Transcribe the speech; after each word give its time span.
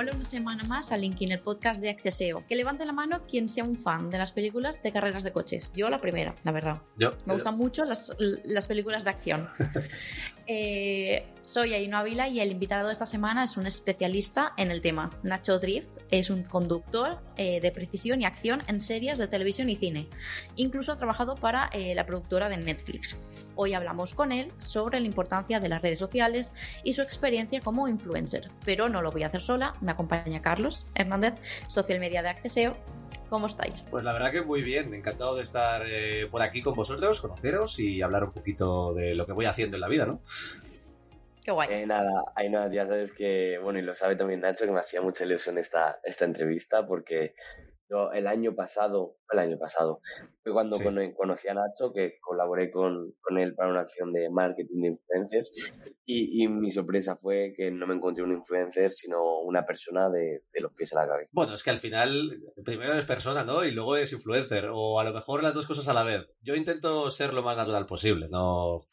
Hola 0.00 0.12
una 0.16 0.24
semana 0.24 0.64
más 0.64 0.92
a 0.92 0.96
Linkin, 0.96 1.30
el 1.30 1.40
podcast 1.40 1.78
de 1.78 1.90
Acceseo. 1.90 2.46
Que 2.46 2.56
levante 2.56 2.86
la 2.86 2.92
mano 2.94 3.26
quien 3.26 3.50
sea 3.50 3.64
un 3.64 3.76
fan 3.76 4.08
de 4.08 4.16
las 4.16 4.32
películas 4.32 4.82
de 4.82 4.92
carreras 4.92 5.24
de 5.24 5.30
coches. 5.30 5.74
Yo 5.76 5.90
la 5.90 5.98
primera, 5.98 6.34
la 6.42 6.52
verdad. 6.52 6.80
Yo. 6.96 7.18
Me 7.26 7.34
gustan 7.34 7.58
mucho 7.58 7.84
las, 7.84 8.16
las 8.18 8.66
películas 8.66 9.04
de 9.04 9.10
acción. 9.10 9.50
Eh, 10.52 11.28
soy 11.42 11.74
Aino 11.74 11.96
Ávila 11.96 12.26
y 12.26 12.40
el 12.40 12.50
invitado 12.50 12.88
de 12.88 12.92
esta 12.92 13.06
semana 13.06 13.44
es 13.44 13.56
un 13.56 13.68
especialista 13.68 14.52
en 14.56 14.72
el 14.72 14.80
tema. 14.80 15.16
Nacho 15.22 15.60
Drift 15.60 15.90
es 16.10 16.28
un 16.28 16.42
conductor 16.42 17.20
eh, 17.36 17.60
de 17.60 17.70
precisión 17.70 18.20
y 18.20 18.24
acción 18.24 18.60
en 18.66 18.80
series 18.80 19.18
de 19.18 19.28
televisión 19.28 19.70
y 19.70 19.76
cine. 19.76 20.08
Incluso 20.56 20.90
ha 20.90 20.96
trabajado 20.96 21.36
para 21.36 21.70
eh, 21.72 21.94
la 21.94 22.04
productora 22.04 22.48
de 22.48 22.56
Netflix. 22.56 23.16
Hoy 23.54 23.74
hablamos 23.74 24.12
con 24.12 24.32
él 24.32 24.52
sobre 24.58 24.98
la 24.98 25.06
importancia 25.06 25.60
de 25.60 25.68
las 25.68 25.82
redes 25.82 26.00
sociales 26.00 26.52
y 26.82 26.94
su 26.94 27.02
experiencia 27.02 27.60
como 27.60 27.86
influencer. 27.86 28.50
Pero 28.64 28.88
no 28.88 29.02
lo 29.02 29.12
voy 29.12 29.22
a 29.22 29.26
hacer 29.26 29.40
sola, 29.40 29.74
me 29.80 29.89
acompaña 29.90 30.42
Carlos 30.42 30.86
Hernández, 30.94 31.34
social 31.66 32.00
media 32.00 32.22
de 32.22 32.28
Acceseo. 32.28 32.76
¿Cómo 33.28 33.46
estáis? 33.46 33.86
Pues 33.90 34.04
la 34.04 34.12
verdad 34.12 34.32
que 34.32 34.42
muy 34.42 34.62
bien, 34.62 34.92
encantado 34.92 35.36
de 35.36 35.42
estar 35.42 35.82
eh, 35.86 36.26
por 36.30 36.42
aquí 36.42 36.62
con 36.62 36.74
vosotros, 36.74 37.20
conoceros 37.20 37.78
y 37.78 38.02
hablar 38.02 38.24
un 38.24 38.32
poquito 38.32 38.92
de 38.92 39.14
lo 39.14 39.24
que 39.24 39.32
voy 39.32 39.46
haciendo 39.46 39.76
en 39.76 39.80
la 39.82 39.88
vida, 39.88 40.04
¿no? 40.04 40.20
Qué 41.42 41.52
guay. 41.52 41.68
Eh, 41.70 41.86
nada, 41.86 42.24
ahí 42.34 42.50
nada, 42.50 42.70
ya 42.72 42.86
sabes 42.86 43.12
que, 43.12 43.58
bueno, 43.62 43.78
y 43.78 43.82
lo 43.82 43.94
sabe 43.94 44.16
también 44.16 44.40
Nacho, 44.40 44.66
que 44.66 44.72
me 44.72 44.80
hacía 44.80 45.00
mucha 45.00 45.24
ilusión 45.24 45.58
esta, 45.58 46.00
esta 46.02 46.24
entrevista 46.24 46.86
porque 46.86 47.34
yo 47.90 48.12
el 48.12 48.26
año 48.28 48.54
pasado, 48.54 49.16
el 49.32 49.38
año 49.40 49.58
pasado, 49.58 50.00
fue 50.42 50.52
cuando 50.52 50.76
Sí. 50.78 50.84
cono- 50.84 51.14
conocí 51.14 51.48
a 51.48 51.54
Nacho, 51.54 51.92
que 51.92 52.14
colaboré 52.20 52.70
con, 52.70 53.12
con 53.20 53.36
él 53.38 53.54
para 53.54 53.70
una 53.70 53.80
acción 53.80 54.12
de 54.12 54.30
marketing 54.30 54.80
de 54.82 54.88
influencers, 54.88 55.52
y, 56.06 56.42
y 56.44 56.48
mi 56.48 56.70
sorpresa 56.70 57.16
fue 57.16 57.52
que 57.56 57.70
no 57.70 57.86
me 57.86 57.94
encontré 57.94 58.24
un 58.24 58.32
influencer, 58.32 58.90
sino 58.90 59.40
una 59.40 59.64
persona 59.64 60.08
de, 60.08 60.42
de 60.52 60.60
los 60.60 60.72
pies 60.72 60.92
a 60.94 61.02
la 61.02 61.08
cabeza. 61.08 61.28
Bueno, 61.32 61.54
es 61.54 61.62
que 61.62 61.70
al 61.70 61.78
final, 61.78 62.40
primero 62.64 62.94
es 62.94 63.04
persona, 63.04 63.44
¿no? 63.44 63.64
Y 63.64 63.70
luego 63.72 63.96
es 63.96 64.12
influencer, 64.12 64.68
o 64.72 64.98
a 64.98 65.04
lo 65.04 65.12
mejor 65.12 65.42
las 65.42 65.52
dos 65.54 65.66
cosas 65.66 65.86
a 65.88 65.94
la 65.94 66.02
vez. 66.04 66.26
Yo 66.42 66.54
intento 66.54 67.10
ser 67.10 67.34
lo 67.34 67.42
más 67.42 67.56
natural 67.56 67.86
posible, 67.86 68.28
no, 68.30 68.86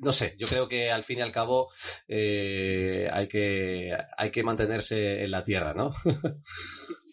no 0.00 0.12
sé, 0.12 0.34
yo 0.38 0.46
creo 0.48 0.68
que 0.68 0.90
al 0.90 1.04
fin 1.04 1.18
y 1.18 1.22
al 1.22 1.32
cabo 1.32 1.68
eh, 2.08 3.08
hay, 3.12 3.28
que, 3.28 3.92
hay 4.16 4.30
que 4.30 4.42
mantenerse 4.42 5.22
en 5.22 5.30
la 5.30 5.44
tierra, 5.44 5.74
¿no? 5.74 5.92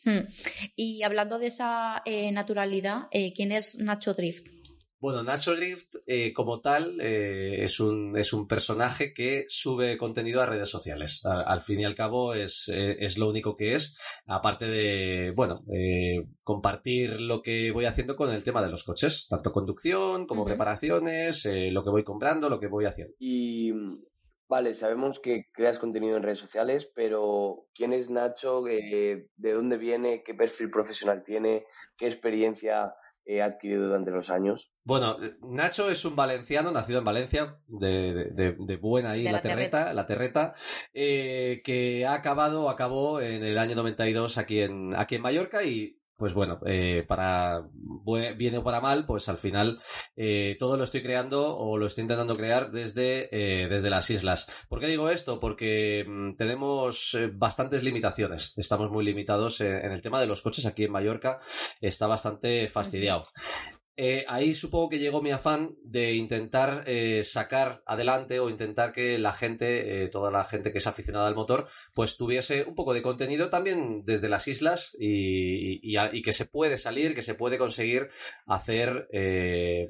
Hmm. 0.05 0.27
Y 0.75 1.03
hablando 1.03 1.39
de 1.39 1.47
esa 1.47 2.01
eh, 2.05 2.31
naturalidad, 2.31 3.07
eh, 3.11 3.33
¿quién 3.33 3.51
es 3.51 3.79
Nacho 3.79 4.13
Drift? 4.13 4.47
Bueno, 4.97 5.21
Nacho 5.23 5.55
Drift, 5.55 5.95
eh, 6.07 6.33
como 6.33 6.61
tal, 6.61 6.99
eh, 6.99 7.63
es, 7.63 7.79
un, 7.79 8.17
es 8.17 8.33
un 8.33 8.47
personaje 8.47 9.13
que 9.13 9.45
sube 9.49 9.97
contenido 9.97 10.41
a 10.41 10.45
redes 10.47 10.69
sociales. 10.69 11.23
A- 11.25 11.41
al 11.41 11.61
fin 11.61 11.79
y 11.81 11.85
al 11.85 11.93
cabo, 11.95 12.33
es, 12.33 12.71
eh, 12.73 12.95
es 12.99 13.17
lo 13.17 13.29
único 13.29 13.55
que 13.55 13.75
es, 13.75 13.97
aparte 14.25 14.65
de, 14.65 15.31
bueno, 15.35 15.63
eh, 15.71 16.25
compartir 16.43 17.19
lo 17.19 17.41
que 17.43 17.71
voy 17.71 17.85
haciendo 17.85 18.15
con 18.15 18.31
el 18.31 18.43
tema 18.43 18.63
de 18.63 18.69
los 18.71 18.83
coches, 18.83 19.27
tanto 19.29 19.51
conducción 19.51 20.25
como 20.25 20.45
preparaciones, 20.45 21.45
eh, 21.45 21.69
lo 21.71 21.83
que 21.83 21.91
voy 21.91 22.03
comprando, 22.03 22.49
lo 22.49 22.59
que 22.59 22.67
voy 22.67 22.85
haciendo. 22.85 23.13
Y 23.19 23.71
vale, 24.47 24.73
sabemos 24.73 25.19
que 25.19 25.45
creas 25.53 25.79
contenido 25.79 26.17
en 26.17 26.23
redes 26.23 26.39
sociales, 26.39 26.91
pero 26.95 27.67
¿quién 27.73 27.93
es 27.93 28.09
Nacho? 28.09 28.67
Eh, 28.67 29.27
¿De 29.35 29.53
dónde 29.53 29.77
viene? 29.77 30.23
¿Qué 30.23 30.33
perfil 30.33 30.69
profesional 30.69 31.23
tiene? 31.23 31.65
¿Qué 31.97 32.05
experiencia 32.07 32.93
eh, 33.25 33.41
ha 33.41 33.45
adquirido 33.45 33.87
durante 33.87 34.11
los 34.11 34.29
años? 34.29 34.71
Bueno, 34.83 35.17
Nacho 35.41 35.89
es 35.89 36.05
un 36.05 36.15
valenciano, 36.15 36.71
nacido 36.71 36.99
en 36.99 37.05
Valencia, 37.05 37.57
de, 37.67 38.13
de- 38.13 38.31
de- 38.31 38.55
de 38.59 38.77
buena 38.77 39.11
ahí, 39.11 39.23
De 39.23 39.31
la, 39.31 39.37
la 39.37 39.41
terreta, 39.41 39.93
la 39.93 40.05
terreta, 40.05 40.53
eh, 40.93 41.61
que 41.63 42.05
ha 42.05 42.13
acabado, 42.13 42.69
acabó 42.69 43.19
en 43.21 43.43
el 43.43 43.57
año 43.57 43.75
92 43.75 44.37
aquí 44.37 44.59
en, 44.61 44.95
aquí 44.95 45.15
en 45.15 45.21
Mallorca 45.23 45.63
y 45.63 45.99
pues 46.17 46.33
bueno, 46.33 46.59
eh, 46.65 47.03
para 47.07 47.63
bien 48.37 48.55
o 48.55 48.63
para 48.63 48.79
mal, 48.79 49.05
pues 49.05 49.27
al 49.27 49.37
final 49.37 49.81
eh, 50.15 50.55
todo 50.59 50.77
lo 50.77 50.85
estoy 50.85 51.01
creando 51.03 51.57
o 51.57 51.77
lo 51.77 51.87
estoy 51.87 52.03
intentando 52.03 52.35
crear 52.35 52.71
desde, 52.71 53.29
eh, 53.31 53.67
desde 53.67 53.89
las 53.89 54.09
islas. 54.09 54.49
¿Por 54.69 54.79
qué 54.79 54.87
digo 54.87 55.09
esto? 55.09 55.39
Porque 55.39 56.05
mm, 56.07 56.35
tenemos 56.35 57.13
eh, 57.15 57.29
bastantes 57.33 57.83
limitaciones. 57.83 58.53
Estamos 58.57 58.89
muy 58.91 59.03
limitados 59.03 59.59
eh, 59.61 59.85
en 59.85 59.91
el 59.91 60.01
tema 60.01 60.19
de 60.19 60.27
los 60.27 60.41
coches 60.41 60.65
aquí 60.65 60.85
en 60.85 60.91
Mallorca. 60.91 61.39
Está 61.81 62.07
bastante 62.07 62.67
fastidiado. 62.69 63.27
Eh, 63.97 64.25
ahí 64.27 64.53
supongo 64.53 64.89
que 64.89 64.99
llegó 64.99 65.21
mi 65.21 65.31
afán 65.31 65.75
de 65.81 66.15
intentar 66.15 66.83
eh, 66.85 67.23
sacar 67.23 67.81
adelante 67.85 68.41
o 68.41 68.49
intentar 68.49 68.91
que 68.91 69.17
la 69.17 69.31
gente, 69.31 70.03
eh, 70.03 70.07
toda 70.09 70.29
la 70.31 70.43
gente 70.43 70.73
que 70.73 70.79
es 70.79 70.87
aficionada 70.87 71.27
al 71.27 71.35
motor, 71.35 71.69
pues 71.93 72.17
tuviese 72.17 72.63
un 72.65 72.75
poco 72.75 72.93
de 72.93 73.01
contenido 73.01 73.49
también 73.49 74.03
desde 74.03 74.27
las 74.27 74.49
islas 74.49 74.93
y, 74.99 75.79
y- 75.81 75.97
y 76.11 76.21
que 76.21 76.33
se 76.33 76.45
puede 76.45 76.77
salir, 76.77 77.15
que 77.15 77.21
se 77.21 77.35
puede 77.35 77.57
conseguir 77.57 78.09
hacer 78.47 79.07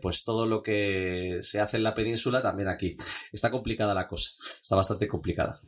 pues 0.02 0.24
todo 0.24 0.46
lo 0.46 0.62
que 0.62 1.40
se 1.42 1.60
hace 1.60 1.78
en 1.78 1.84
la 1.84 1.96
península 1.96 2.44
también 2.44 2.70
aquí. 2.70 2.96
Está 3.34 3.50
complicada 3.50 3.94
la 3.96 4.08
cosa, 4.08 4.32
está 4.62 4.76
bastante 4.76 5.08
complicada. 5.08 5.60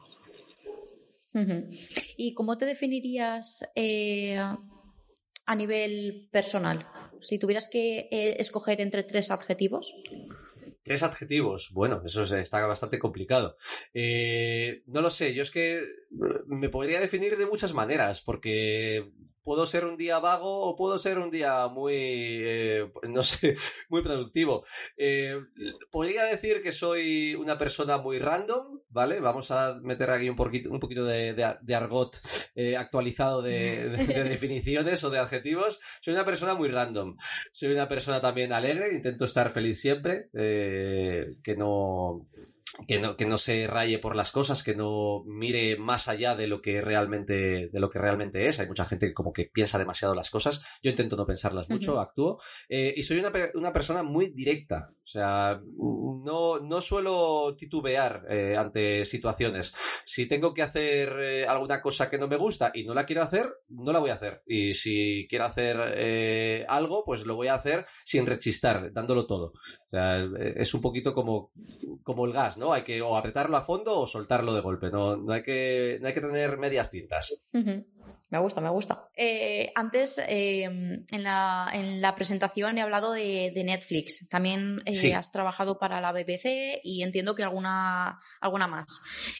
¿Y 2.18 2.34
cómo 2.34 2.56
te 2.58 2.66
definirías 2.66 3.66
a 5.46 5.56
nivel 5.56 6.28
personal? 6.32 6.86
Si 7.22 7.40
tuvieras 7.40 7.68
que 7.68 8.08
eh, 8.12 8.36
escoger 8.40 8.82
entre 8.82 9.04
tres 9.04 9.32
adjetivos. 9.32 9.94
Tres 10.84 11.04
adjetivos. 11.04 11.72
Bueno, 11.74 12.02
eso 12.06 12.24
es- 12.24 12.32
está 12.32 12.66
bastante 12.66 12.98
complicado. 13.00 13.58
Eh, 13.94 14.84
no 14.86 15.02
lo 15.02 15.10
sé, 15.10 15.34
yo 15.34 15.44
es 15.44 15.52
que 15.52 15.84
me 16.46 16.70
podría 16.70 17.00
definir 17.00 17.38
de 17.38 17.46
muchas 17.46 17.74
maneras, 17.74 18.22
porque 18.22 19.12
puedo 19.48 19.66
ser 19.66 19.86
un 19.86 19.96
día 19.96 20.20
vago 20.20 20.60
o 20.68 20.76
puedo 20.76 20.98
ser 20.98 21.20
un 21.20 21.32
día 21.32 21.70
muy, 21.70 21.94
eh, 21.96 22.92
no 23.10 23.24
sé, 23.24 23.56
muy 23.88 24.02
productivo. 24.04 24.66
Eh, 24.98 25.38
podría 25.90 26.26
decir 26.26 26.62
que 26.62 26.74
soy 26.74 27.34
una 27.34 27.58
persona 27.58 27.98
muy 27.98 28.20
random, 28.20 28.82
¿vale? 28.90 29.22
Vamos 29.22 29.50
a 29.52 29.76
meter 29.82 30.10
aquí 30.12 30.28
un 30.28 30.36
poquito, 30.36 30.70
un 30.70 30.82
poquito 30.82 31.06
de, 31.06 31.34
de- 31.34 31.56
de 31.62 31.76
argot 31.76 32.18
eh, 32.56 32.76
actualizado 32.76 33.42
de, 33.42 33.88
de- 33.90 34.06
de 34.06 34.24
definiciones 34.36 35.02
o 35.06 35.10
de 35.10 35.20
adjetivos. 35.20 35.80
Soy 36.02 36.14
una 36.14 36.26
persona 36.26 36.54
muy 36.54 36.68
random. 36.68 37.16
Soy 37.54 37.72
una 37.72 37.88
persona 37.88 38.20
también 38.20 38.52
alegre, 38.52 38.94
intento 38.94 39.24
estar 39.24 39.50
feliz 39.52 39.80
siempre, 39.80 40.28
que 40.34 41.56
no 41.58 42.28
que 42.86 43.00
no 43.00 43.16
que 43.16 43.26
no 43.26 43.38
se 43.38 43.68
raye 43.68 44.00
por 44.00 44.16
las 44.16 44.32
cosas, 44.32 44.64
que 44.64 44.76
no 44.76 45.24
mire 45.26 45.78
más 45.78 46.08
allá 46.08 46.36
de 46.36 46.48
lo 46.48 46.62
que 46.62 46.82
realmente 46.82 47.70
de 47.70 47.80
lo 47.80 47.90
que 47.90 48.00
realmente 48.00 48.48
es. 48.48 48.60
Hay 48.60 48.68
mucha 48.68 48.86
gente 48.86 49.08
que 49.08 49.14
como 49.14 49.34
que 49.34 49.46
piensa 49.46 49.80
demasiado 49.80 50.14
las 50.14 50.30
cosas. 50.30 50.62
Yo 50.84 50.92
intento 50.92 51.16
no 51.16 51.26
pensarlas 51.26 51.70
mucho, 51.70 52.00
actúo 52.00 52.40
Eh, 52.70 52.94
y 52.96 53.04
soy 53.04 53.20
una, 53.20 53.32
una 53.56 53.74
persona 53.74 54.04
muy 54.04 54.30
directa. 54.30 54.90
O 54.92 55.08
sea, 55.08 55.60
no 55.64 56.60
no 56.60 56.82
suelo 56.82 57.56
titubear 57.56 58.26
eh, 58.30 58.56
ante 58.58 59.06
situaciones. 59.06 59.74
Si 60.06 60.28
tengo 60.28 60.54
que 60.54 60.64
hacer 60.64 61.14
eh, 61.20 61.48
alguna 61.48 61.82
cosa 61.82 62.10
que 62.10 62.18
no 62.18 62.28
me 62.28 62.38
gusta 62.38 62.72
y 62.74 62.84
no 62.84 62.94
la 62.94 63.06
quiero 63.06 63.24
hacer, 63.24 63.50
no 63.70 63.92
la 63.92 64.00
voy 64.00 64.10
a 64.10 64.16
hacer. 64.16 64.42
Y 64.46 64.74
si 64.74 65.28
quiero 65.30 65.46
hacer 65.46 66.66
algo, 66.68 67.04
pues 67.06 67.26
lo 67.26 67.36
voy 67.36 67.48
a 67.48 67.56
hacer 67.56 67.86
sin 68.04 68.26
rechistar, 68.26 68.92
dándolo 68.92 69.26
todo. 69.26 69.54
O 69.88 69.90
sea, 69.90 70.24
es 70.56 70.74
un 70.74 70.82
poquito 70.82 71.14
como, 71.14 71.52
como 72.04 72.26
el 72.26 72.34
gas, 72.34 72.58
¿no? 72.58 72.67
Hay 72.74 72.84
que 72.84 73.02
o 73.02 73.18
apretarlo 73.18 73.58
a 73.58 73.62
fondo 73.62 74.00
o 74.00 74.08
soltarlo 74.08 74.54
de 74.54 74.62
golpe. 74.62 74.90
No, 74.90 75.18
no, 75.18 75.34
hay, 75.34 75.44
que, 75.44 75.98
no 76.02 76.08
hay 76.08 76.14
que 76.14 76.22
tener 76.22 76.58
medias 76.58 76.90
tintas. 76.90 77.40
Me 78.30 78.40
gusta, 78.40 78.60
me 78.60 78.70
gusta. 78.70 79.08
Eh, 79.16 79.72
antes, 79.74 80.18
eh, 80.28 80.64
en, 80.64 81.24
la, 81.24 81.70
en 81.72 82.02
la 82.02 82.14
presentación 82.14 82.78
he 82.78 82.82
hablado 82.82 83.14
de, 83.14 83.52
de 83.56 83.64
Netflix. 83.64 84.28
También 84.28 84.82
eh, 84.86 84.96
Sí. 84.96 85.14
has 85.14 85.32
trabajado 85.32 85.78
para 85.80 86.02
la 86.02 86.12
BBC 86.12 86.82
y 86.84 87.04
entiendo 87.04 87.36
que 87.36 87.44
alguna, 87.44 88.20
alguna 88.42 88.68
más. 88.68 88.86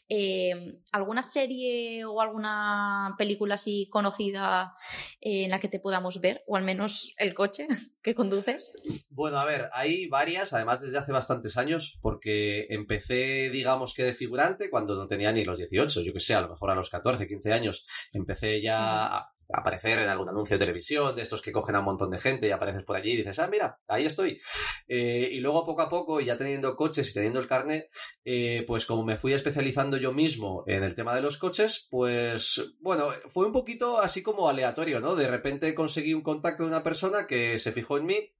Eh, 0.08 0.78
¿Alguna 0.92 1.22
serie 1.22 2.04
o 2.06 2.20
alguna 2.22 3.14
película 3.18 3.56
así 3.56 3.88
conocida 3.90 4.74
eh, 5.20 5.44
en 5.44 5.50
la 5.50 5.58
que 5.58 5.68
te 5.68 5.80
podamos 5.80 6.20
ver? 6.22 6.42
O 6.46 6.56
al 6.56 6.62
menos 6.64 7.14
el 7.18 7.34
coche 7.34 7.66
que 8.02 8.14
conduces. 8.14 8.72
Bueno, 9.10 9.38
a 9.38 9.44
ver, 9.44 9.68
hay 9.72 10.06
varias, 10.06 10.54
además 10.54 10.80
desde 10.80 10.96
hace 10.96 11.12
bastantes 11.12 11.58
años, 11.58 11.98
porque 12.00 12.66
empecé, 12.70 13.50
digamos 13.50 13.92
que 13.92 14.04
de 14.04 14.14
figurante 14.14 14.70
cuando 14.70 14.94
no 14.94 15.06
tenía 15.06 15.30
ni 15.30 15.44
los 15.44 15.58
18, 15.58 16.00
yo 16.00 16.12
que 16.14 16.20
sé, 16.20 16.34
a 16.34 16.40
lo 16.40 16.48
mejor 16.48 16.70
a 16.70 16.74
los 16.74 16.88
14, 16.88 17.26
15 17.26 17.52
años, 17.52 17.86
empecé 18.12 18.62
ya 18.62 18.77
a 18.78 19.32
aparecer 19.52 19.98
en 19.98 20.08
algún 20.08 20.28
anuncio 20.28 20.56
de 20.56 20.64
televisión, 20.64 21.14
de 21.14 21.22
estos 21.22 21.40
que 21.40 21.52
cogen 21.52 21.76
a 21.76 21.78
un 21.78 21.86
montón 21.86 22.10
de 22.10 22.18
gente 22.18 22.46
y 22.46 22.50
apareces 22.50 22.84
por 22.84 22.96
allí 22.96 23.12
y 23.12 23.16
dices, 23.16 23.38
ah, 23.38 23.48
mira, 23.50 23.78
ahí 23.88 24.04
estoy. 24.04 24.40
Eh, 24.86 25.28
y 25.32 25.40
luego 25.40 25.64
poco 25.64 25.82
a 25.82 25.88
poco, 25.88 26.20
ya 26.20 26.36
teniendo 26.36 26.76
coches 26.76 27.08
y 27.10 27.14
teniendo 27.14 27.40
el 27.40 27.46
carnet, 27.46 27.90
eh, 28.24 28.64
pues 28.66 28.84
como 28.84 29.04
me 29.04 29.16
fui 29.16 29.32
especializando 29.32 29.96
yo 29.96 30.12
mismo 30.12 30.64
en 30.66 30.84
el 30.84 30.94
tema 30.94 31.14
de 31.14 31.22
los 31.22 31.38
coches, 31.38 31.86
pues 31.90 32.76
bueno, 32.80 33.10
fue 33.28 33.46
un 33.46 33.52
poquito 33.52 33.98
así 33.98 34.22
como 34.22 34.48
aleatorio, 34.48 35.00
¿no? 35.00 35.14
De 35.14 35.28
repente 35.28 35.74
conseguí 35.74 36.12
un 36.12 36.22
contacto 36.22 36.64
de 36.64 36.68
una 36.68 36.82
persona 36.82 37.26
que 37.26 37.58
se 37.58 37.72
fijó 37.72 37.96
en 37.96 38.06
mí, 38.06 38.32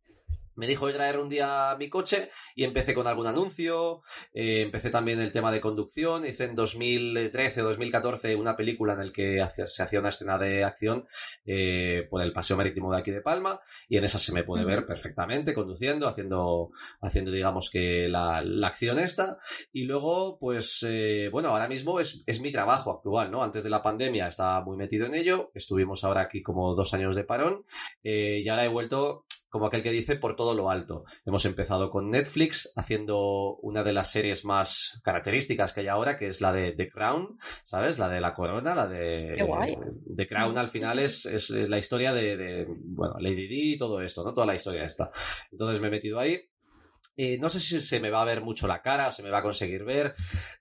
me 0.59 0.67
dijo 0.67 0.89
de 0.89 0.93
traer 0.93 1.19
un 1.19 1.29
día 1.29 1.77
mi 1.79 1.89
coche 1.89 2.31
y 2.57 2.65
empecé 2.65 2.93
con 2.93 3.07
algún 3.07 3.29
anuncio, 3.29 4.03
eh, 4.35 4.63
empecé 4.63 4.91
también 4.91 5.21
el 5.21 5.31
tema 5.31 5.53
de 5.53 5.61
conducción, 5.61 6.27
hice 6.27 6.45
en 6.45 6.57
2013 6.57 7.63
o 7.63 7.69
2014 7.69 8.35
una 8.35 8.57
película 8.57 8.95
en 8.95 9.07
la 9.07 9.13
que 9.13 9.47
se 9.67 9.83
hacía 9.85 10.01
una 10.01 10.09
escena 10.09 10.37
de 10.37 10.65
acción 10.65 11.07
eh, 11.47 12.09
por 12.11 12.23
el 12.23 12.33
paseo 12.33 12.57
marítimo 12.57 12.93
de 12.93 12.99
aquí 12.99 13.13
de 13.13 13.21
Palma 13.21 13.61
y 13.89 13.99
en 13.99 14.05
esa 14.05 14.19
se 14.19 14.33
me 14.33 14.43
puede 14.43 14.65
ver 14.65 14.85
perfectamente 14.85 15.55
conduciendo, 15.55 16.09
haciendo, 16.09 16.71
haciendo 17.01 17.31
digamos 17.31 17.71
que 17.71 18.09
la, 18.09 18.39
acción 18.67 18.99
esta 18.99 19.39
y 19.73 19.85
luego 19.85 20.39
pues 20.41 20.85
eh, 20.87 21.29
bueno, 21.31 21.51
ahora 21.51 21.69
mismo 21.69 22.01
es, 22.01 22.25
es 22.27 22.41
mi 22.41 22.51
trabajo 22.51 22.91
actual, 22.91 23.31
¿no? 23.31 23.45
Antes 23.45 23.63
de 23.63 23.71
la 23.71 23.81
pandemia 23.81 24.27
estaba 24.27 24.61
muy 24.63 24.77
metido 24.77 25.07
en 25.07 25.15
ello, 25.15 25.53
estuvimos 25.55 26.03
ahora 26.03 26.23
aquí 26.23 26.43
como 26.43 26.75
dos 26.75 26.93
años 26.95 27.15
de 27.15 27.23
parón 27.23 27.65
y 28.03 28.49
ahora 28.49 28.65
he 28.65 28.69
vuelto 28.69 29.25
como 29.49 29.67
aquel 29.67 29.83
que 29.83 29.91
dice, 29.91 30.17
por 30.17 30.37
todo 30.37 30.55
lo 30.55 30.71
alto. 30.71 31.05
Hemos 31.25 31.45
empezado 31.45 31.91
con 31.91 32.11
Netflix 32.11 32.73
haciendo 32.77 33.57
una 33.57 33.83
de 33.83 33.93
las 33.93 34.11
series 34.11 34.45
más 34.45 35.01
características 35.03 35.73
que 35.73 35.81
hay 35.81 35.89
ahora, 35.89 36.17
que 36.17 36.27
es 36.27 36.41
la 36.41 36.53
de 36.53 36.73
The 36.73 36.89
Crown, 36.89 37.39
¿sabes? 37.65 37.99
La 37.99 38.09
de 38.09 38.21
la 38.21 38.35
corona, 38.35 38.75
la 38.75 38.87
de... 38.87 39.35
Qué 39.37 39.77
The 40.17 40.27
Crown 40.27 40.59
al 40.59 40.69
final 40.69 40.99
Es, 40.99 41.27
es 41.27 41.51
la 41.51 41.79
historia 41.79 42.13
de, 42.13 42.37
de, 42.37 42.67
bueno, 42.69 43.15
Lady 43.21 43.47
Di 43.47 43.75
y 43.75 43.79
todo 43.79 44.01
esto, 44.01 44.25
¿no? 44.25 44.33
Toda 44.33 44.47
la 44.47 44.55
historia 44.55 44.85
esta. 44.85 45.11
Entonces 45.51 45.81
me 45.81 45.89
he 45.89 45.91
metido 45.91 46.19
ahí 46.19 46.41
eh, 47.21 47.37
no 47.37 47.49
sé 47.49 47.59
si 47.59 47.81
se 47.81 47.99
me 47.99 48.11
va 48.11 48.23
a 48.23 48.25
ver 48.25 48.43
mucho 48.43 48.69
la 48.69 48.81
cara, 48.81 49.11
se 49.11 49.25
me 49.25 49.31
va 49.31 49.39
a 49.39 49.43
conseguir 49.43 49.83
ver. 49.83 50.15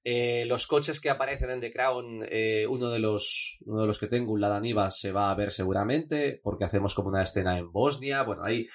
Eh, 0.04 0.44
los 0.48 0.66
coches 0.66 1.00
que 1.00 1.12
aparecen 1.12 1.52
en 1.52 1.60
The 1.60 1.72
Crown, 1.72 2.26
eh, 2.28 2.66
uno, 2.68 2.90
de 2.90 2.98
los, 2.98 3.60
uno 3.68 3.82
de 3.82 3.88
los 3.88 4.00
que 4.00 4.08
tengo, 4.08 4.34
un 4.34 4.42
Lada 4.42 4.60
Niva, 4.60 4.90
se 4.90 5.12
va 5.12 5.30
a 5.30 5.36
ver 5.36 5.52
seguramente, 5.52 6.42
porque 6.42 6.66
hacemos 6.66 6.96
como 6.96 7.10
una 7.10 7.22
escena 7.22 7.60
en 7.60 7.72
Bosnia. 7.72 8.24
Bueno, 8.24 8.44
hay, 8.44 8.68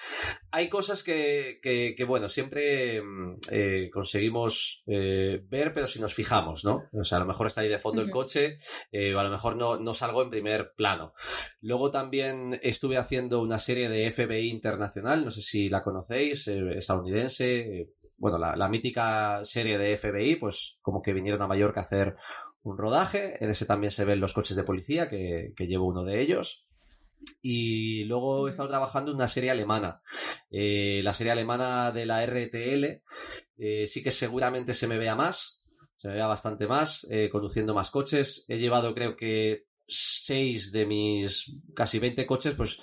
hay 0.53 0.69
cosas 0.69 1.03
que, 1.03 1.59
que, 1.61 2.05
bueno, 2.05 2.29
siempre 2.29 3.03
mm, 3.03 3.91
conseguimos 3.93 4.85
ver, 4.87 5.75
pero 5.75 5.89
si 5.89 6.01
nos 6.01 6.15
fijamos, 6.15 6.65
¿no? 6.65 6.85
O 6.93 7.03
sea, 7.03 7.19
a 7.19 7.23
lo 7.23 7.27
mejor 7.27 7.49
está 7.49 7.63
ahí 7.63 7.69
de 7.69 7.81
fondo 7.81 8.01
el 8.01 8.11
coche, 8.13 8.59
o 8.93 9.19
a 9.19 9.25
lo 9.25 9.31
mejor 9.31 9.57
no, 9.57 9.77
no 9.81 9.93
salgo 9.93 10.23
en 10.23 10.31
primer 10.31 10.73
plano. 10.77 11.15
Luego 11.61 11.91
también 11.91 12.61
estuve 12.63 12.97
haciendo 12.97 13.41
una 13.41 13.59
serie 13.59 13.89
de 13.89 14.09
FBI 14.13 14.51
internacional, 14.51 15.25
no 15.25 15.33
sé 15.33 15.43
si 15.43 15.69
la 15.69 15.83
conocéis, 15.83 16.47
estadounidense 16.47 17.72
bueno, 18.23 18.39
la, 18.39 18.69
mítica 18.69 19.45
serie 19.45 19.79
de 19.79 19.97
FBI, 19.97 20.37
pues 20.37 20.79
como 20.81 21.03
que 21.03 21.13
vinieron 21.13 21.43
a 21.43 21.49
Mallorca 21.49 21.81
a 21.81 21.85
hacer 21.85 22.17
un 22.63 22.79
rodaje. 22.79 23.43
En 23.43 23.51
ese 23.51 23.67
también 23.67 23.91
se 23.91 24.05
ven 24.05 24.21
los 24.21 24.33
coches 24.33 24.57
de 24.57 24.65
policía, 24.65 25.09
que, 25.09 25.53
llevo 25.59 25.87
uno 25.87 26.05
de 26.05 26.21
ellos. 26.21 26.67
Y 27.41 28.05
luego 28.05 28.47
he 28.47 28.51
estado 28.51 28.69
trabajando 28.69 29.11
en 29.11 29.17
una 29.17 29.29
serie 29.29 29.51
alemana. 29.51 30.03
Eh, 30.51 31.01
la 31.03 31.15
serie 31.15 31.33
alemana 31.33 31.93
de 31.93 32.07
la 32.07 32.25
RTL 32.25 33.03
eh, 33.59 33.87
sí 33.87 34.03
que 34.03 34.11
seguramente 34.11 34.75
se 34.75 34.87
me 34.87 34.99
vea 34.99 35.15
más, 35.15 35.65
se 35.97 36.09
me 36.09 36.15
vea 36.15 36.27
bastante 36.27 36.67
más, 36.67 37.07
eh, 37.11 37.29
conduciendo 37.29 37.75
más 37.75 37.91
coches. 37.91 38.45
He 38.49 38.59
llevado 38.59 38.95
creo 38.95 39.17
que 39.17 39.67
seis 39.87 40.73
de 40.73 40.87
mis 40.87 41.57
casi 41.75 41.99
20 41.99 42.27
coches, 42.27 42.55
pues 42.55 42.79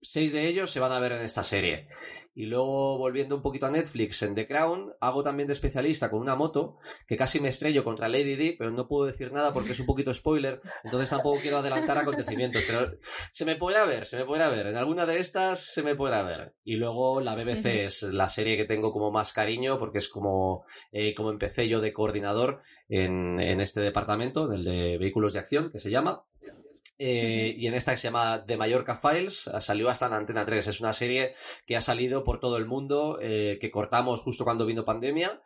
seis 0.00 0.32
de 0.32 0.48
ellos 0.48 0.70
se 0.70 0.80
van 0.80 0.92
a 0.92 1.00
ver 1.00 1.12
en 1.12 1.22
esta 1.22 1.42
serie. 1.42 1.88
Y 2.34 2.46
luego, 2.46 2.98
volviendo 2.98 3.36
un 3.36 3.42
poquito 3.42 3.66
a 3.66 3.70
Netflix, 3.70 4.22
en 4.22 4.34
The 4.34 4.48
Crown, 4.48 4.92
hago 5.00 5.22
también 5.22 5.46
de 5.46 5.52
especialista 5.52 6.10
con 6.10 6.20
una 6.20 6.34
moto 6.34 6.78
que 7.06 7.16
casi 7.16 7.38
me 7.38 7.48
estrello 7.48 7.84
contra 7.84 8.08
Lady 8.08 8.34
D, 8.34 8.56
pero 8.58 8.72
no 8.72 8.88
puedo 8.88 9.06
decir 9.06 9.32
nada 9.32 9.52
porque 9.52 9.72
es 9.72 9.80
un 9.80 9.86
poquito 9.86 10.12
spoiler, 10.12 10.60
entonces 10.82 11.10
tampoco 11.10 11.40
quiero 11.40 11.58
adelantar 11.58 11.98
acontecimientos. 11.98 12.64
Pero 12.66 12.98
se 13.30 13.44
me 13.44 13.54
podrá 13.54 13.84
ver, 13.84 14.06
se 14.06 14.16
me 14.16 14.24
podrá 14.24 14.48
ver. 14.48 14.66
En 14.66 14.76
alguna 14.76 15.06
de 15.06 15.18
estas 15.18 15.72
se 15.72 15.82
me 15.82 15.94
podrá 15.94 16.22
ver. 16.22 16.54
Y 16.64 16.76
luego 16.76 17.20
la 17.20 17.36
BBC 17.36 17.84
es 17.84 18.02
la 18.02 18.28
serie 18.28 18.56
que 18.56 18.64
tengo 18.64 18.92
como 18.92 19.12
más 19.12 19.32
cariño 19.32 19.78
porque 19.78 19.98
es 19.98 20.08
como, 20.08 20.64
eh, 20.90 21.14
como 21.14 21.30
empecé 21.30 21.68
yo 21.68 21.80
de 21.80 21.92
coordinador 21.92 22.62
en, 22.88 23.38
en 23.40 23.60
este 23.60 23.80
departamento, 23.80 24.48
del 24.48 24.64
de 24.64 24.98
vehículos 24.98 25.32
de 25.32 25.38
acción, 25.38 25.70
que 25.70 25.78
se 25.78 25.90
llama. 25.90 26.24
Eh, 26.96 27.54
y 27.58 27.66
en 27.66 27.74
esta 27.74 27.90
que 27.90 27.96
se 27.96 28.08
llama 28.08 28.44
The 28.46 28.56
Mallorca 28.56 28.96
Files, 28.96 29.48
ah, 29.48 29.60
salió 29.60 29.90
hasta 29.90 30.06
en 30.06 30.12
Antena 30.12 30.44
3. 30.44 30.68
Es 30.68 30.80
una 30.80 30.92
serie 30.92 31.34
que 31.66 31.76
ha 31.76 31.80
salido 31.80 32.22
por 32.22 32.38
todo 32.38 32.56
el 32.56 32.66
mundo, 32.66 33.18
eh, 33.20 33.58
que 33.60 33.70
cortamos 33.70 34.20
justo 34.20 34.44
cuando 34.44 34.64
vino 34.64 34.84
pandemia. 34.84 35.42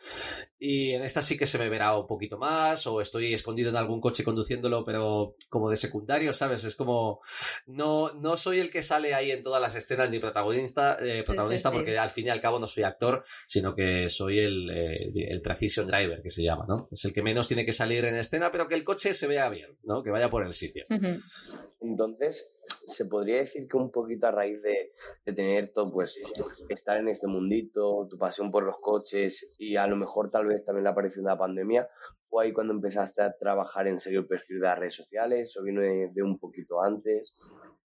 Y 0.59 0.93
en 0.93 1.03
esta 1.03 1.23
sí 1.23 1.39
que 1.39 1.47
se 1.47 1.59
me 1.59 1.69
verá 1.69 1.97
un 1.97 2.07
poquito 2.07 2.37
más, 2.37 2.87
o 2.87 3.01
estoy 3.01 3.33
escondido 3.33 3.71
en 3.71 3.77
algún 3.77 4.01
coche 4.01 4.25
conduciéndolo, 4.25 4.85
pero 4.85 5.37
como 5.49 5.71
de 5.71 5.77
secundario, 5.77 6.33
¿sabes? 6.35 6.65
Es 6.65 6.77
como. 6.77 7.21
No, 7.67 8.13
no 8.15 8.37
soy 8.37 8.59
el 8.59 8.71
que 8.71 8.83
sale 8.83 9.15
ahí 9.15 9.31
en 9.31 9.43
todas 9.43 9.63
las 9.63 9.75
escenas 9.75 10.11
ni 10.11 10.19
protagonista, 10.19 10.99
eh, 11.01 11.23
protagonista 11.25 11.71
porque 11.71 11.99
al 11.99 12.11
fin 12.11 12.27
y 12.27 12.31
al 12.31 12.41
cabo 12.41 12.59
no 12.59 12.67
soy 12.67 12.83
actor, 12.83 13.25
sino 13.47 13.75
que 13.75 14.11
soy 14.11 14.41
el, 14.41 14.69
el 14.71 15.41
Precision 15.41 15.87
Driver, 15.87 16.21
que 16.23 16.31
se 16.31 16.43
llama, 16.43 16.67
¿no? 16.69 16.89
Es 16.91 17.05
el 17.05 17.13
que 17.13 17.23
menos 17.23 17.49
tiene 17.49 17.65
que 17.65 17.73
salir 17.73 18.05
en 18.05 18.17
escena, 18.17 18.51
pero 18.51 18.69
que 18.69 18.75
el 18.75 18.85
coche 18.85 19.15
se 19.15 19.27
vea 19.27 19.49
bien, 19.49 19.79
¿no? 19.85 20.03
Que 20.03 20.11
vaya 20.11 20.29
por 20.29 20.45
el 20.45 20.53
sitio. 20.53 20.85
Entonces, 21.81 22.59
se 22.87 23.07
podría 23.07 23.39
decir 23.39 23.69
que 23.69 23.77
un 23.77 23.91
poquito 23.91 24.27
a 24.27 24.31
raíz 24.31 24.61
de, 24.63 24.93
tener 25.25 25.73
todo, 25.73 25.93
pues, 25.93 26.21
estar 26.69 26.99
en 26.99 27.09
este 27.09 27.27
mundito, 27.27 28.07
tu 28.09 28.19
pasión 28.19 28.51
por 28.51 28.65
los 28.65 28.79
coches 28.81 29.49
y 29.59 29.77
a 29.77 29.87
lo 29.87 29.97
mejor 29.97 30.31
tal 30.31 30.47
vez 30.47 30.65
también 30.65 30.85
la 30.85 30.91
aparición 30.91 31.25
de 31.25 31.31
la 31.31 31.39
pandemia, 31.39 31.89
¿fue 32.23 32.45
ahí 32.45 32.53
cuando 32.53 32.73
empezaste 32.73 33.23
a 33.23 33.37
trabajar 33.37 33.87
en 33.87 34.01
serio 34.01 34.21
el 34.21 34.27
perfil 34.27 34.61
de 34.61 34.67
las 34.67 34.79
redes 34.79 34.95
sociales 34.95 35.57
o 35.57 35.63
vino 35.63 35.81
de 35.81 36.23
un 36.23 36.39
poquito 36.39 36.83
antes? 36.83 37.35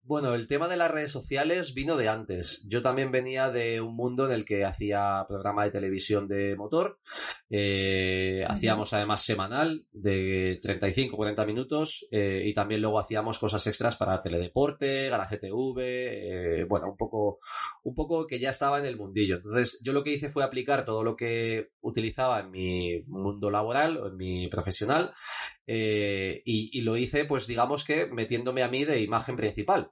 Bueno, 0.09 0.33
el 0.33 0.47
tema 0.47 0.67
de 0.67 0.75
las 0.75 0.89
redes 0.89 1.11
sociales 1.11 1.75
vino 1.75 1.95
de 1.95 2.09
antes. 2.09 2.65
Yo 2.67 2.81
también 2.81 3.11
venía 3.11 3.51
de 3.51 3.79
un 3.79 3.95
mundo 3.95 4.25
en 4.25 4.31
el 4.31 4.44
que 4.44 4.65
hacía 4.65 5.23
programa 5.27 5.65
de 5.65 5.69
televisión 5.69 6.27
de 6.27 6.56
motor. 6.56 6.97
Eh, 7.47 8.44
hacíamos 8.47 8.91
además 8.91 9.21
semanal 9.23 9.85
de 9.91 10.59
35-40 10.63 11.45
minutos 11.45 12.07
eh, 12.09 12.41
y 12.44 12.56
también 12.56 12.81
luego 12.81 12.97
hacíamos 12.97 13.38
cosas 13.38 13.67
extras 13.67 13.97
para 13.97 14.19
Teledeporte, 14.19 15.09
Garaje 15.09 15.38
TV, 15.38 16.61
eh, 16.61 16.63
bueno, 16.63 16.89
un 16.89 16.97
poco, 16.97 17.38
un 17.83 17.94
poco 17.94 18.25
que 18.25 18.39
ya 18.39 18.50
estaba 18.50 18.79
en 18.79 18.85
el 18.85 18.97
mundillo. 18.97 19.35
Entonces, 19.35 19.79
yo 19.83 19.94
lo 19.94 20.03
que 20.03 20.13
hice 20.13 20.29
fue 20.29 20.44
aplicar 20.44 20.85
todo 20.85 21.03
lo 21.03 21.15
que 21.15 21.69
utilizaba 21.81 22.39
en 22.39 22.50
mi 22.50 23.03
mundo 23.03 23.51
laboral 23.51 23.97
o 23.97 24.07
en 24.07 24.17
mi 24.17 24.47
profesional 24.47 25.13
y, 25.67 26.41
y 26.45 26.81
lo 26.81 26.97
hice, 26.97 27.25
pues 27.25 27.45
digamos 27.45 27.83
que 27.83 28.07
metiéndome 28.07 28.63
a 28.63 28.69
mí 28.69 28.85
de 28.85 29.03
imagen 29.03 29.35
principal 29.35 29.91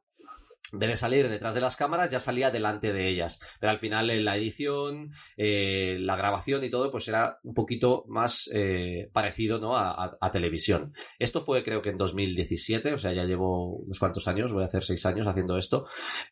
en 0.72 0.80
vez 0.80 0.90
de 0.90 0.96
salir 0.96 1.30
detrás 1.30 1.56
de 1.56 1.62
las 1.62 1.76
cámaras, 1.76 2.10
ya 2.10 2.20
salía 2.20 2.52
delante 2.52 2.94
de 2.94 3.10
ellas. 3.10 3.40
Pero 3.60 3.72
al 3.72 3.80
final, 3.80 4.08
la 4.24 4.38
edición, 4.38 5.12
eh, 5.38 5.98
la 6.00 6.16
grabación 6.16 6.64
y 6.64 6.70
todo, 6.70 6.92
pues 6.92 7.08
era 7.08 7.40
un 7.44 7.54
poquito 7.54 8.06
más 8.08 8.50
eh, 8.54 9.10
parecido 9.14 9.60
¿no? 9.60 9.76
A, 9.76 10.18
televisión. 10.32 10.94
Esto 11.20 11.42
fue, 11.42 11.64
creo 11.64 11.82
que 11.82 11.90
en 11.90 11.98
2017, 11.98 12.94
o 12.94 12.98
sea, 12.98 13.14
ya 13.14 13.24
llevo 13.24 13.78
unos 13.78 13.98
cuantos 13.98 14.28
años, 14.28 14.52
voy 14.52 14.64
a 14.64 14.68
hacer 14.68 14.84
seis 14.84 15.06
años 15.06 15.26
haciendo 15.28 15.58
esto. 15.58 15.88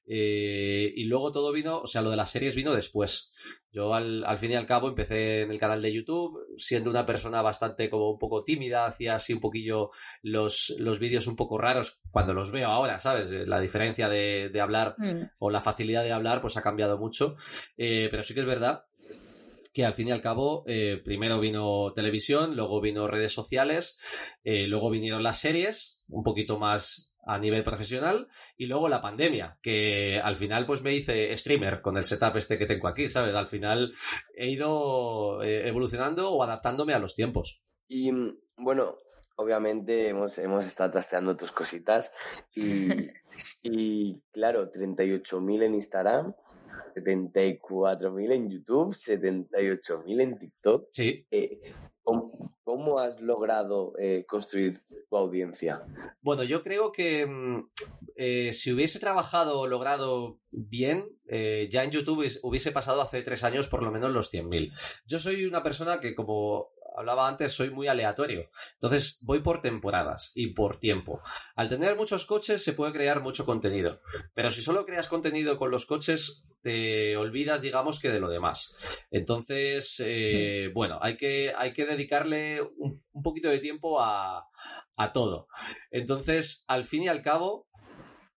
Eh, 0.06 0.94
y 0.96 1.06
luego 1.06 1.32
todo 1.32 1.52
vino, 1.52 1.80
o 1.80 1.88
sea, 1.88 2.02
lo 2.02 2.10
de 2.10 2.18
las 2.18 2.32
series 2.32 2.56
vino 2.56 2.74
después. 2.74 3.32
Yo 3.76 3.94
al, 3.94 4.24
al, 4.24 4.38
fin 4.38 4.52
y 4.52 4.56
al 4.56 4.66
cabo 4.66 4.88
empecé 4.88 5.42
en 5.42 5.52
el 5.52 5.60
canal 5.60 5.82
de 5.82 5.94
YouTube, 5.94 6.40
siendo 6.58 6.90
una 6.90 7.06
persona 7.06 7.42
bastante 7.42 7.90
como 7.90 8.10
un 8.10 8.18
poco 8.18 8.42
tímida, 8.42 8.86
hacía 8.86 9.16
así 9.16 9.34
un 9.34 9.42
poquillo 9.42 9.92
los, 10.22 10.74
los 10.80 10.98
vídeos 10.98 11.28
un 11.28 11.36
poco 11.36 11.58
raros 11.58 12.00
cuando 12.10 12.34
los 12.34 12.52
veo 12.52 12.70
ahora, 12.70 13.00
¿sabes? 13.00 13.30
Eh, 13.32 13.46
la 13.46 13.60
diferencia 13.60 14.08
de, 14.08 14.48
de 14.48 14.62
hablar 14.62 14.96
mm. 14.98 15.24
o 15.40 15.50
la 15.50 15.60
facilidad 15.60 16.04
de 16.04 16.14
hablar 16.14 16.40
pues 16.40 16.56
ha 16.56 16.62
cambiado 16.62 16.98
mucho, 16.98 17.36
eh, 17.78 18.08
pero 18.10 18.24
sí 18.24 18.34
que 18.34 18.40
es 18.40 18.46
verdad 18.46 18.86
que 19.74 19.84
al 19.84 19.94
fin 19.94 20.08
y 20.08 20.12
al 20.12 20.22
cabo 20.22 20.64
eh, 20.68 21.02
primero 21.04 21.42
vino 21.42 21.92
televisión, 21.94 22.56
luego 22.56 22.80
vino 22.80 23.10
redes 23.10 23.34
sociales, 23.34 24.00
luego 24.46 24.90
vinieron 24.90 25.22
las 25.22 25.40
series, 25.40 26.06
un 26.08 26.24
poquito 26.24 26.58
más 26.58 27.14
a 27.26 27.40
nivel 27.40 27.64
profesional 27.64 28.28
y 28.56 28.68
luego 28.68 28.88
la 28.88 29.02
pandemia, 29.02 29.58
que 29.62 30.20
al 30.20 30.36
final 30.36 30.66
pues 30.66 30.82
me 30.82 30.94
hice 30.94 31.36
streamer 31.38 31.82
con 31.82 31.98
el 31.98 32.06
setup 32.06 32.38
este 32.38 32.58
que 32.58 32.66
tengo 32.66 32.88
aquí, 32.88 33.10
¿sabes? 33.10 33.34
Al 33.36 33.48
final 33.48 33.94
he 34.36 34.50
ido 34.50 35.42
eh, 35.44 35.68
evolucionando 35.68 36.30
o 36.30 36.44
adaptándome 36.44 36.94
a 36.94 37.00
los 37.00 37.16
tiempos. 37.16 37.62
Y 37.88 38.12
bueno, 38.58 38.98
obviamente 39.36 40.10
hemos, 40.10 40.38
hemos 40.38 40.66
estado 40.66 40.92
trasteando 40.92 41.36
tus 41.36 41.52
cositas 41.52 42.12
y, 42.56 42.90
y 43.64 44.22
claro, 44.32 44.72
38.000 44.72 45.64
en 45.64 45.76
Instagram, 45.76 46.36
74.000 46.96 48.32
en 48.34 48.50
YouTube, 48.50 48.94
78.000 48.94 50.22
en 50.22 50.38
TikTok. 50.38 50.88
Sí. 50.92 51.26
Eh, 51.32 51.74
¿Cómo, 52.06 53.00
has 53.00 53.20
logrado 53.20 53.94
eh, 54.00 54.26
construir 54.28 54.82
tu 55.10 55.18
audiencia? 55.18 55.84
Bueno, 56.22 56.44
yo 56.44 56.64
creo 56.64 56.92
que 56.92 57.26
mm, 57.26 57.70
eh, 58.16 58.54
si 58.54 58.72
hubiese 58.72 59.00
trabajado 59.00 59.60
o 59.60 59.68
logrado 59.68 60.40
bien, 60.52 61.10
eh, 61.28 61.68
ya 61.72 61.84
en 61.84 61.92
YouTube 61.92 62.26
hubiese 62.44 62.72
pasado 62.72 63.02
hace 63.02 63.24
tres 63.24 63.44
años 63.44 63.68
por 63.68 63.82
lo 63.84 63.92
menos 63.92 64.12
los 64.12 64.32
100.000. 64.32 64.72
Yo 65.06 65.20
soy 65.20 65.46
una 65.46 65.64
persona 65.64 66.00
que 66.00 66.16
como 66.16 66.70
hablaba 66.96 67.28
antes, 67.28 67.54
soy 67.54 67.70
muy 67.70 67.88
aleatorio. 67.88 68.50
Entonces 68.74 69.20
voy 69.22 69.42
por 69.42 69.62
temporadas 69.62 70.32
y 70.36 70.48
por 70.48 70.80
tiempo. 70.80 71.22
Al 71.56 71.70
tener 71.70 71.96
muchos 71.96 72.26
coches 72.26 72.64
se 72.64 72.74
puede 72.74 72.94
crear 72.94 73.22
mucho 73.22 73.46
contenido. 73.46 74.02
Pero 74.34 74.50
si 74.50 74.62
solo 74.62 74.86
creas 74.86 75.08
contenido 75.08 75.58
con 75.58 75.72
los 75.72 75.86
coches, 75.86 76.46
te 76.62 77.16
olvidas, 77.18 77.62
digamos, 77.62 78.00
que 78.00 78.10
de 78.10 78.20
lo 78.20 78.30
demás. 78.30 78.76
Entonces, 79.12 80.02
eh, 80.04 80.72
bueno, 80.74 80.98
hay 81.02 81.18
que, 81.18 81.54
hay 81.56 81.74
que 81.74 81.86
dedicarle 81.86 82.62
un, 82.62 83.04
poquito 83.24 83.50
de 83.50 83.60
tiempo 83.60 84.02
a, 84.02 84.48
a 84.96 85.12
todo. 85.12 85.48
Entonces, 85.92 86.64
al 86.68 86.86
fin 86.86 87.04
y 87.04 87.08
al 87.08 87.22
cabo, 87.22 87.68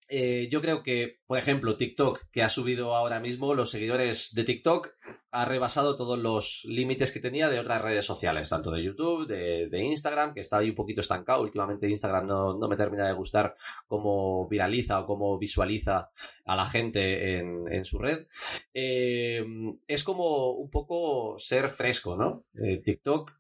eh, 0.09 0.49
yo 0.50 0.62
creo 0.62 0.83
que, 0.83 1.19
por 1.27 1.38
ejemplo, 1.38 1.77
TikTok, 1.77 2.31
que 2.31 2.43
ha 2.43 2.49
subido 2.49 2.97
ahora 2.97 3.21
mismo 3.21 3.55
los 3.55 3.71
seguidores 3.71 4.35
de 4.35 4.45
TikTok, 4.45 4.88
ha 5.31 5.45
rebasado 5.45 5.97
todos 5.97 6.19
los 6.19 6.65
límites 6.65 7.12
que 7.12 7.21
tenía 7.21 7.50
de 7.50 7.61
otras 7.61 7.83
redes 7.83 8.07
sociales, 8.07 8.49
tanto 8.49 8.71
de 8.71 8.83
YouTube, 8.83 9.27
de, 9.27 9.85
Instagram, 9.85 10.33
que 10.33 10.41
está 10.41 10.59
ahí 10.59 10.71
un 10.71 10.75
poquito 10.75 11.03
estancado. 11.03 11.43
Últimamente 11.43 11.88
Instagram 11.88 12.27
no, 12.27 12.69
me 12.69 12.77
termina 12.77 13.07
de 13.07 13.12
gustar 13.12 13.55
cómo 13.87 14.49
viraliza 14.49 15.00
o 15.00 15.07
cómo 15.07 15.38
visualiza 15.38 16.11
a 16.47 16.57
la 16.57 16.65
gente 16.65 17.38
en, 17.38 17.85
su 17.85 17.99
red. 17.99 18.27
Eh, 18.73 19.45
es 19.87 20.03
como 20.03 20.53
un 20.53 20.71
poco 20.71 21.38
ser 21.38 21.69
fresco, 21.69 22.17
¿no? 22.17 22.45
Eh, 22.55 22.81
TikTok 22.83 23.33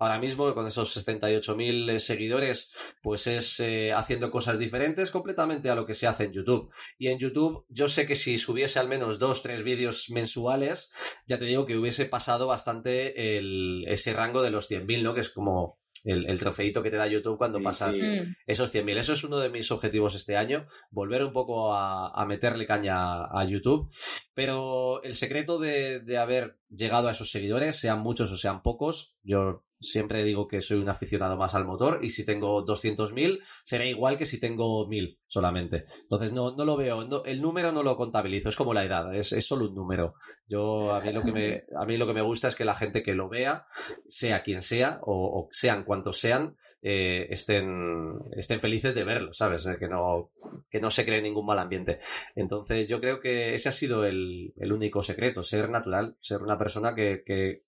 ahora 0.00 0.18
mismo 0.18 0.52
con 0.54 0.66
esos 0.66 0.96
68.000 0.96 1.90
eh, 1.90 2.00
seguidores, 2.00 2.72
pues 3.02 3.26
es 3.26 3.60
eh, 3.60 3.92
haciendo 3.92 4.30
cosas 4.30 4.58
diferentes 4.58 5.10
completamente 5.10 5.68
a 5.68 5.74
lo 5.74 5.84
que 5.84 5.94
se 5.94 6.06
hace 6.06 6.24
en 6.24 6.32
YouTube. 6.32 6.72
Y 6.98 7.08
en 7.08 7.18
YouTube 7.18 7.66
yo 7.68 7.86
sé 7.86 8.06
que 8.06 8.16
si 8.16 8.38
subiese 8.38 8.78
al 8.78 8.88
menos 8.88 9.18
dos, 9.18 9.42
tres 9.42 9.62
vídeos 9.62 10.08
mensuales, 10.10 10.90
ya 11.26 11.38
te 11.38 11.44
digo 11.44 11.66
que 11.66 11.76
hubiese 11.76 12.06
pasado 12.06 12.46
bastante 12.46 13.36
el, 13.38 13.84
ese 13.86 14.14
rango 14.14 14.40
de 14.40 14.50
los 14.50 14.70
100.000, 14.70 15.02
¿no? 15.02 15.14
Que 15.14 15.20
es 15.20 15.28
como 15.28 15.78
el, 16.06 16.30
el, 16.30 16.38
trofeito 16.38 16.82
que 16.82 16.90
te 16.90 16.96
da 16.96 17.06
YouTube 17.06 17.36
cuando 17.36 17.60
pasas 17.60 17.98
mm. 18.00 18.36
esos 18.46 18.74
100.000. 18.74 19.00
Eso 19.00 19.12
es 19.12 19.22
uno 19.22 19.38
de 19.38 19.50
mis 19.50 19.70
objetivos 19.70 20.14
este 20.14 20.34
año, 20.34 20.66
volver 20.90 21.22
un 21.22 21.34
poco 21.34 21.74
a, 21.74 22.24
meterle 22.26 22.66
caña 22.66 23.26
a, 23.26 23.44
YouTube. 23.44 23.90
Pero 24.32 25.02
el 25.02 25.14
secreto 25.14 25.58
de, 25.58 26.00
de, 26.00 26.16
haber 26.16 26.56
llegado 26.70 27.08
a 27.08 27.12
esos 27.12 27.30
seguidores, 27.30 27.76
sean 27.76 28.00
muchos 28.00 28.32
o 28.32 28.38
sean 28.38 28.62
pocos, 28.62 29.14
yo 29.22 29.62
siempre 29.80 30.22
digo 30.24 30.46
que 30.46 30.60
soy 30.60 30.78
un 30.78 30.88
aficionado 30.88 31.36
más 31.36 31.54
al 31.54 31.64
motor 31.64 32.00
y 32.02 32.10
si 32.10 32.24
tengo 32.24 32.64
200.000 32.64 33.40
será 33.64 33.86
igual 33.86 34.18
que 34.18 34.26
si 34.26 34.38
tengo 34.38 34.86
1.000 34.86 35.18
solamente. 35.26 35.86
Entonces 36.02 36.32
no, 36.32 36.54
no 36.54 36.64
lo 36.64 36.76
veo, 36.76 37.24
el 37.24 37.40
número 37.40 37.72
no 37.72 37.82
lo 37.82 37.96
contabilizo, 37.96 38.50
es 38.50 38.56
como 38.56 38.74
la 38.74 38.84
edad, 38.84 39.14
es, 39.14 39.32
es, 39.32 39.46
solo 39.46 39.68
un 39.68 39.74
número. 39.74 40.14
Yo 40.46 40.92
a 40.92 41.00
mí, 41.00 41.12
lo 41.12 41.22
que 41.22 41.32
me, 41.32 41.64
a 41.76 41.86
mí 41.86 41.96
lo 41.96 42.06
que 42.06 42.12
me 42.12 42.22
gusta 42.22 42.48
es 42.48 42.56
que 42.56 42.64
la 42.64 42.74
gente 42.74 43.02
que 43.02 43.14
lo 43.14 43.28
vea, 43.28 43.66
sea 44.06 44.42
quien 44.42 44.62
sea 44.62 45.00
o, 45.02 45.48
sean 45.50 45.84
cuantos 45.84 46.18
sean, 46.18 46.56
eh, 46.82 47.26
estén, 47.30 48.18
estén 48.36 48.60
felices 48.60 48.94
de 48.94 49.04
verlo, 49.04 49.34
¿sabes? 49.34 49.66
Eh, 49.66 49.76
que, 49.78 49.86
no, 49.86 50.30
que 50.70 50.80
no 50.80 50.90
se 50.90 51.04
cree 51.04 51.22
ningún 51.22 51.46
mal 51.46 51.58
ambiente. 51.58 52.00
Entonces 52.34 52.86
yo 52.86 53.00
creo 53.00 53.20
que 53.20 53.54
ese 53.54 53.68
ha 53.68 53.72
sido 53.72 54.04
el, 54.04 54.52
el 54.56 54.72
único 54.72 55.02
secreto, 55.02 55.42
ser 55.42 55.68
natural, 55.68 56.16
ser 56.20 56.42
una 56.42 56.58
persona 56.58 56.94
que, 56.94 57.22
que 57.24 57.64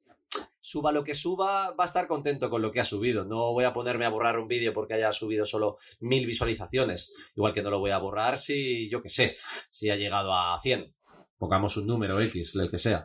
suba 0.63 0.93
lo 0.93 1.03
que 1.03 1.15
suba, 1.15 1.73
va 1.73 1.85
a 1.85 1.87
estar 1.87 2.07
contento 2.07 2.49
con 2.49 2.63
lo 2.63 2.71
que 2.71 2.81
ha 2.81 2.85
subido. 2.85 3.25
No 3.25 3.53
voy 3.53 3.65
a 3.65 3.73
ponerme 3.73 4.07
a 4.07 4.11
borrar 4.11 4.39
un 4.39 4.47
vídeo 4.47 4.73
porque 4.73 4.95
haya 4.95 5.11
subido 5.13 5.45
solo 5.45 5.79
mil 6.01 6.25
visualizaciones. 6.25 7.13
Igual 7.35 7.53
que 7.53 7.63
no 7.63 7.71
lo 7.71 7.81
voy 7.81 7.91
a 7.91 7.99
borrar 7.99 8.39
si, 8.39 8.89
yo 8.89 9.03
qué 9.03 9.09
sé, 9.09 9.37
si 9.71 9.91
ha 9.91 9.97
llegado 9.97 10.33
a 10.33 10.59
100. 10.63 10.95
Pongamos 11.37 11.77
un 11.77 11.89
número 11.89 12.21
X, 12.21 12.55
el 12.55 12.71
que 12.71 12.79
sea. 12.79 13.05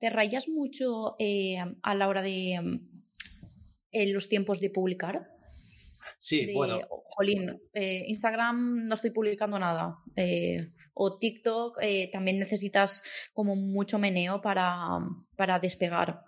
¿Te 0.00 0.10
rayas 0.10 0.48
mucho 0.48 1.14
eh, 1.20 1.58
a 1.82 1.94
la 1.94 2.08
hora 2.08 2.22
de 2.22 2.80
en 3.92 4.12
los 4.12 4.28
tiempos 4.28 4.60
de 4.60 4.70
publicar? 4.70 5.28
Sí, 6.18 6.52
bueno. 6.52 6.80
Jolín, 7.16 7.60
eh, 7.72 8.04
Instagram 8.08 8.86
no 8.86 8.94
estoy 8.94 9.10
publicando 9.10 9.58
nada. 9.58 9.98
Eh, 10.16 10.72
o 10.94 11.18
TikTok 11.18 11.78
eh, 11.80 12.10
también 12.12 12.38
necesitas 12.38 13.02
como 13.32 13.56
mucho 13.56 13.98
meneo 13.98 14.40
para, 14.42 14.98
para 15.40 15.58
despegar. 15.58 16.22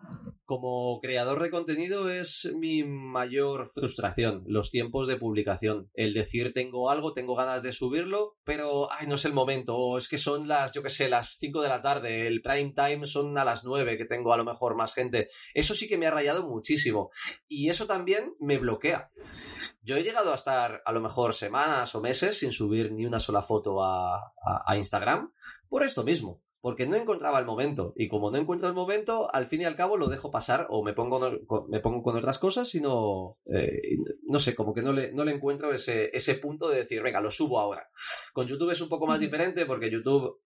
Como 0.47 0.99
creador 1.03 1.43
de 1.43 1.51
contenido 1.51 2.09
es 2.09 2.51
mi 2.57 2.83
mayor 2.83 3.69
frustración, 3.69 4.43
los 4.47 4.71
tiempos 4.71 5.07
de 5.07 5.19
publicación. 5.19 5.91
El 5.93 6.15
decir 6.15 6.55
tengo 6.55 6.89
algo, 6.89 7.13
tengo 7.13 7.37
ganas 7.37 7.63
de 7.63 7.73
subirlo, 7.73 8.39
pero 8.43 8.91
ay, 8.91 9.07
no 9.07 9.17
es 9.17 9.27
el 9.27 9.35
momento, 9.35 9.77
o 9.77 9.99
es 9.99 10.09
que 10.09 10.17
son 10.17 10.49
las, 10.49 10.73
yo 10.73 10.83
qué 10.83 10.89
sé, 10.89 11.11
las 11.11 11.37
5 11.39 11.61
de 11.61 11.69
la 11.69 11.83
tarde, 11.83 12.27
el 12.27 12.41
prime 12.41 12.73
time 12.75 13.05
son 13.05 13.37
a 13.37 13.45
las 13.45 13.67
9, 13.67 13.99
que 13.99 14.07
tengo 14.07 14.33
a 14.33 14.39
lo 14.39 14.47
mejor 14.47 14.77
más 14.77 14.95
gente. 14.95 15.29
Eso 15.53 15.75
sí 15.75 15.87
que 15.87 15.99
me 15.99 16.07
ha 16.07 16.11
rayado 16.11 16.49
muchísimo. 16.49 17.11
Y 17.47 17.69
eso 17.69 17.87
también 17.87 18.33
me 18.41 18.57
bloquea. 18.57 19.11
Yo 19.83 19.97
he 19.97 20.05
llegado 20.05 20.33
a 20.33 20.37
estar 20.37 20.81
a 20.87 20.93
lo 20.93 21.03
mejor 21.03 21.35
semanas 21.35 21.95
o 21.95 22.01
meses 22.01 22.39
sin 22.39 22.53
subir 22.53 22.93
ni 22.93 23.05
una 23.05 23.21
sola 23.21 23.43
foto 23.43 23.85
a, 23.85 24.33
Instagram 24.75 25.35
por 25.69 25.83
esto 25.83 26.03
mismo, 26.03 26.41
porque 26.63 26.87
no 26.87 26.97
encontraba 26.97 27.41
el 27.41 27.45
momento. 27.45 27.93
Y 27.97 28.09
como 28.09 28.31
no 28.31 28.39
encuentro 28.39 28.69
el 28.69 28.75
momento, 28.75 29.29
al 29.35 29.47
fin 29.47 29.61
y 29.61 29.65
al 29.65 29.77
cabo 29.77 29.97
lo 29.97 30.09
dejo 30.09 30.31
pasar 30.31 30.69
o 30.71 30.83
me 30.85 30.95
pongo, 30.95 31.21
me 31.69 31.81
pongo 31.81 32.03
con 32.03 32.17
otras 32.17 32.39
cosas 32.39 32.73
y 32.77 32.81
no, 32.81 33.37
eh, 33.53 33.99
no 34.23 34.39
sé, 34.39 34.55
como 34.55 34.73
que 34.73 34.81
no 34.81 34.93
le, 34.93 35.13
no 35.13 35.25
le 35.25 35.33
encuentro 35.33 35.73
ese, 35.73 36.11
ese 36.17 36.37
punto 36.37 36.71
de 36.71 36.79
decir, 36.79 37.03
venga, 37.03 37.21
lo 37.21 37.33
subo 37.33 37.59
ahora. 37.59 37.91
Con 38.33 38.47
YouTube 38.47 38.71
es 38.71 38.81
un 38.81 38.89
poco 38.89 39.09
más 39.09 39.19
diferente 39.19 39.67
porque 39.67 39.91
YouTube 39.91 40.41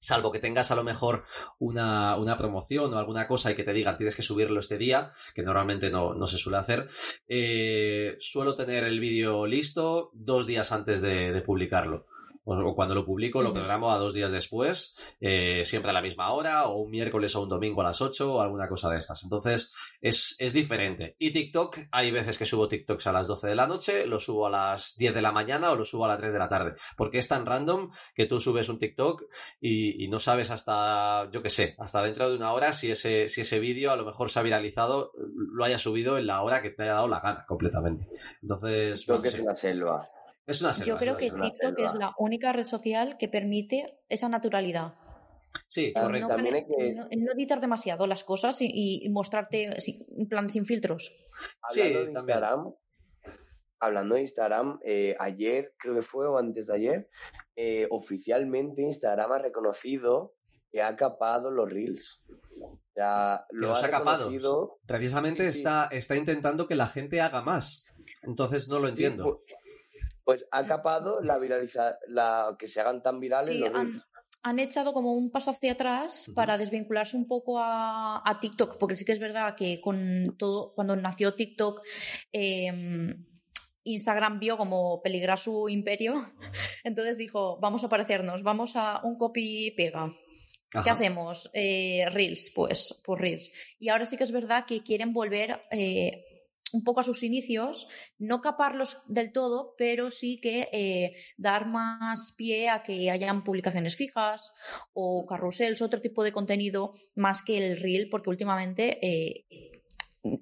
salvo 0.00 0.32
que 0.32 0.40
tengas 0.40 0.70
a 0.72 0.74
lo 0.74 0.82
mejor 0.82 1.24
una, 1.60 2.36
promoción 2.36 2.92
o 2.92 2.98
alguna 2.98 3.28
cosa 3.28 3.52
y 3.52 3.54
que 3.54 3.64
te 3.64 3.72
digan 3.72 3.96
tienes 3.96 4.16
que 4.16 4.22
subirlo 4.22 4.58
este 4.58 4.78
día, 4.78 5.12
que 5.32 5.42
normalmente 5.42 5.90
no, 5.90 6.26
se 6.26 6.38
suele 6.38 6.58
hacer, 6.58 6.88
eh, 7.28 8.16
suelo 8.18 8.56
tener 8.56 8.82
el 8.82 8.98
vídeo 8.98 9.46
listo 9.46 10.10
dos 10.12 10.44
días 10.46 10.72
antes 10.72 11.02
de 11.02 11.40
publicarlo 11.46 12.06
o 12.46 12.74
cuando 12.74 12.94
lo 12.94 13.04
publico 13.04 13.42
lo 13.42 13.52
programo 13.52 13.90
a 13.90 13.98
dos 13.98 14.14
días 14.14 14.30
después, 14.30 14.96
eh, 15.20 15.64
siempre 15.64 15.90
a 15.90 15.94
la 15.94 16.00
misma 16.00 16.32
hora, 16.32 16.66
o 16.66 16.78
un 16.78 16.90
miércoles 16.90 17.34
o 17.34 17.42
un 17.42 17.48
domingo 17.48 17.80
a 17.80 17.84
las 17.84 18.00
8 18.00 18.34
o 18.34 18.40
alguna 18.40 18.68
cosa 18.68 18.88
de 18.90 18.98
estas. 18.98 19.24
Entonces 19.24 19.72
es, 20.00 20.36
es 20.38 20.52
diferente. 20.52 21.16
Y 21.18 21.32
TikTok, 21.32 21.78
hay 21.90 22.10
veces 22.12 22.38
que 22.38 22.46
subo 22.46 22.68
TikToks 22.68 23.06
a 23.08 23.12
las 23.12 23.26
12 23.26 23.48
de 23.48 23.54
la 23.56 23.66
noche, 23.66 24.06
lo 24.06 24.18
subo 24.18 24.46
a 24.46 24.50
las 24.50 24.96
10 24.96 25.14
de 25.14 25.22
la 25.22 25.32
mañana 25.32 25.72
o 25.72 25.76
lo 25.76 25.84
subo 25.84 26.04
a 26.04 26.08
las 26.08 26.18
3 26.18 26.32
de 26.32 26.38
la 26.38 26.48
tarde, 26.48 26.76
porque 26.96 27.18
es 27.18 27.28
tan 27.28 27.46
random 27.46 27.90
que 28.14 28.26
tú 28.26 28.38
subes 28.38 28.68
un 28.68 28.78
TikTok 28.78 29.24
y, 29.60 30.06
no 30.06 30.20
sabes 30.20 30.52
hasta, 30.52 31.28
yo 31.32 31.42
qué 31.42 31.50
sé, 31.50 31.74
hasta 31.78 32.00
dentro 32.00 32.30
de 32.30 32.36
una 32.36 32.52
hora 32.52 32.72
si 32.72 32.92
ese, 32.92 33.28
si 33.28 33.40
ese 33.40 33.58
vídeo 33.58 33.90
a 33.90 33.96
lo 33.96 34.04
mejor 34.04 34.30
se 34.30 34.38
ha 34.38 34.42
viralizado, 34.42 35.10
lo 35.34 35.64
haya 35.64 35.78
subido 35.78 36.16
en 36.16 36.28
la 36.28 36.42
hora 36.42 36.62
que 36.62 36.70
te 36.70 36.84
haya 36.84 36.94
dado 36.94 37.08
la 37.08 37.18
gana 37.18 37.44
completamente. 37.46 38.06
Entonces... 38.40 39.04
Que 39.04 39.28
es 39.28 39.34
una 40.60 40.72
selva. 40.72 40.86
Yo 40.86 40.96
creo 40.96 41.16
que 41.16 41.30
TikTok 41.30 41.78
es 41.78 41.94
la 41.94 42.14
única 42.18 42.52
red 42.52 42.64
social 42.64 43.16
que 43.18 43.28
permite 43.28 43.86
esa 44.08 44.28
naturalidad. 44.28 44.94
Sí, 45.68 45.92
correcto. 45.92 46.28
No, 46.28 47.08
no, 47.16 47.32
editar 47.32 47.60
demasiado 47.60 48.06
las 48.06 48.24
cosas 48.24 48.58
y, 48.60 49.08
mostrarte 49.10 49.70
en 50.16 50.28
plan 50.28 50.48
sin 50.48 50.64
filtros. 50.64 51.12
Hablando 51.62 52.04
de 52.04 52.10
Instagram, 52.12 52.74
hablando 53.80 54.14
de 54.14 54.20
Instagram, 54.22 54.80
eh, 54.84 55.16
ayer, 55.18 55.74
creo 55.78 55.94
que 55.94 56.02
fue 56.02 56.26
o 56.26 56.38
antes 56.38 56.66
de 56.66 56.74
ayer, 56.74 57.10
eh, 57.54 57.86
oficialmente 57.90 58.82
Instagram 58.82 59.32
ha 59.32 59.38
reconocido 59.38 60.34
que 60.70 60.82
ha 60.82 60.96
capado 60.96 61.50
los 61.50 61.70
reels. 61.70 62.20
Ya, 62.94 63.44
lo 63.50 63.74
ha, 63.74 63.88
capado. 63.88 64.30
Precisamente 64.86 65.46
Está, 65.46 65.88
está 65.90 66.16
intentando 66.16 66.66
que 66.66 66.74
la 66.74 66.88
gente 66.88 67.20
haga 67.20 67.42
más. 67.42 67.86
Entonces 68.22 68.68
no 68.68 68.78
lo 68.78 68.88
entiendo. 68.88 69.24
Pues, 69.24 69.42
pues 70.26 70.44
ha 70.50 70.66
capado 70.66 71.20
la 71.22 71.38
viraliza 71.38 72.00
la 72.08 72.56
que 72.58 72.66
se 72.66 72.80
hagan 72.80 73.00
tan 73.00 73.20
virales 73.20 73.54
los 73.60 73.70
han, 74.42 74.58
echado 74.58 74.92
como 74.92 75.12
un 75.12 75.30
paso 75.30 75.52
hacia 75.52 75.72
atrás 75.72 76.26
para 76.34 76.58
desvincularse 76.58 77.16
un 77.16 77.28
poco 77.28 77.60
a, 77.60 78.38
TikTok, 78.40 78.76
porque 78.78 78.96
sí 78.96 79.04
que 79.04 79.12
es 79.12 79.20
verdad 79.20 79.54
que 79.54 79.80
con 79.80 80.36
todo, 80.36 80.72
cuando 80.74 80.96
nació 80.96 81.34
TikTok, 81.34 81.80
em, 82.32 83.24
Instagram 83.84 84.40
vio 84.40 84.56
como 84.56 85.00
peligrar 85.00 85.38
su 85.38 85.68
imperio, 85.68 86.32
entonces 86.84 87.18
dijo, 87.18 87.58
vamos 87.60 87.84
a 87.84 87.88
parecernos, 87.88 88.42
vamos 88.42 88.74
a 88.74 89.00
un 89.04 89.16
copy 89.16 89.72
pega. 89.76 90.12
¿Qué 90.70 90.90
hacemos? 90.90 91.48
Eh, 91.54 92.04
reels, 92.10 92.52
pues, 92.54 93.00
pues 93.04 93.20
Reels. 93.20 93.52
Y 93.78 93.88
ahora 93.88 94.04
sí 94.04 94.16
que 94.16 94.24
es 94.24 94.32
verdad 94.32 94.64
que 94.66 94.82
quieren 94.82 95.12
volver 95.12 95.62
eh, 95.70 96.35
un 96.72 96.84
poco 96.84 97.00
a 97.00 97.04
sus 97.04 97.22
inicios, 97.22 97.86
no 98.18 98.40
caparlos 98.40 98.98
del 99.06 99.32
todo, 99.32 99.74
pero 99.78 100.10
sí 100.10 100.40
que 100.40 100.68
eh, 100.72 101.14
dar 101.36 101.66
más 101.66 102.32
pie 102.36 102.68
a 102.68 102.82
que 102.82 103.10
hayan 103.10 103.44
publicaciones 103.44 103.96
fijas 103.96 104.52
o 104.92 105.26
carrusels, 105.26 105.82
otro 105.82 106.00
tipo 106.00 106.24
de 106.24 106.32
contenido 106.32 106.92
más 107.14 107.42
que 107.42 107.58
el 107.58 107.78
reel, 107.78 108.08
porque 108.08 108.30
últimamente 108.30 108.98
eh, 109.06 109.46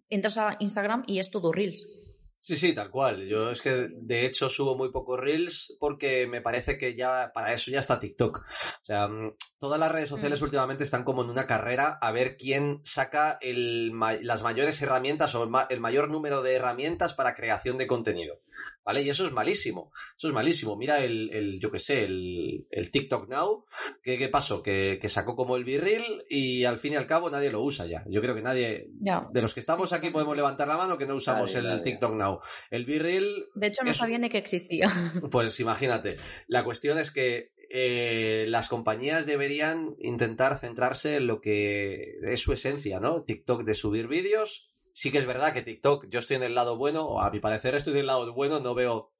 entras 0.09 0.38
a 0.38 0.57
Instagram 0.61 1.04
y 1.07 1.19
es 1.19 1.31
todo 1.31 1.52
reels. 1.52 2.03
Sí, 2.44 2.58
sí, 2.58 2.74
tal 2.74 2.90
cual. 2.90 3.26
Yo 3.26 3.50
es 3.50 3.62
que 3.62 3.88
de 3.90 4.26
hecho 4.26 4.50
subo 4.50 4.76
muy 4.76 4.90
pocos 4.90 5.18
reels 5.18 5.74
porque 5.80 6.26
me 6.26 6.42
parece 6.42 6.76
que 6.76 6.94
ya 6.94 7.32
para 7.32 7.54
eso 7.54 7.70
ya 7.70 7.80
está 7.80 7.98
TikTok. 7.98 8.36
O 8.36 8.84
sea, 8.84 9.08
mm, 9.08 9.36
todas 9.58 9.80
las 9.80 9.90
redes 9.90 10.10
sociales 10.10 10.42
mm. 10.42 10.44
últimamente 10.44 10.84
están 10.84 11.04
como 11.04 11.24
en 11.24 11.30
una 11.30 11.46
carrera 11.46 11.96
a 12.02 12.12
ver 12.12 12.36
quién 12.36 12.82
saca 12.84 13.38
el, 13.40 13.98
las 14.20 14.42
mayores 14.42 14.82
herramientas 14.82 15.34
o 15.34 15.50
el 15.70 15.80
mayor 15.80 16.10
número 16.10 16.42
de 16.42 16.56
herramientas 16.56 17.14
para 17.14 17.34
creación 17.34 17.78
de 17.78 17.86
contenido. 17.86 18.42
¿Vale? 18.84 19.02
Y 19.02 19.08
eso 19.08 19.24
es 19.24 19.32
malísimo. 19.32 19.90
Eso 20.16 20.28
es 20.28 20.34
malísimo. 20.34 20.76
Mira 20.76 20.98
el, 20.98 21.30
el 21.32 21.58
yo 21.58 21.70
qué 21.70 21.78
sé, 21.78 22.04
el, 22.04 22.66
el, 22.70 22.90
TikTok 22.90 23.28
Now. 23.28 23.64
¿Qué, 24.02 24.18
qué 24.18 24.28
pasó? 24.28 24.62
Que, 24.62 24.98
que, 25.00 25.08
sacó 25.08 25.34
como 25.34 25.56
el 25.56 25.64
virril 25.64 26.22
y 26.28 26.64
al 26.64 26.78
fin 26.78 26.92
y 26.92 26.96
al 26.96 27.06
cabo 27.06 27.30
nadie 27.30 27.50
lo 27.50 27.62
usa 27.62 27.86
ya. 27.86 28.04
Yo 28.08 28.20
creo 28.20 28.34
que 28.34 28.42
nadie. 28.42 28.90
De 29.32 29.42
los 29.42 29.54
que 29.54 29.60
estamos 29.60 29.92
aquí 29.92 30.10
podemos 30.10 30.36
levantar 30.36 30.68
la 30.68 30.76
mano 30.76 30.98
que 30.98 31.06
no 31.06 31.14
usamos 31.14 31.54
el 31.54 31.82
TikTok 31.82 32.14
Now. 32.14 32.40
El 32.70 32.84
virril. 32.84 33.46
De 33.54 33.68
hecho, 33.68 33.84
no 33.84 33.94
sabía 33.94 34.18
ni 34.18 34.28
que 34.28 34.38
existía. 34.38 34.88
Pues 35.30 35.58
imagínate. 35.58 36.16
La 36.46 36.64
cuestión 36.64 36.98
es 36.98 37.10
que 37.10 37.54
eh, 37.70 38.44
las 38.48 38.68
compañías 38.68 39.26
deberían 39.26 39.96
intentar 39.98 40.58
centrarse 40.58 41.16
en 41.16 41.26
lo 41.26 41.40
que 41.40 42.18
es 42.22 42.40
su 42.40 42.52
esencia, 42.52 43.00
¿no? 43.00 43.22
TikTok 43.24 43.64
de 43.64 43.74
subir 43.74 44.06
vídeos, 44.06 44.70
sí 44.94 45.10
que 45.10 45.18
es 45.18 45.26
verdad 45.26 45.52
que 45.52 45.60
TikTok, 45.60 46.06
yo 46.08 46.20
estoy 46.20 46.36
en 46.36 46.44
el 46.44 46.54
lado 46.54 46.76
bueno, 46.78 47.04
o 47.04 47.20
a 47.20 47.30
mi 47.30 47.40
parecer 47.40 47.74
estoy 47.74 47.92
del 47.92 48.06
lado 48.06 48.32
bueno, 48.32 48.60
no 48.60 48.74
veo 48.74 49.10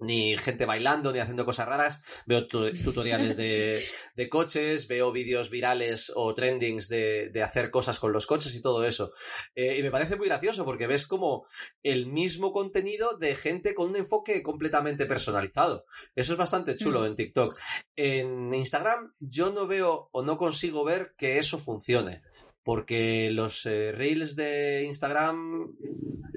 ni 0.00 0.36
gente 0.38 0.64
bailando, 0.64 1.12
ni 1.12 1.18
haciendo 1.18 1.44
cosas 1.44 1.68
raras. 1.68 2.02
Veo 2.26 2.46
tutoriales 2.48 3.36
de, 4.16 4.28
coches, 4.28 4.88
veo 4.88 5.12
vídeos 5.12 5.50
virales 5.50 6.12
o 6.14 6.34
trendings 6.34 6.88
de, 6.88 7.30
hacer 7.44 7.70
cosas 7.70 7.98
con 8.00 8.12
los 8.12 8.26
coches 8.26 8.54
y 8.54 8.62
todo 8.62 8.84
eso. 8.84 9.12
Eh, 9.54 9.78
y 9.78 9.82
me 9.82 9.90
parece 9.90 10.16
muy 10.16 10.26
gracioso 10.26 10.64
porque 10.64 10.86
ves 10.86 11.06
como 11.06 11.46
el 11.82 12.06
mismo 12.06 12.52
contenido 12.52 13.16
de 13.18 13.36
gente 13.36 13.74
con 13.74 13.90
un 13.90 13.96
enfoque 13.96 14.42
completamente 14.42 15.06
personalizado. 15.06 15.84
Eso 16.14 16.32
es 16.32 16.38
bastante 16.38 16.76
chulo 16.76 17.02
mm. 17.02 17.06
en 17.06 17.16
TikTok. 17.16 17.58
En 17.94 18.54
Instagram 18.54 19.14
yo 19.20 19.52
no 19.52 19.66
veo 19.66 20.08
o 20.12 20.22
no 20.22 20.36
consigo 20.36 20.84
ver 20.84 21.14
que 21.16 21.38
eso 21.38 21.58
funcione 21.58 22.22
porque 22.62 23.30
los 23.30 23.66
eh, 23.66 23.92
reels 23.92 24.36
de 24.36 24.84
Instagram 24.84 25.72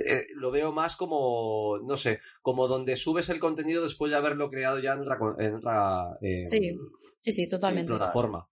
eh, 0.06 0.24
lo 0.36 0.52
veo 0.52 0.72
más 0.72 0.96
como, 0.96 1.80
no 1.84 1.98
sé, 1.98 2.20
como 2.42 2.68
donde 2.68 2.96
subes 2.96 3.30
el 3.30 3.40
contenido 3.40 3.84
después 3.84 4.12
de 4.12 4.18
haberlo 4.18 4.50
creado 4.50 4.80
ya 4.80 4.94
en 4.94 5.02
otra, 5.02 6.18
en 6.22 6.46
sí, 6.46 6.78
sí, 7.18 7.32
sí, 7.32 7.48
totalmente. 7.48 7.90
plataforma. 7.90 8.48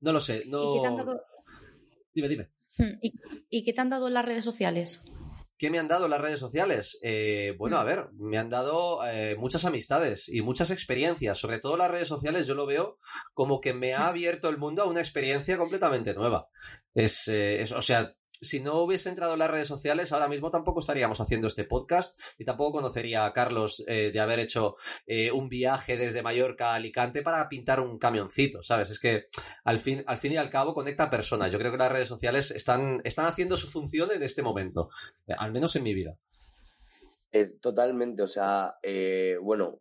No 0.00 0.12
lo 0.12 0.20
sé, 0.20 0.44
no... 0.46 0.74
¿Y 0.74 0.76
qué 0.76 0.80
te 0.80 0.86
han 0.86 0.96
dado... 0.96 1.22
Dime, 2.14 2.28
dime. 2.28 2.48
Hmm, 2.78 2.98
¿Y, 3.50 3.64
qué 3.64 3.72
te 3.72 3.80
han 3.80 3.90
dado 3.90 4.08
en 4.08 4.14
las 4.14 4.24
redes 4.24 4.44
sociales? 4.44 5.00
¿Qué 5.62 5.70
me 5.70 5.78
han 5.78 5.86
dado 5.86 6.08
las 6.08 6.20
redes 6.20 6.40
sociales? 6.40 6.98
Eh, 7.04 7.54
bueno, 7.56 7.76
a 7.76 7.84
hmm. 7.84 7.86
ver, 7.86 8.08
me 8.14 8.36
han 8.36 8.50
dado 8.50 8.98
muchas 9.38 9.64
amistades 9.64 10.28
y 10.28 10.42
muchas 10.42 10.72
experiencias. 10.72 11.38
Sobre 11.38 11.60
todo 11.60 11.76
las 11.76 11.88
redes 11.88 12.08
sociales 12.08 12.48
yo 12.48 12.56
lo 12.56 12.66
veo 12.66 12.98
como 13.32 13.60
que 13.60 13.72
me 13.72 13.94
ha 13.94 14.08
abierto 14.08 14.48
el 14.48 14.58
mundo 14.58 14.82
a 14.82 14.86
una 14.86 14.98
experiencia 14.98 15.56
completamente 15.56 16.14
nueva. 16.14 16.48
Es, 16.94 17.28
eh, 17.28 17.62
es, 17.62 17.70
o 17.70 17.80
sea, 17.80 18.12
si 18.42 18.60
no 18.60 18.82
hubiese 18.82 19.08
entrado 19.08 19.34
en 19.34 19.38
las 19.38 19.50
redes 19.50 19.68
sociales, 19.68 20.12
ahora 20.12 20.28
mismo 20.28 20.50
tampoco 20.50 20.80
estaríamos 20.80 21.20
haciendo 21.20 21.46
este 21.46 21.64
podcast 21.64 22.20
y 22.38 22.44
tampoco 22.44 22.72
conocería 22.72 23.24
a 23.24 23.32
Carlos 23.32 23.84
eh, 23.86 24.10
de 24.12 24.20
haber 24.20 24.40
hecho 24.40 24.76
eh, 25.06 25.30
un 25.30 25.48
viaje 25.48 25.96
desde 25.96 26.22
Mallorca 26.22 26.72
a 26.72 26.74
Alicante 26.74 27.22
para 27.22 27.48
pintar 27.48 27.78
un 27.78 27.98
camioncito, 27.98 28.62
¿sabes? 28.64 28.90
Es 28.90 28.98
que 28.98 29.26
al 29.64 29.78
fin, 29.78 30.02
al 30.06 30.18
fin 30.18 30.32
y 30.32 30.36
al 30.36 30.50
cabo 30.50 30.74
conecta 30.74 31.08
personas. 31.08 31.52
Yo 31.52 31.58
creo 31.58 31.70
que 31.70 31.78
las 31.78 31.92
redes 31.92 32.08
sociales 32.08 32.50
están, 32.50 33.00
están 33.04 33.26
haciendo 33.26 33.56
su 33.56 33.68
función 33.68 34.10
en 34.10 34.24
este 34.24 34.42
momento, 34.42 34.90
al 35.28 35.52
menos 35.52 35.76
en 35.76 35.84
mi 35.84 35.94
vida. 35.94 36.18
totalmente, 37.60 38.22
o 38.22 38.28
sea, 38.28 38.74
bueno, 39.40 39.80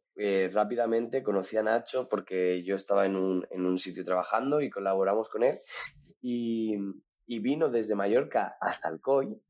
rápidamente 0.52 1.24
conocí 1.24 1.58
a 1.58 1.64
Nacho 1.64 2.08
porque 2.08 2.64
yo 2.64 2.76
estaba 2.76 3.08
en 3.08 3.16
un, 3.16 3.48
en 3.50 3.66
un 3.66 3.80
sitio 3.80 4.06
trabajando 4.06 4.62
y 4.62 4.70
colaboramos 4.70 5.30
con 5.30 5.44
él 5.44 5.62
y, 6.22 6.78
vino 7.28 7.70
desde 7.70 7.96
Mallorca 7.96 8.58
hasta 8.60 8.88
Alcoy 8.88 9.42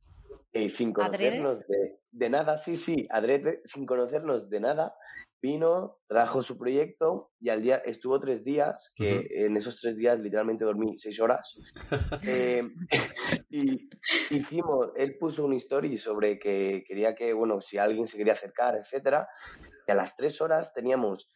eh, 0.54 0.68
sin 0.68 0.92
conocernos 0.92 1.63
de, 2.12 2.30
nada, 2.30 2.58
sí, 2.58 2.75
sí, 2.75 3.08
adrede, 3.10 3.62
sin 3.63 3.86
conocernos 3.86 4.50
de 4.50 4.60
nada, 4.60 4.94
vino, 5.42 6.00
trajo 6.08 6.44
su 6.44 6.58
proyecto 6.58 7.32
y 7.40 7.48
al 7.48 7.62
día 7.62 7.78
estuvo 7.78 8.20
tres 8.20 8.44
días, 8.44 8.92
que 8.94 9.28
en 9.30 9.56
esos 9.56 9.80
tres 9.80 9.96
días 9.96 10.20
literalmente 10.20 10.66
dormí 10.66 10.98
seis 10.98 11.20
horas. 11.22 11.58
Eh, 12.28 12.63
y 13.50 13.90
hicimos, 14.30 14.90
él 14.98 15.18
puso 15.18 15.46
un 15.46 15.54
story 15.54 15.98
sobre 15.98 16.38
que 16.38 16.84
quería 16.86 17.15
que, 17.15 17.32
bueno, 17.32 17.62
si 17.62 17.78
alguien 17.78 18.06
se 18.06 18.17
quería 18.17 18.34
acercar, 18.34 18.76
etcétera, 18.76 19.28
y 19.88 19.91
a 19.91 19.95
las 19.95 20.15
tres 20.17 20.41
horas 20.41 20.74
teníamos 20.74 21.32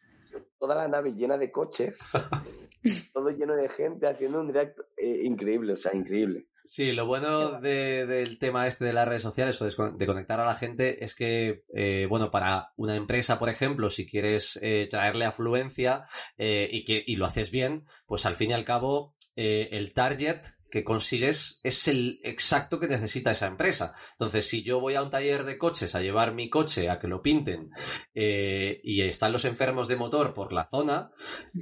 toda 0.58 0.74
la 0.74 0.88
nave 0.88 1.14
llena 1.14 1.38
de 1.38 1.50
coches 1.50 1.98
todo 3.14 3.30
lleno 3.30 3.54
de 3.54 3.68
gente 3.68 4.06
haciendo 4.06 4.40
un 4.40 4.48
directo 4.48 4.84
eh, 4.96 5.22
increíble, 5.24 5.74
o 5.74 5.76
sea, 5.76 5.94
increíble. 5.94 6.46
Sí, 6.64 6.90
lo 6.90 7.06
bueno 7.06 7.60
del 7.60 8.38
tema 8.38 8.66
este 8.66 8.86
de 8.86 8.92
las 8.92 9.06
redes 9.06 9.22
sociales 9.22 9.60
o 9.62 9.92
de, 9.92 10.06
conectar 10.06 10.40
a 10.40 10.46
la 10.46 10.56
gente 10.56 11.04
es 11.04 11.14
que, 11.14 11.62
eh, 11.72 12.06
bueno, 12.08 12.32
para 12.32 12.72
una 12.76 12.96
empresa, 12.96 13.38
por 13.38 13.48
ejemplo, 13.48 13.88
si 13.88 14.04
quieres 14.04 14.58
eh, 14.62 14.88
traerle 14.90 15.26
afluencia 15.26 16.08
y, 16.36 16.84
que, 16.84 17.04
y 17.06 17.16
lo 17.16 17.26
haces 17.26 17.52
bien, 17.52 17.84
pues 18.06 18.26
al 18.26 18.34
fin 18.34 18.50
y 18.50 18.54
al 18.54 18.64
cabo 18.64 19.14
el 19.36 19.92
target 19.92 20.55
que 20.70 20.84
consigues 20.84 21.60
es 21.62 21.86
el 21.88 22.20
exacto 22.22 22.80
que 22.80 22.88
necesita 22.88 23.30
esa 23.30 23.46
empresa. 23.46 23.94
Entonces, 24.12 24.48
si 24.48 24.62
yo 24.62 24.80
voy 24.80 24.94
a 24.94 25.02
un 25.02 25.10
taller 25.10 25.44
de 25.44 25.58
coches 25.58 25.94
a 25.94 26.00
llevar 26.00 26.34
mi 26.34 26.50
coche 26.50 26.90
a 26.90 26.98
que 26.98 27.08
lo 27.08 27.22
pinten 27.22 27.70
eh, 28.14 28.80
y 28.82 29.02
están 29.02 29.32
los 29.32 29.44
enfermos 29.44 29.88
de 29.88 29.96
motor 29.96 30.34
por 30.34 30.52
la 30.52 30.66
zona, 30.66 31.10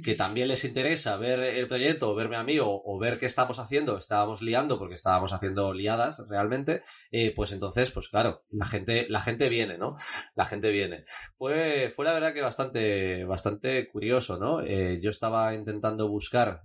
que 0.03 0.15
también 0.15 0.47
les 0.47 0.63
interesa 0.65 1.17
ver 1.17 1.39
el 1.39 1.67
proyecto 1.67 2.09
o 2.09 2.15
verme 2.15 2.35
a 2.35 2.43
mí 2.43 2.57
o, 2.59 2.97
ver 2.99 3.19
qué 3.19 3.25
estamos 3.25 3.59
haciendo, 3.59 3.97
estábamos 3.97 4.41
liando 4.41 4.79
porque 4.79 4.95
estábamos 4.95 5.33
haciendo 5.33 5.73
liadas 5.73 6.21
realmente, 6.29 6.83
eh, 7.11 7.33
pues 7.35 7.51
entonces, 7.51 7.91
pues 7.91 8.07
claro, 8.07 8.43
la 8.51 8.65
gente, 8.65 9.05
la 9.09 9.19
gente 9.21 9.49
viene, 9.49 9.77
¿no? 9.77 9.97
La 10.35 10.45
gente 10.45 10.71
viene. 10.71 11.05
Fue, 11.33 11.91
fue 11.93 12.05
la 12.05 12.13
verdad 12.13 12.33
que 12.33 12.41
bastante, 12.41 13.25
bastante 13.25 13.87
curioso, 13.89 14.37
¿no? 14.37 14.61
Eh, 14.61 14.99
yo 15.01 15.09
estaba 15.09 15.53
intentando 15.53 16.07
buscar 16.07 16.61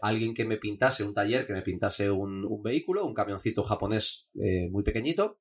alguien 0.00 0.34
que 0.34 0.44
me 0.44 0.56
pintase 0.56 1.02
un 1.02 1.12
taller 1.12 1.46
que 1.46 1.52
me 1.52 1.57
pintase 1.62 2.10
un, 2.10 2.62
vehículo, 2.62 3.04
un 3.06 3.14
camioncito 3.14 3.62
japonés 3.62 4.28
eh, 4.34 4.68
muy 4.70 4.82
pequeñito. 4.82 5.38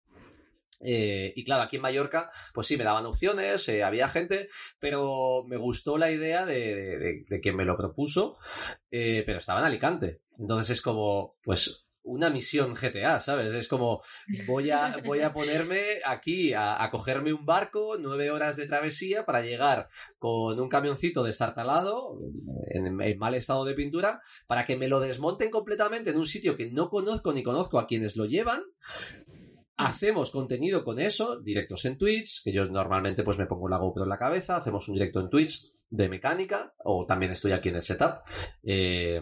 Eh, 0.79 1.33
y 1.35 1.43
claro, 1.43 1.63
aquí 1.63 1.77
en 1.77 1.81
Mallorca, 1.81 2.31
pues 2.53 2.67
sí, 2.67 2.77
me 2.77 2.83
daban 2.83 3.07
opciones, 3.07 3.67
eh, 3.67 3.83
había 3.83 4.09
gente, 4.09 4.49
pero 4.79 5.43
me 5.47 5.57
gustó 5.57 5.97
la 5.97 6.11
idea 6.11 6.45
de, 6.45 7.25
de, 7.27 7.41
que 7.41 7.51
me 7.51 7.65
lo 7.65 7.75
propuso, 7.75 8.37
pero 8.89 9.39
estaba 9.39 9.59
en 9.59 9.65
Alicante. 9.65 10.21
Entonces 10.37 10.77
es 10.77 10.81
como, 10.83 11.35
pues 11.43 11.86
una 12.07 12.29
misión 12.29 12.73
GTA, 12.73 13.19
¿sabes? 13.19 13.53
Es 13.53 13.67
como 13.67 14.01
voy 14.47 14.71
a, 14.71 14.97
voy 15.05 15.21
a 15.21 15.33
ponerme 15.33 15.99
aquí 16.05 16.53
a, 16.53 16.87
cogerme 16.91 17.33
un 17.33 17.45
barco, 17.45 17.97
nueve 17.99 18.31
horas 18.31 18.55
de 18.55 18.65
travesía 18.65 19.25
para 19.25 19.41
llegar 19.41 19.89
con 20.17 20.59
un 20.59 20.69
camioncito 20.69 21.23
destartalado, 21.23 22.17
en, 22.69 23.01
en, 23.01 23.17
mal 23.19 23.35
estado 23.35 23.65
de 23.65 23.73
pintura, 23.73 24.21
para 24.47 24.65
que 24.65 24.77
me 24.77 24.87
lo 24.87 24.99
desmonten 24.99 25.51
completamente 25.51 26.09
en 26.09 26.17
un 26.17 26.25
sitio 26.25 26.55
que 26.55 26.71
no 26.71 26.89
conozco 26.89 27.33
ni 27.33 27.43
conozco 27.43 27.77
a 27.77 27.87
quienes 27.87 28.15
lo 28.15 28.25
llevan. 28.25 28.63
Hacemos 29.75 30.31
contenido 30.31 30.83
con 30.83 30.99
eso, 30.99 31.39
directos 31.39 31.85
en 31.85 31.97
Twitch, 31.97 32.43
que 32.43 32.51
yo 32.51 32.65
normalmente 32.65 33.23
pues 33.23 33.37
me 33.37 33.45
pongo 33.45 33.69
la 33.69 33.77
GoPro 33.77 34.03
en 34.03 34.09
la 34.09 34.17
cabeza, 34.17 34.55
hacemos 34.55 34.87
un 34.87 34.95
directo 34.95 35.19
en 35.19 35.29
Twitch 35.29 35.71
de 35.89 36.09
mecánica, 36.09 36.73
o 36.83 37.05
también 37.05 37.33
estoy 37.33 37.51
aquí 37.51 37.69
en 37.69 37.75
el 37.75 37.83
setup. 37.83 38.21
Eh, 38.63 39.21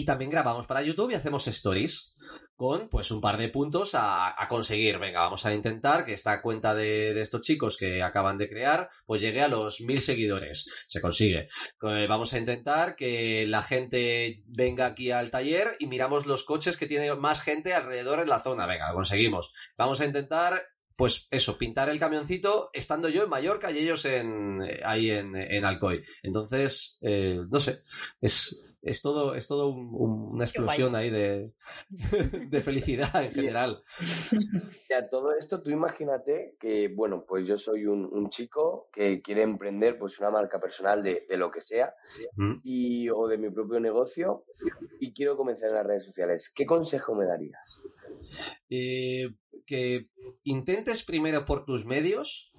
y 0.00 0.04
también 0.06 0.30
grabamos 0.30 0.66
para 0.66 0.80
YouTube 0.80 1.10
y 1.10 1.14
hacemos 1.14 1.46
stories 1.46 2.14
con 2.56 2.88
pues 2.88 3.10
un 3.10 3.20
par 3.20 3.36
de 3.36 3.50
puntos 3.50 3.90
a, 3.92 4.34
conseguir. 4.48 4.98
Venga, 4.98 5.20
vamos 5.20 5.44
a 5.44 5.52
intentar 5.52 6.06
que 6.06 6.14
esta 6.14 6.40
cuenta 6.40 6.74
de, 6.74 7.20
estos 7.20 7.42
chicos 7.42 7.76
que 7.76 8.02
acaban 8.02 8.38
de 8.38 8.48
crear 8.48 8.88
pues 9.04 9.20
llegue 9.20 9.42
a 9.42 9.48
los 9.48 9.82
mil 9.82 10.00
seguidores. 10.00 10.70
Se 10.86 11.02
consigue. 11.02 11.50
Eh, 11.82 12.06
vamos 12.08 12.32
a 12.32 12.38
intentar 12.38 12.96
que 12.96 13.46
la 13.46 13.62
gente 13.62 14.42
venga 14.46 14.86
aquí 14.86 15.10
al 15.10 15.30
taller 15.30 15.76
y 15.78 15.86
miramos 15.86 16.24
los 16.24 16.44
coches 16.44 16.78
que 16.78 16.86
tiene 16.86 17.14
más 17.14 17.42
gente 17.42 17.74
alrededor 17.74 18.20
en 18.20 18.30
la 18.30 18.40
zona. 18.40 18.66
Venga, 18.66 18.88
lo 18.88 18.94
conseguimos. 18.94 19.52
Vamos 19.76 20.00
a 20.00 20.06
intentar 20.06 20.62
pues 20.96 21.28
eso, 21.30 21.58
pintar 21.58 21.90
el 21.90 21.98
camioncito 21.98 22.70
estando 22.72 23.10
yo 23.10 23.24
en 23.24 23.30
Mallorca 23.30 23.70
y 23.70 23.78
ellos 23.78 24.04
en, 24.06 24.62
eh, 24.62 24.80
ahí 24.82 25.10
en, 25.10 25.64
Alcoy. 25.64 26.04
Entonces, 26.22 26.98
eh, 27.02 27.38
no 27.50 27.58
sé, 27.58 27.84
es, 28.20 28.62
es 28.82 29.02
todo, 29.02 29.34
es 29.34 29.46
todo 29.46 29.68
una 29.68 30.44
explosión 30.44 30.94
ahí 30.96 31.10
de, 31.10 31.52
de, 32.48 32.60
felicidad 32.60 33.22
en 33.22 33.30
general. 33.32 33.82
O 33.98 34.72
sea, 34.72 35.08
todo 35.08 35.36
esto, 35.36 35.62
tú 35.62 35.70
imagínate 35.70 36.56
que, 36.58 36.88
bueno, 36.88 37.24
pues 37.28 37.46
yo 37.46 37.56
soy 37.56 37.86
un, 37.86 38.30
chico 38.30 38.88
que 38.92 39.20
quiere 39.22 39.42
emprender 39.42 39.98
pues 39.98 40.18
una 40.20 40.30
marca 40.30 40.60
personal 40.60 41.02
de, 41.02 41.26
lo 41.30 41.50
que 41.50 41.60
sea 41.60 41.92
mm. 42.36 42.60
y, 42.62 43.08
o 43.10 43.26
de 43.26 43.38
mi 43.38 43.50
propio 43.50 43.80
negocio 43.80 44.44
y 45.00 45.12
quiero 45.12 45.36
comenzar 45.36 45.70
en 45.70 45.74
las 45.74 45.86
redes 45.86 46.04
sociales. 46.04 46.52
¿Qué 46.54 46.64
consejo 46.64 47.14
me 47.14 47.26
darías? 47.26 47.80
Eh, 48.68 49.34
que 49.66 50.08
intentes 50.44 51.04
primero 51.04 51.44
por 51.44 51.64
tus 51.64 51.84
medios 51.84 52.49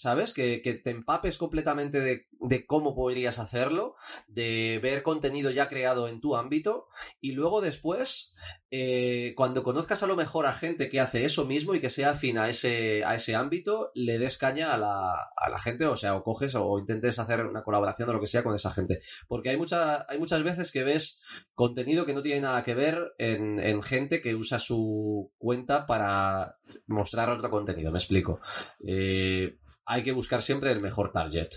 ¿sabes? 0.00 0.32
Que, 0.32 0.62
que 0.62 0.74
te 0.74 0.90
empapes 0.90 1.36
completamente 1.36 2.00
de, 2.00 2.26
de, 2.40 2.66
cómo 2.66 2.94
podrías 2.94 3.38
hacerlo, 3.38 3.96
de 4.28 4.80
ver 4.82 5.02
contenido 5.02 5.50
ya 5.50 5.68
creado 5.68 6.08
en 6.08 6.20
tu 6.20 6.36
ámbito 6.36 6.88
y 7.20 7.32
luego 7.32 7.60
después, 7.60 8.34
eh, 8.70 9.34
cuando 9.36 9.62
conozcas 9.62 10.02
a 10.02 10.06
lo 10.06 10.16
mejor 10.16 10.46
a 10.46 10.54
gente 10.54 10.88
que 10.88 11.00
hace 11.00 11.24
eso 11.24 11.44
mismo 11.44 11.74
y 11.74 11.80
que 11.80 11.90
sea 11.90 12.10
afín 12.10 12.38
a 12.38 12.48
ese, 12.48 13.04
a 13.04 13.14
ese 13.14 13.34
ámbito, 13.34 13.90
le 13.94 14.18
des 14.18 14.38
caña 14.38 14.72
a 14.72 14.78
la, 14.78 15.12
a 15.36 15.50
la 15.50 15.58
gente, 15.58 15.84
o 15.86 15.96
sea, 15.96 16.16
o 16.16 16.22
coges 16.22 16.54
o 16.54 16.78
intentes 16.78 17.18
hacer 17.18 17.44
una 17.44 17.62
colaboración 17.62 18.08
o 18.08 18.12
lo 18.14 18.20
que 18.20 18.26
sea 18.26 18.42
con 18.42 18.54
esa 18.54 18.72
gente. 18.72 19.00
Porque 19.28 19.50
hay, 19.50 19.56
mucha, 19.56 20.06
hay 20.08 20.18
muchas 20.18 20.42
veces 20.42 20.72
que 20.72 20.82
ves 20.82 21.20
contenido 21.54 22.06
que 22.06 22.14
no 22.14 22.22
tiene 22.22 22.40
nada 22.40 22.64
que 22.64 22.74
ver 22.74 23.12
en, 23.18 23.60
en 23.60 23.82
gente 23.82 24.22
que 24.22 24.34
usa 24.34 24.58
su 24.58 25.30
cuenta 25.36 25.86
para 25.86 26.56
mostrar 26.86 27.30
otro 27.30 27.50
contenido, 27.50 27.92
me 27.92 27.98
explico. 27.98 28.40
Eh, 28.86 29.58
hay 29.90 30.04
que 30.04 30.12
buscar 30.12 30.40
siempre 30.42 30.70
el 30.70 30.80
mejor 30.80 31.10
target. 31.10 31.48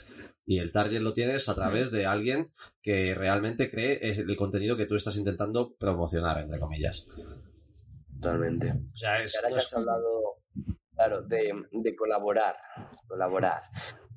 Y 0.46 0.58
el 0.58 0.72
target 0.72 1.02
lo 1.02 1.14
tienes 1.14 1.48
a 1.48 1.56
través 1.56 1.92
de 1.92 2.08
alguien 2.08 2.50
que 2.82 3.14
realmente 3.14 3.70
cree 3.70 4.00
el 4.02 4.36
contenido 4.36 4.76
que 4.76 4.88
tú 4.88 4.96
estás 4.96 5.16
intentando 5.16 5.76
promocionar, 5.76 6.40
entre 6.40 6.60
comillas. 6.60 7.06
Totalmente. 8.20 8.72
O 8.72 8.98
sea, 8.98 9.22
es, 9.22 9.36
ahora 9.36 9.50
que 9.50 9.56
has 9.56 9.74
hablado, 9.74 10.38
claro, 10.96 11.22
de, 11.22 11.54
de 11.72 11.96
colaborar, 11.96 12.58
colaborar. 13.08 13.62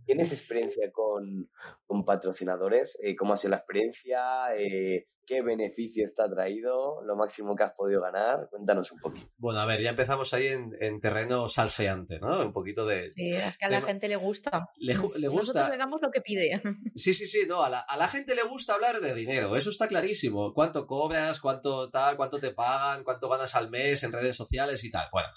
¿Tienes 0.07 0.33
experiencia 0.33 0.91
con, 0.93 1.51
con 1.85 2.05
patrocinadores? 2.05 2.97
Eh, 3.03 3.17
¿Cómo 3.17 3.33
ha 3.33 3.37
sido 3.37 3.51
la 3.51 3.57
experiencia? 3.57 4.57
Eh, 4.57 5.09
¿Qué 5.27 5.43
beneficio 5.43 6.05
está 6.05 6.31
traído? 6.31 7.03
¿Lo 7.03 7.17
máximo 7.17 7.57
que 7.57 7.65
has 7.65 7.73
podido 7.73 8.01
ganar? 8.01 8.47
Cuéntanos 8.49 8.93
un 8.93 9.01
poquito. 9.01 9.27
Bueno, 9.37 9.59
a 9.59 9.67
ver, 9.67 9.83
ya 9.83 9.91
empezamos 9.91 10.33
ahí 10.33 10.47
en, 10.47 10.71
en 10.79 11.01
terreno 11.01 11.49
salseante, 11.49 12.21
¿no? 12.21 12.47
Un 12.47 12.53
poquito 12.53 12.87
de... 12.87 13.11
Sí, 13.11 13.33
es 13.33 13.59
que 13.59 13.65
a 13.65 13.69
la 13.69 13.81
de... 13.81 13.87
gente 13.87 14.07
le 14.07 14.15
gusta. 14.15 14.69
Le, 14.77 14.95
le, 14.95 14.99
gusta. 15.01 15.19
Nosotros 15.19 15.71
le 15.71 15.77
damos 15.77 16.01
lo 16.01 16.13
que 16.13 16.21
pide. 16.21 16.63
Sí, 16.95 17.13
sí, 17.13 17.27
sí, 17.27 17.45
no, 17.49 17.65
a 17.65 17.69
la, 17.69 17.81
a 17.81 17.97
la 17.97 18.07
gente 18.07 18.37
le 18.37 18.45
gusta 18.45 18.75
hablar 18.75 19.01
de 19.01 19.15
dinero, 19.15 19.57
eso 19.57 19.71
está 19.71 19.89
clarísimo. 19.89 20.55
¿Cuánto 20.55 20.87
cobras? 20.87 21.41
¿Cuánto 21.41 21.91
tal? 21.91 22.17
¿Cuánto 22.17 22.39
te 22.39 22.53
pagan? 22.53 23.03
¿Cuánto 23.03 23.29
ganas 23.29 23.55
al 23.57 23.69
mes 23.69 24.05
en 24.05 24.13
redes 24.13 24.37
sociales 24.37 24.85
y 24.85 24.91
tal? 24.93 25.09
Bueno, 25.11 25.29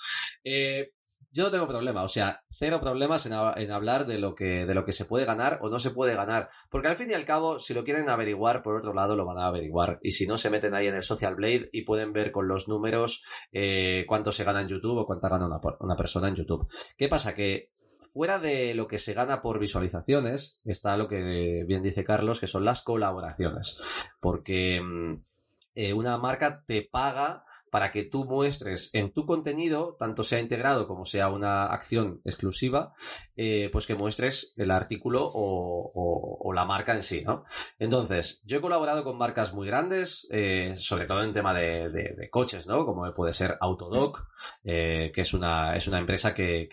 eh, 0.44 0.92
yo 1.32 1.44
no 1.44 1.52
tengo 1.52 1.68
problema, 1.68 2.04
o 2.04 2.08
sea, 2.08 2.44
cero 2.50 2.80
problemas 2.82 3.26
en, 3.26 3.34
hablar 3.72 4.08
de 4.08 4.18
lo, 4.18 4.34
que, 4.34 4.66
de 4.66 4.74
lo 4.74 4.84
que 4.84 4.94
se 4.94 5.06
puede 5.06 5.26
ganar 5.26 5.60
o 5.62 5.70
no 5.70 5.78
se 5.78 5.92
puede 5.92 6.16
ganar. 6.16 6.50
Porque 6.70 6.88
al 6.88 6.96
fin 6.96 7.12
y 7.12 7.14
al 7.14 7.26
cabo, 7.26 7.60
si 7.60 7.74
lo 7.74 7.84
quieren 7.84 8.10
averiguar, 8.10 8.64
por 8.64 8.76
otro 8.76 8.94
lado, 8.94 9.16
lo 9.16 9.26
van 9.26 9.38
a 9.38 9.48
averiguar. 9.48 10.00
Y 10.02 10.14
si 10.14 10.26
no, 10.26 10.38
se 10.38 10.50
meten 10.50 10.74
ahí 10.74 10.88
en 10.88 10.96
el 10.96 11.04
Social 11.04 11.36
Blade 11.36 11.70
y 11.72 11.84
pueden 11.84 12.14
ver 12.14 12.32
con 12.32 12.48
los 12.48 12.68
números 12.68 13.24
eh, 13.52 14.06
cuánto 14.08 14.32
se 14.32 14.44
gana 14.44 14.62
en 14.62 14.70
YouTube 14.70 14.98
o 14.98 15.06
cuánto 15.06 15.30
gana 15.30 15.48
una, 15.80 15.96
persona 15.96 16.30
en 16.30 16.36
YouTube. 16.36 16.68
¿Qué 16.98 17.08
pasa? 17.08 17.36
Que 17.36 17.70
fuera 18.12 18.40
de 18.40 18.74
lo 18.74 18.88
que 18.88 18.98
se 18.98 19.14
gana 19.14 19.42
por 19.44 19.60
visualizaciones, 19.60 20.60
está 20.66 20.98
lo 20.98 21.08
que 21.08 21.64
bien 21.68 21.84
dice 21.84 22.04
Carlos, 22.04 22.40
que 22.40 22.48
son 22.48 22.66
las 22.66 22.82
colaboraciones. 22.82 23.80
Porque 24.20 24.82
eh, 25.76 25.94
una 25.94 26.18
marca 26.18 26.64
te 26.66 26.82
paga 26.82 27.46
para 27.72 27.92
que 27.92 28.04
tú 28.04 28.26
muestres 28.26 28.90
en 28.94 29.12
tu 29.12 29.26
contenido, 29.26 29.96
tanto 29.98 30.24
sea 30.24 30.40
integrado 30.40 30.88
como 30.88 31.06
sea 31.06 31.30
una 31.30 31.66
acción 31.66 32.22
exclusiva, 32.26 32.94
eh, 33.36 33.70
pues 33.72 33.86
que 33.86 33.96
muestres 33.96 34.54
el 34.58 34.72
artículo 34.72 35.22
o, 35.24 36.52
la 36.54 36.66
marca 36.66 36.94
en 36.94 37.04
sí, 37.04 37.24
¿no? 37.24 37.46
Entonces, 37.78 38.42
yo 38.44 38.58
he 38.58 38.62
colaborado 38.62 39.04
con 39.04 39.18
marcas 39.18 39.54
muy 39.54 39.68
grandes, 39.68 40.28
eh, 40.32 40.74
sobre 40.78 41.06
todo 41.06 41.24
en 41.24 41.32
tema 41.32 41.54
de, 41.54 42.28
coches, 42.32 42.68
¿no? 42.68 42.86
Como 42.86 43.14
puede 43.14 43.34
ser 43.34 43.58
Autodoc, 43.62 44.28
eh, 44.64 45.12
que 45.14 45.22
es 45.22 45.34
una, 45.34 45.76
es 45.76 45.88
una 45.88 46.00
empresa 46.00 46.34
que, 46.34 46.68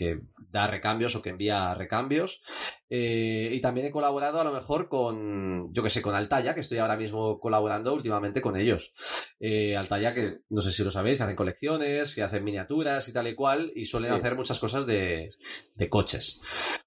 da 0.50 0.66
recambios 0.66 1.14
o 1.14 1.22
que 1.22 1.30
envía 1.30 1.74
recambios. 1.74 2.42
Y 2.88 3.60
también 3.60 3.86
he 3.86 3.90
colaborado 3.90 4.40
a 4.40 4.44
lo 4.44 4.52
mejor 4.52 4.88
con, 4.88 5.72
yo 5.72 5.82
que 5.82 5.90
sé, 5.90 6.00
con 6.02 6.14
Altaya, 6.14 6.54
que 6.54 6.60
estoy 6.60 6.78
ahora 6.78 6.96
mismo 6.96 7.38
colaborando 7.38 7.94
últimamente 7.94 8.40
con 8.40 8.56
ellos. 8.56 8.94
Eh, 9.40 9.76
Altaya, 9.76 10.14
que 10.14 10.40
no 10.48 10.60
sé 10.60 10.72
si 10.72 10.82
lo 10.86 10.90
sabéis, 10.90 11.18
que 11.18 11.24
hacen 11.24 11.36
colecciones, 11.36 12.14
que 12.14 12.22
hacen 12.22 12.42
miniaturas 12.42 13.06
y 13.08 13.12
tal 13.12 13.28
y 13.28 13.34
cual, 13.34 13.72
y 13.74 13.84
suelen 13.84 14.12
sí. 14.12 14.16
hacer 14.16 14.34
muchas 14.34 14.58
cosas 14.58 14.86
de, 14.86 15.30
de, 15.74 15.88
coches. 15.88 16.40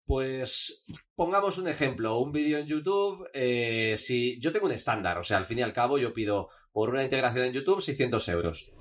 Pues 0.06 0.86
pongamos 1.16 1.58
un 1.58 1.68
ejemplo, 1.68 2.20
un 2.20 2.32
vídeo 2.32 2.58
en 2.58 2.66
YouTube, 2.66 3.30
eh, 3.34 3.96
si 3.98 4.40
yo 4.40 4.52
tengo 4.52 4.66
un 4.66 4.72
estándar, 4.72 5.18
o 5.18 5.24
sea, 5.24 5.38
al 5.38 5.46
fin 5.46 5.60
y 5.60 5.62
al 5.62 5.74
cabo 5.74 5.98
yo 5.98 6.14
pido 6.14 6.50
por 6.72 6.90
una 6.90 7.04
integración 7.04 7.46
en 7.46 7.54
YouTube 7.54 7.82
600 7.82 8.28
euros. 8.30 8.72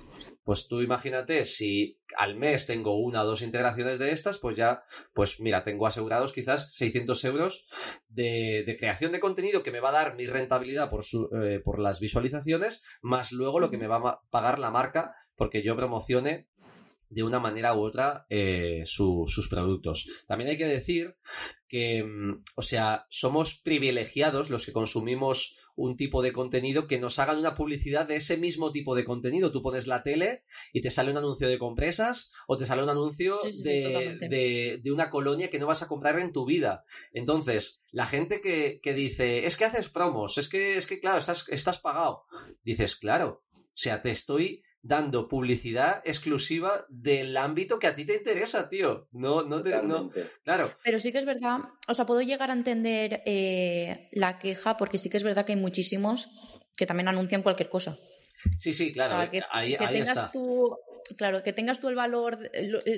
Pues 0.49 0.67
tú 0.67 0.81
imagínate, 0.81 1.45
si 1.45 1.99
al 2.17 2.35
mes 2.35 2.65
tengo 2.65 2.97
una 2.97 3.21
o 3.21 3.25
dos 3.27 3.43
integraciones 3.43 3.99
de 3.99 4.11
estas, 4.11 4.39
pues 4.39 4.57
ya, 4.57 4.81
pues 5.13 5.39
mira, 5.39 5.63
tengo 5.63 5.85
asegurados 5.85 6.33
quizás 6.33 6.73
600 6.73 7.23
euros 7.25 7.67
de, 8.07 8.63
de 8.65 8.75
creación 8.75 9.11
de 9.11 9.19
contenido 9.19 9.61
que 9.61 9.69
me 9.71 9.79
va 9.79 9.89
a 9.89 9.91
dar 9.91 10.15
mi 10.15 10.25
rentabilidad 10.25 10.89
por, 10.89 11.03
su, 11.03 11.29
eh, 11.39 11.59
por 11.63 11.77
las 11.77 11.99
visualizaciones, 11.99 12.83
más 13.03 13.31
luego 13.31 13.59
lo 13.59 13.69
que 13.69 13.77
me 13.77 13.85
va 13.85 13.97
a 13.97 14.21
pagar 14.31 14.57
la 14.57 14.71
marca 14.71 15.13
porque 15.35 15.61
yo 15.61 15.75
promocione 15.75 16.47
de 17.09 17.21
una 17.21 17.39
manera 17.39 17.75
u 17.75 17.81
otra 17.81 18.25
eh, 18.27 18.81
su, 18.85 19.25
sus 19.27 19.49
productos. 19.49 20.09
También 20.25 20.49
hay 20.49 20.57
que 20.57 20.65
decir 20.65 21.15
que, 21.67 22.03
o 22.55 22.63
sea, 22.63 23.05
somos 23.11 23.53
privilegiados 23.53 24.49
los 24.49 24.65
que 24.65 24.73
consumimos 24.73 25.59
un 25.79 25.95
tipo 25.95 26.21
de 26.21 26.33
contenido 26.33 26.87
que 26.87 26.99
nos 26.99 27.19
hagan 27.19 27.39
una 27.39 27.53
publicidad 27.53 28.05
de 28.05 28.17
ese 28.17 28.35
mismo 28.35 28.71
tipo 28.71 28.95
de 28.95 29.05
contenido. 29.05 29.51
Tú 29.51 29.61
pones 29.61 29.87
la 29.87 30.03
tele 30.03 30.43
y 30.73 30.81
te 30.81 30.91
sale 30.91 31.09
un 31.09 31.17
anuncio 31.17 31.47
de 31.47 31.57
compresas 31.57 32.33
o 32.47 32.57
te 32.57 32.65
sale 32.65 32.83
un 32.83 32.89
anuncio 32.89 33.39
sí, 33.43 33.53
sí, 33.53 33.63
de, 33.63 34.17
sí, 34.19 34.27
de, 34.27 34.79
de, 34.83 34.91
una 34.91 35.09
colonia 35.09 35.49
que 35.49 35.57
no 35.57 35.67
vas 35.67 35.81
a 35.81 35.87
comprar 35.87 36.19
en 36.19 36.33
tu 36.33 36.45
vida. 36.45 36.83
Entonces, 37.13 37.81
la 37.91 38.05
gente 38.05 38.41
que, 38.41 38.81
que 38.83 38.93
dice, 38.93 39.45
es 39.45 39.55
que 39.55 39.65
haces 39.65 39.87
promos, 39.87 40.37
es 40.37 40.49
que, 40.49 40.75
es 40.75 40.85
que 40.85 40.99
claro, 40.99 41.17
estás, 41.17 41.47
estás 41.47 41.79
pagado. 41.79 42.25
Dices, 42.61 42.97
claro, 42.97 43.45
o 43.55 43.71
sea, 43.73 44.01
te 44.01 44.11
estoy 44.11 44.63
dando 44.81 45.27
publicidad 45.27 46.01
exclusiva 46.05 46.85
del 46.89 47.35
ámbito 47.37 47.79
que 47.79 47.87
a 47.87 47.95
ti 47.95 48.05
te 48.05 48.15
interesa, 48.15 48.69
tío. 48.69 49.07
No, 49.11 49.43
no 49.43 49.61
te. 49.61 49.69
No, 49.83 50.09
claro. 50.43 50.71
Pero 50.83 50.99
sí 50.99 51.11
que 51.11 51.17
es 51.17 51.25
verdad, 51.25 51.59
o 51.87 51.93
sea, 51.93 52.05
puedo 52.05 52.21
llegar 52.21 52.49
a 52.49 52.53
entender 52.53 53.21
eh, 53.25 54.07
la 54.11 54.39
queja, 54.39 54.77
porque 54.77 54.97
sí 54.97 55.09
que 55.09 55.17
es 55.17 55.23
verdad 55.23 55.45
que 55.45 55.53
hay 55.53 55.59
muchísimos 55.59 56.29
que 56.75 56.85
también 56.85 57.09
anuncian 57.09 57.43
cualquier 57.43 57.69
cosa. 57.69 57.97
Sí, 58.57 58.73
sí, 58.73 58.93
claro. 58.93 59.15
O 59.15 59.19
sea, 59.19 59.29
que, 59.29 59.41
ahí, 59.51 59.77
que 59.77 59.83
ahí 59.83 59.93
tengas 59.93 60.17
está. 60.17 60.31
tu. 60.31 60.77
Claro, 61.17 61.41
que 61.41 61.53
tengas 61.53 61.79
tú 61.79 61.89
el 61.89 61.95
valor, 61.95 62.51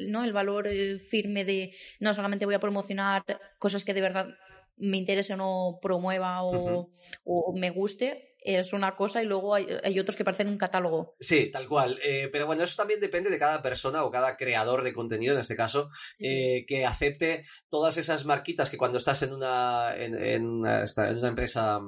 ¿no? 0.08 0.24
El 0.24 0.34
valor 0.34 0.68
eh, 0.68 0.98
firme 0.98 1.46
de 1.46 1.74
no 2.00 2.14
solamente 2.14 2.46
voy 2.46 2.56
a 2.56 2.60
promocionar 2.60 3.24
cosas 3.58 3.86
que 3.86 3.94
de 3.94 4.02
verdad 4.02 4.28
me 4.76 4.98
interese 4.98 5.34
o 5.34 5.38
no 5.38 5.80
promueva 5.82 6.44
o, 6.44 6.52
uh 6.52 6.70
-huh. 6.70 6.90
o 7.24 7.54
me 7.56 7.70
guste, 7.70 8.31
es 8.42 8.74
una 8.74 8.96
cosa 8.96 9.22
y 9.22 9.26
luego 9.26 9.54
hay, 9.54 9.68
hay, 9.84 10.00
otros 10.00 10.16
que 10.16 10.24
parecen 10.24 10.50
un 10.50 10.58
catálogo. 10.58 11.16
Sí, 11.20 11.52
tal 11.52 11.68
cual. 11.68 12.00
Eh, 12.04 12.30
pero 12.32 12.48
bueno, 12.48 12.64
eso 12.64 12.76
también 12.76 13.00
depende 13.00 13.30
de 13.30 13.40
cada 13.40 13.62
persona 13.62 14.04
o 14.04 14.12
cada 14.12 14.36
creador 14.36 14.84
de 14.84 14.94
contenido, 14.94 15.36
en 15.36 15.42
este 15.42 15.56
caso, 15.56 15.90
sí, 16.18 16.26
eh, 16.28 16.66
que 16.68 16.86
acepte 16.86 17.46
todas 17.70 17.98
esas 17.98 18.26
marquitas 18.26 18.70
que 18.70 18.78
cuando 18.78 18.98
estás 18.98 19.22
en 19.24 19.34
una, 19.34 19.96
en, 19.96 20.16
en 20.16 20.48
una, 20.48 20.84
en 20.84 21.18
una 21.18 21.28
empresa, 21.28 21.80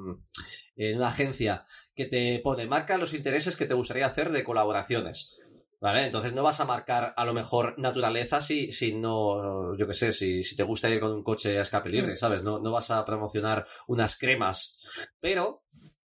en 0.76 0.98
una 0.98 1.08
agencia, 1.08 1.66
que 1.96 2.06
te 2.06 2.40
pone, 2.40 2.68
marca 2.68 2.98
los 2.98 3.14
intereses 3.14 3.56
que 3.56 3.66
te 3.66 3.74
gustaría 3.74 4.06
hacer 4.06 4.32
de 4.32 4.44
colaboraciones. 4.44 5.40
¿Vale? 5.80 6.06
Entonces 6.06 6.32
no 6.32 6.44
vas 6.44 6.62
a 6.62 6.66
marcar 6.66 7.14
a 7.18 7.26
lo 7.26 7.34
mejor 7.34 7.78
naturaleza 7.78 8.40
si, 8.40 8.72
si 8.72 8.96
no, 8.96 9.76
yo 9.76 9.86
qué 9.86 9.94
sé, 9.94 10.14
si, 10.14 10.42
si 10.42 10.56
te 10.56 10.64
gusta 10.64 10.90
ir 10.90 11.02
con 11.02 11.12
un 11.12 11.24
coche 11.24 11.60
a 11.60 11.64
escape 11.64 11.90
libre, 11.90 12.16
¿sabes? 12.16 12.42
No, 12.42 12.58
no 12.60 12.72
vas 12.72 12.90
a 12.90 13.04
promocionar 13.04 13.68
unas 13.88 14.18
cremas. 14.18 14.80
Pero 15.20 15.63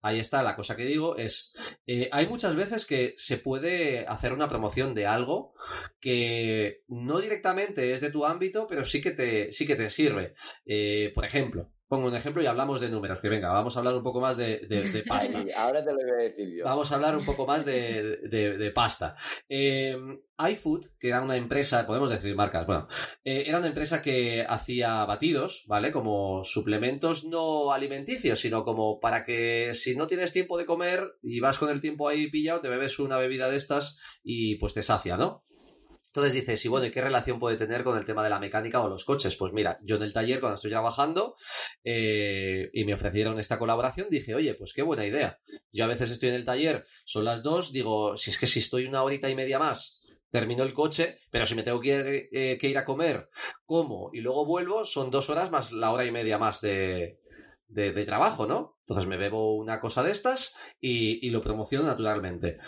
ahí 0.09 0.21
está 0.21 0.43
la 0.43 0.57
cosa 0.57 0.77
que 0.77 0.85
digo, 0.85 1.17
es, 1.17 1.55
eh, 1.87 2.09
hay 2.13 2.27
muchas 2.27 2.57
veces 2.57 2.87
que 2.87 3.15
se 3.17 3.39
puede 3.39 4.07
hacer 4.07 4.33
una 4.33 4.49
promoción 4.49 4.95
de 4.95 5.07
algo 5.07 5.55
que 6.01 6.83
no 6.89 7.21
directamente 7.21 7.93
es 7.93 8.01
de 8.01 8.11
tu 8.11 8.25
ámbito, 8.25 8.67
pero 8.69 8.85
sí 8.85 9.01
que 9.01 9.13
te, 9.13 9.53
sí 9.53 9.67
que 9.67 9.77
te 9.77 9.91
sirve. 9.91 10.35
Eh, 10.67 11.13
por 11.15 11.25
ejemplo, 11.25 11.71
pongo 11.89 12.09
un 12.09 12.15
ejemplo 12.15 12.43
y 12.43 12.47
hablamos 12.47 12.81
de 12.81 12.91
números, 12.91 13.19
que 13.21 13.29
venga, 13.29 13.51
vamos 13.51 13.77
a 13.77 13.81
hablar 13.81 13.95
un 13.95 14.03
poco 14.03 14.21
más 14.21 14.37
de, 14.37 14.61
de, 14.69 14.89
de 14.91 15.03
pasta. 15.07 15.39
Ay, 15.39 15.51
ahora 15.57 15.85
te 15.85 15.91
lo 15.91 15.97
voy 15.97 16.11
a 16.11 16.25
decir 16.29 16.57
yo. 16.57 16.65
Vamos 16.65 16.93
a 16.93 16.95
hablar 16.95 17.17
un 17.17 17.25
poco 17.25 17.47
más 17.47 17.65
de, 17.65 18.19
de 18.29 18.71
pasta. 18.71 19.17
Eh, 19.49 19.97
iFood, 20.39 20.87
que 21.01 21.09
era 21.09 21.21
una 21.21 21.37
empresa, 21.37 21.85
podemos 21.87 22.11
decir 22.11 22.35
marcas, 22.37 22.65
bueno, 22.65 22.87
eh, 23.25 23.45
era 23.47 23.59
una 23.59 23.67
empresa 23.67 24.01
que 24.01 24.45
hacía 24.49 25.05
batidos, 25.05 25.65
¿vale? 25.67 25.91
Como 25.91 26.45
suplementos 26.45 27.25
no 27.25 27.73
alimenticios, 27.73 28.41
sino 28.41 28.65
como 28.65 29.01
para 29.01 29.25
que 29.25 29.75
si 29.75 29.97
no 29.97 30.07
tienes 30.07 30.33
tiempo 30.33 30.57
de 30.57 30.67
comer 30.67 31.17
y 31.23 31.41
vas 31.41 31.59
con 31.59 31.71
el 31.71 31.81
tiempo 31.81 32.09
ahí 32.09 32.31
pillado, 32.31 32.61
te 32.61 32.69
bebes 32.69 32.99
una 33.01 33.19
bebida 33.19 33.51
de 33.51 33.57
estas 33.57 33.99
y 34.23 34.57
pues 34.57 34.75
te 34.75 34.83
sacia, 34.83 35.17
¿no? 35.17 35.45
Entonces 36.09 36.33
dices, 36.33 36.65
y 36.65 36.69
bueno, 36.69 36.87
¿y 36.87 36.91
qué 36.91 37.03
relación 37.03 37.39
puede 37.39 37.57
tener 37.57 37.85
con 37.85 37.97
el 37.99 38.05
tema 38.05 38.25
de 38.25 38.31
la 38.31 38.41
mecánica 38.41 38.81
o 38.81 38.89
los 38.89 39.05
coches? 39.05 39.37
Pues 39.37 39.53
mira, 39.53 39.79
yo 39.83 39.97
en 39.97 40.03
el 40.03 40.13
taller, 40.13 40.41
cuando 40.41 40.57
estoy 40.57 40.71
trabajando 40.71 41.37
eh, 41.85 42.71
y 42.73 42.85
me 42.85 42.95
ofrecieron 42.95 43.39
esta 43.39 43.59
colaboración, 43.59 44.09
dije, 44.11 44.35
oye, 44.35 44.55
pues 44.55 44.73
qué 44.73 44.83
buena 44.83 45.07
idea. 45.07 45.39
Yo 45.71 45.85
a 45.85 45.89
veces 45.89 46.11
estoy 46.11 46.31
en 46.31 46.37
el 46.37 46.45
taller, 46.47 46.87
son 47.05 47.25
las 47.25 47.43
dos, 47.43 47.73
digo, 47.73 48.17
si 48.17 48.31
es 48.31 48.39
que 48.39 48.47
si 48.47 48.61
estoy 48.61 48.87
una 48.87 49.03
horita 49.03 49.29
y 49.29 49.35
media 49.35 49.59
más 49.59 50.03
termino 50.31 50.63
el 50.63 50.75
coche, 50.75 51.21
pero 51.31 51.47
si 51.47 51.55
me 51.55 51.63
tengo 51.63 51.81
que 51.81 51.89
ir, 51.89 52.29
eh, 52.33 52.59
que 52.59 52.69
ir 52.69 52.79
a 52.79 52.85
comer, 52.85 53.31
como 53.65 54.11
y 54.13 54.21
luego 54.21 54.45
vuelvo, 54.45 54.85
son 54.85 55.11
dos 55.11 55.31
horas 55.31 55.51
más 55.51 55.73
la 55.73 55.91
hora 55.91 56.05
y 56.05 56.11
media 56.11 56.39
más 56.39 56.61
de, 56.61 57.19
de, 57.69 58.05
trabajo, 58.05 58.47
¿no? 58.47 58.77
Entonces 58.81 59.09
me 59.09 59.17
bebo 59.17 59.57
una 59.57 59.81
cosa 59.81 60.03
de 60.03 60.11
estas 60.11 60.59
y, 60.81 61.27
y 61.27 61.31
lo 61.31 61.43
promociono 61.43 61.87
naturalmente. 61.87 62.59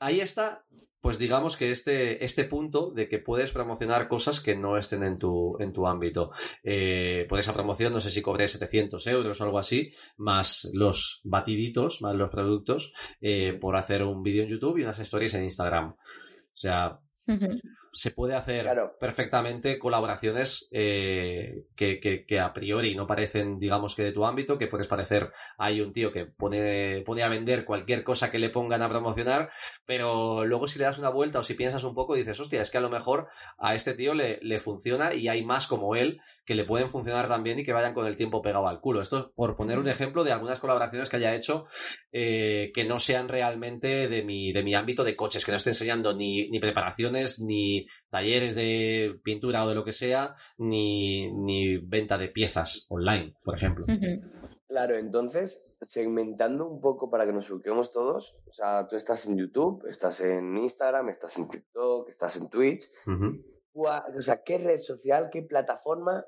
Ahí 0.00 0.20
está 0.20 0.64
pues 1.02 1.18
digamos 1.18 1.56
que 1.56 1.72
este, 1.72 2.24
este 2.24 2.44
punto 2.44 2.92
de 2.92 3.08
que 3.08 3.18
puedes 3.18 3.50
promocionar 3.50 4.06
cosas 4.06 4.40
que 4.40 4.56
no 4.56 4.78
estén 4.78 5.02
en 5.02 5.18
tu, 5.18 5.56
en 5.58 5.72
tu 5.72 5.88
ámbito. 5.88 6.30
Eh, 6.62 7.26
por 7.28 7.40
esa 7.40 7.52
promoción, 7.52 7.92
no 7.92 8.00
sé 8.00 8.08
si 8.08 8.22
cobré 8.22 8.46
700 8.46 9.04
euros 9.08 9.40
o 9.40 9.44
algo 9.44 9.58
así, 9.58 9.92
más 10.16 10.70
los 10.72 11.20
batiditos, 11.24 12.02
más 12.02 12.14
los 12.14 12.30
productos, 12.30 12.94
eh, 13.20 13.58
por 13.60 13.76
hacer 13.76 14.04
un 14.04 14.22
vídeo 14.22 14.44
en 14.44 14.50
YouTube 14.50 14.78
y 14.78 14.82
unas 14.82 15.00
stories 15.00 15.34
en 15.34 15.44
Instagram. 15.44 15.90
O 15.90 16.56
sea, 16.56 17.00
se 17.92 18.10
puede 18.10 18.34
hacer 18.34 18.68
perfectamente 18.98 19.78
colaboraciones 19.78 20.68
eh, 20.72 21.64
que, 21.76 22.40
a 22.40 22.52
priori 22.52 22.94
no 22.94 23.06
parecen, 23.06 23.58
digamos 23.58 23.94
que 23.94 24.04
de 24.04 24.12
tu 24.12 24.24
ámbito, 24.24 24.56
que 24.56 24.66
puedes 24.66 24.86
parecer, 24.86 25.32
hay 25.58 25.80
un 25.80 25.92
tío 25.92 26.12
que 26.12 26.24
pone, 26.24 27.02
pone 27.04 27.22
a 27.22 27.28
vender 27.28 27.64
cualquier 27.64 28.02
cosa 28.02 28.30
que 28.30 28.38
le 28.38 28.48
pongan 28.50 28.82
a 28.82 28.88
promocionar, 28.88 29.50
pero 29.84 30.44
luego 30.46 30.66
si 30.66 30.78
le 30.78 30.86
das 30.86 30.98
una 30.98 31.10
vuelta 31.10 31.38
o 31.38 31.42
si 31.42 31.54
piensas 31.54 31.84
un 31.84 31.94
poco 31.94 32.14
dices, 32.14 32.40
hostia, 32.40 32.62
es 32.62 32.70
que 32.70 32.78
a 32.78 32.82
lo 32.82 32.90
mejor 32.90 33.28
a 33.58 33.74
este 33.74 33.94
tío 33.94 34.14
le, 34.14 34.38
le 34.42 34.58
funciona 34.58 35.14
y 35.14 35.28
hay 35.28 35.44
más 35.44 35.66
como 35.66 35.94
él 35.94 36.20
que 36.44 36.54
le 36.54 36.64
pueden 36.64 36.88
funcionar 36.88 37.28
también 37.28 37.58
y 37.58 37.64
que 37.64 37.72
vayan 37.72 37.94
con 37.94 38.06
el 38.06 38.16
tiempo 38.16 38.42
pegado 38.42 38.66
al 38.68 38.80
culo. 38.80 39.00
Esto 39.00 39.18
es 39.18 39.24
por 39.34 39.56
poner 39.56 39.78
un 39.78 39.88
ejemplo 39.88 40.24
de 40.24 40.32
algunas 40.32 40.60
colaboraciones 40.60 41.08
que 41.08 41.16
haya 41.16 41.34
hecho 41.34 41.66
eh, 42.10 42.70
que 42.74 42.84
no 42.84 42.98
sean 42.98 43.28
realmente 43.28 44.08
de 44.08 44.22
mi, 44.22 44.52
de 44.52 44.62
mi 44.62 44.74
ámbito 44.74 45.04
de 45.04 45.16
coches, 45.16 45.44
que 45.44 45.52
no 45.52 45.56
esté 45.56 45.70
enseñando 45.70 46.14
ni, 46.14 46.48
ni 46.50 46.60
preparaciones, 46.60 47.40
ni 47.40 47.86
talleres 48.10 48.54
de 48.54 49.18
pintura 49.22 49.64
o 49.64 49.68
de 49.68 49.74
lo 49.74 49.84
que 49.84 49.92
sea, 49.92 50.34
ni, 50.58 51.32
ni 51.32 51.78
venta 51.78 52.18
de 52.18 52.28
piezas 52.28 52.86
online, 52.88 53.34
por 53.44 53.56
ejemplo. 53.56 53.86
Claro, 54.72 54.96
entonces, 54.96 55.62
segmentando 55.82 56.66
un 56.66 56.80
poco 56.80 57.10
para 57.10 57.26
que 57.26 57.32
nos 57.32 57.50
ubiquemos 57.50 57.92
todos, 57.92 58.36
o 58.48 58.52
sea, 58.52 58.86
tú 58.88 58.96
estás 58.96 59.26
en 59.26 59.36
YouTube, 59.36 59.86
estás 59.86 60.20
en 60.22 60.56
Instagram, 60.56 61.10
estás 61.10 61.36
en 61.36 61.48
TikTok, 61.48 62.08
estás 62.08 62.36
en 62.36 62.48
Twitch. 62.48 62.88
O 63.74 64.20
sea, 64.20 64.42
¿qué 64.42 64.58
red 64.58 64.80
social, 64.80 65.30
qué 65.30 65.42
plataforma 65.42 66.24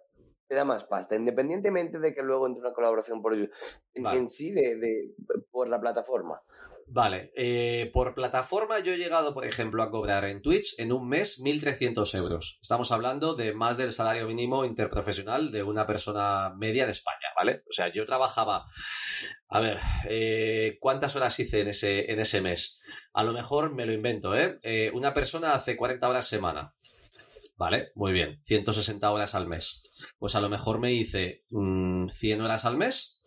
te 0.49 0.55
da 0.55 0.65
más 0.65 0.85
pasta? 0.85 1.17
Independientemente 1.17 1.99
de 1.99 2.15
que 2.15 2.23
luego 2.23 2.47
entre 2.47 2.63
una 2.63 2.73
colaboración 2.73 3.23
por 3.23 3.35
ello, 3.35 3.49
en, 3.95 4.31
sí, 4.31 4.51
de, 4.53 5.15
por 5.51 5.69
la 5.69 5.81
plataforma. 5.81 6.41
Vale, 6.87 7.33
eh, 7.35 7.91
por 7.93 8.15
plataforma 8.15 8.79
yo 8.79 8.93
he 8.93 8.99
llegado, 8.99 9.33
por 9.33 9.47
ejemplo, 9.47 9.83
a 9.83 9.91
cobrar 9.91 10.27
en 10.27 10.43
Twitch 10.43 10.79
en 10.79 10.93
un 10.93 11.09
mes 11.09 11.41
1.300 11.43 12.15
euros. 12.17 12.59
Estamos 12.63 12.93
hablando 12.93 13.35
de 13.35 13.55
más 13.55 13.79
del 13.79 13.93
salario 13.93 14.27
mínimo 14.27 14.65
interprofesional 14.65 15.51
de 15.51 15.63
una 15.63 15.87
persona 15.87 16.53
media 16.55 16.85
de 16.85 16.93
España, 16.93 17.29
¿vale? 17.35 17.63
O 17.69 17.73
sea, 17.73 17.89
yo 17.89 18.05
trabajaba, 18.05 18.67
a 19.49 19.61
ver, 19.61 19.79
eh, 20.09 20.77
¿cuántas 20.79 21.17
horas 21.17 21.39
hice 21.41 21.63
en 21.63 21.69
ese, 21.69 22.13
en 22.13 22.21
ese 22.21 22.43
mes? 22.43 22.83
A 23.15 23.25
lo 23.25 23.33
mejor 23.33 23.75
me 23.75 23.87
lo 23.87 23.93
invento, 23.93 24.37
¿eh? 24.37 24.59
eh 24.63 24.91
una 24.93 25.15
persona 25.15 25.55
hace 25.55 25.77
40 25.77 26.07
horas 26.07 26.29
semana. 26.29 26.75
Vale, 27.57 27.93
muy 27.95 28.13
bien. 28.13 28.41
160 28.43 29.11
horas 29.11 29.35
al 29.35 29.47
mes. 29.47 29.85
Pues 30.19 30.35
a 30.35 30.41
lo 30.41 30.49
mejor 30.49 30.81
me 30.81 30.93
hice 30.93 31.45
100 31.49 31.51
mm, 31.51 32.43
horas 32.43 32.65
al 32.65 32.77
mes, 32.77 33.23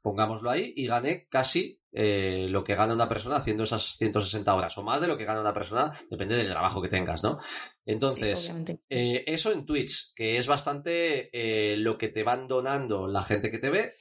pongámoslo 0.00 0.50
ahí, 0.50 0.72
y 0.76 0.86
gané 0.86 1.26
casi 1.28 1.80
eh, 1.96 2.46
lo 2.48 2.64
que 2.64 2.74
gana 2.74 2.92
una 2.92 3.08
persona 3.08 3.36
haciendo 3.36 3.62
esas 3.62 3.96
160 3.96 4.54
horas, 4.54 4.76
o 4.78 4.82
más 4.82 5.00
de 5.00 5.06
lo 5.06 5.16
que 5.16 5.24
gana 5.24 5.40
una 5.40 5.54
persona, 5.54 5.98
depende 6.10 6.36
del 6.36 6.50
trabajo 6.50 6.82
que 6.82 6.88
tengas, 6.88 7.22
¿no? 7.22 7.38
Entonces, 7.86 8.52
eh, 8.90 9.24
eso 9.26 9.52
en 9.52 9.64
Twitch, 9.64 10.12
que 10.14 10.36
es 10.36 10.46
bastante 10.46 11.30
eh, 11.32 11.76
lo 11.76 11.96
que 11.96 12.08
te 12.08 12.24
van 12.24 12.48
donando 12.48 13.06
la 13.06 13.22
gente 13.22 13.50
que 13.50 13.58
te 13.58 13.70
ve, 13.70 13.92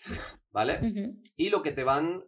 ¿vale? 0.52 1.16
Y 1.36 1.50
lo 1.50 1.62
que 1.62 1.72
te 1.72 1.84
van 1.84 2.26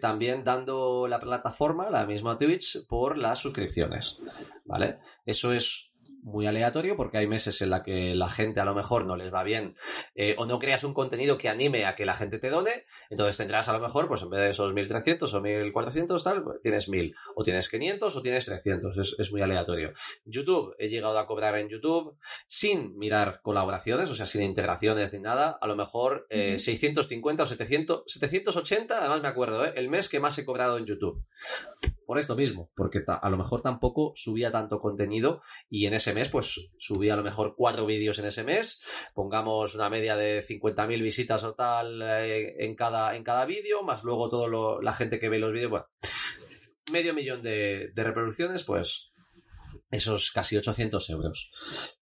también 0.00 0.44
dando 0.44 1.06
la 1.08 1.20
plataforma, 1.20 1.90
la 1.90 2.06
misma 2.06 2.38
Twitch, 2.38 2.86
por 2.86 3.18
las 3.18 3.38
suscripciones, 3.38 4.18
¿vale? 4.64 4.98
Eso 5.26 5.52
es 5.52 5.92
muy 6.26 6.46
aleatorio 6.46 6.96
porque 6.96 7.18
hay 7.18 7.28
meses 7.28 7.62
en 7.62 7.70
la 7.70 7.84
que 7.84 8.14
la 8.14 8.28
gente 8.28 8.60
a 8.60 8.64
lo 8.64 8.74
mejor 8.74 9.06
no 9.06 9.16
les 9.16 9.32
va 9.32 9.44
bien 9.44 9.76
eh, 10.16 10.34
o 10.36 10.44
no 10.44 10.58
creas 10.58 10.82
un 10.82 10.92
contenido 10.92 11.38
que 11.38 11.48
anime 11.48 11.86
a 11.86 11.94
que 11.94 12.04
la 12.04 12.14
gente 12.14 12.40
te 12.40 12.50
done, 12.50 12.84
entonces 13.10 13.36
tendrás 13.36 13.68
a 13.68 13.72
lo 13.72 13.80
mejor, 13.80 14.08
pues 14.08 14.22
en 14.22 14.30
vez 14.30 14.40
de 14.40 14.50
esos 14.50 14.74
1300 14.74 15.32
o 15.32 15.40
1400 15.40 16.24
tal, 16.24 16.42
pues 16.42 16.60
tienes 16.60 16.88
1000 16.88 17.14
o 17.36 17.44
tienes 17.44 17.68
500 17.68 18.16
o 18.16 18.22
tienes 18.22 18.44
300, 18.44 18.98
es, 18.98 19.16
es, 19.18 19.32
muy 19.32 19.40
aleatorio. 19.40 19.92
YouTube, 20.24 20.74
he 20.78 20.88
llegado 20.88 21.16
a 21.18 21.26
cobrar 21.26 21.56
en 21.58 21.68
YouTube 21.68 22.18
sin 22.48 22.98
mirar 22.98 23.40
colaboraciones, 23.42 24.10
o 24.10 24.14
sea, 24.14 24.26
sin 24.26 24.42
integraciones 24.42 25.12
ni 25.12 25.20
nada, 25.20 25.56
a 25.60 25.66
lo 25.68 25.76
mejor 25.76 26.26
650 26.30 27.42
eh, 27.42 27.44
o 27.44 27.46
700, 27.46 28.02
780, 28.06 28.98
además 28.98 29.22
me 29.22 29.28
acuerdo, 29.28 29.64
¿eh? 29.64 29.72
el 29.76 29.88
mes 29.88 30.08
que 30.08 30.18
más 30.18 30.36
he 30.38 30.44
cobrado 30.44 30.76
en 30.76 30.86
YouTube. 30.86 31.24
Por 32.06 32.20
esto 32.20 32.36
mismo, 32.36 32.70
porque 32.76 33.02
a 33.04 33.28
lo 33.28 33.36
mejor 33.36 33.62
tampoco 33.62 34.12
subía 34.14 34.52
tanto 34.52 34.78
contenido 34.78 35.42
y 35.68 35.86
en 35.86 35.94
ese 35.94 36.14
mes 36.14 36.28
pues 36.28 36.70
subía 36.78 37.14
a 37.14 37.16
lo 37.16 37.24
mejor 37.24 37.54
cuatro 37.56 37.84
vídeos 37.84 38.20
en 38.20 38.26
ese 38.26 38.44
mes, 38.44 38.80
pongamos 39.12 39.74
una 39.74 39.90
media 39.90 40.14
de 40.14 40.40
50.000 40.40 41.02
visitas 41.02 41.42
o 41.42 41.54
tal 41.54 42.00
eh, 42.00 42.64
en 42.64 42.76
cada, 42.76 43.16
en 43.16 43.24
cada 43.24 43.44
vídeo, 43.44 43.82
más 43.82 44.04
luego 44.04 44.30
toda 44.30 44.80
la 44.80 44.92
gente 44.92 45.18
que 45.18 45.28
ve 45.28 45.40
los 45.40 45.52
vídeos, 45.52 45.70
bueno, 45.70 45.86
medio 46.92 47.12
millón 47.12 47.42
de, 47.42 47.90
reproducciones, 47.96 48.62
pues 48.62 49.10
esos 49.90 50.30
casi 50.30 50.56
800 50.56 51.10
euros. 51.10 51.50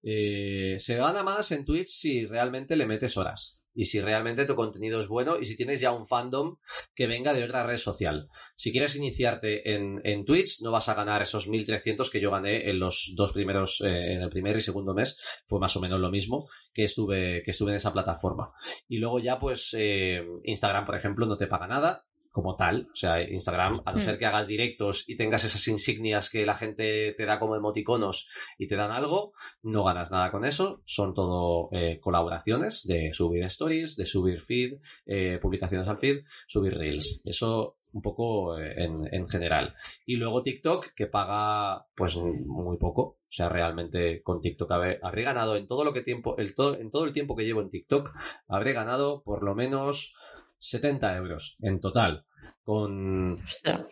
Eh, 0.03 0.77
se 0.81 0.97
gana 0.97 1.23
más 1.23 1.51
en 1.51 1.65
Twitch 1.65 1.89
si 1.89 2.27
realmente 2.27 2.77
le 2.77 2.87
metes 2.87 3.17
horas 3.17 3.64
y 3.75 3.87
si 3.87 4.01
realmente 4.01 4.47
tu 4.47 4.55
contenido 4.55 5.01
es 5.01 5.09
bueno 5.09 5.39
y 5.39 5.45
si 5.45 5.57
tienes 5.57 5.81
ya 5.81 5.93
un 5.93 6.07
fandom 6.07 6.57
que 6.95 7.07
venga 7.07 7.33
de 7.35 7.45
otra 7.45 7.67
red 7.67 7.77
social. 7.77 8.29
Si 8.55 8.73
quieres 8.73 8.97
iniciarte 8.97 9.75
en, 9.75 10.01
en 10.05 10.25
Twitch, 10.25 10.63
no 10.63 10.71
vas 10.71 10.89
a 10.89 10.95
ganar 10.95 11.23
esos 11.23 11.49
1300 11.49 12.11
que 12.11 12.21
yo 12.21 12.31
gané 12.31 12.69
en 12.71 12.79
los 12.79 13.13
dos 13.17 13.33
primeros, 13.33 13.81
eh, 13.81 14.15
en 14.15 14.23
el 14.23 14.31
primer 14.31 14.57
y 14.57 14.63
segundo 14.63 14.95
mes, 14.95 15.19
fue 15.45 15.59
más 15.59 15.77
o 15.77 15.81
menos 15.81 16.01
lo 16.01 16.11
mismo 16.11 16.49
que 16.73 16.85
estuve, 16.85 17.43
que 17.45 17.51
estuve 17.51 17.73
en 17.73 17.77
esa 17.77 17.93
plataforma. 17.93 18.53
Y 18.89 18.99
luego 18.99 19.19
ya, 19.19 19.39
pues, 19.39 19.75
eh, 19.77 20.23
Instagram, 20.45 20.87
por 20.87 20.97
ejemplo, 20.97 21.27
no 21.27 21.37
te 21.37 21.47
paga 21.47 21.67
nada, 21.67 22.05
como 22.35 22.57
tal. 22.57 22.89
O 22.93 22.97
sea, 22.97 23.23
Instagram, 23.23 23.83
a 23.85 23.93
no 23.93 23.99
hmm. 23.99 24.01
ser 24.01 24.19
que 24.19 24.27
hagas 24.27 24.49
directos 24.49 25.09
y 25.09 25.17
tengas 25.17 25.45
esas 25.45 25.69
insignias 25.69 26.29
que 26.29 26.45
la 26.45 26.57
gente 26.57 27.15
te 27.17 27.27
da 27.27 27.39
como 27.39 27.55
emoticonos 27.55 28.29
y 28.59 28.67
te 28.67 28.75
dan 28.75 28.91
algo, 28.91 29.35
no 29.63 29.85
ganas 29.85 30.11
nada 30.11 30.33
con 30.33 30.45
eso. 30.45 30.83
Son 30.85 31.15
todo 31.15 31.69
eh, 31.71 32.01
colaboraciones 32.01 32.85
de 32.89 33.15
subir 33.15 33.45
stories, 33.45 33.95
de 33.95 34.07
subir 34.07 34.41
feed, 34.41 34.81
eh, 35.07 35.39
publicaciones 35.41 35.87
al 35.87 35.99
feed, 35.99 36.25
subir 36.49 36.77
reels. 36.77 37.23
Eso 37.25 37.77
un 37.93 38.03
poco 38.03 38.59
eh, 38.59 38.75
en, 38.83 39.29
general. 39.29 39.77
Y 40.05 40.17
luego 40.17 40.43
TikTok, 40.43 40.89
que 40.97 41.07
paga 41.07 41.87
pues 41.95 42.17
muy 42.17 42.79
poco. 42.79 43.03
O 43.03 43.37
sea, 43.37 43.49
realmente 43.49 44.23
con 44.25 44.41
TikTok 44.41 44.73
habré, 44.73 45.23
ganado 45.23 45.55
en 45.55 45.69
todo 45.69 45.85
lo 45.85 45.93
que 45.93 46.03
tiempo, 46.03 46.37
el 46.37 46.57
en 46.81 46.91
todo 46.91 47.05
el 47.05 47.13
tiempo 47.13 47.37
que 47.37 47.45
llevo 47.45 47.61
en 47.61 47.71
TikTok, 47.71 48.11
habré 48.49 48.73
ganado 48.73 49.23
por 49.23 49.45
lo 49.45 49.55
menos 49.55 50.17
70 50.65 51.17
euros 51.17 51.57
en 51.61 51.79
total. 51.79 52.25
Con. 52.63 53.39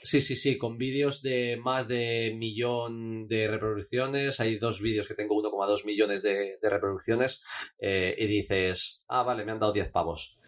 Sí, 0.03 0.23
sí, 0.23 0.35
sí, 0.35 0.57
con 0.57 0.79
vídeos 0.79 1.21
de 1.21 1.59
más 1.63 1.87
de 1.87 2.35
millón 2.35 3.29
de 3.29 3.47
reproducciones. 3.47 4.41
Hay 4.41 4.59
dos 4.59 4.81
vídeos 4.81 5.07
que 5.07 5.15
tengo 5.15 5.35
1,2 5.43 5.85
millones 5.85 6.23
de, 6.23 6.59
reproducciones. 6.63 7.45
Eh, 7.79 8.15
y 8.19 8.27
dices, 8.27 9.05
ah, 9.09 9.23
vale, 9.23 9.45
me 9.45 9.53
han 9.53 9.59
dado 9.59 9.73
10 9.73 9.91
pavos. 9.91 10.39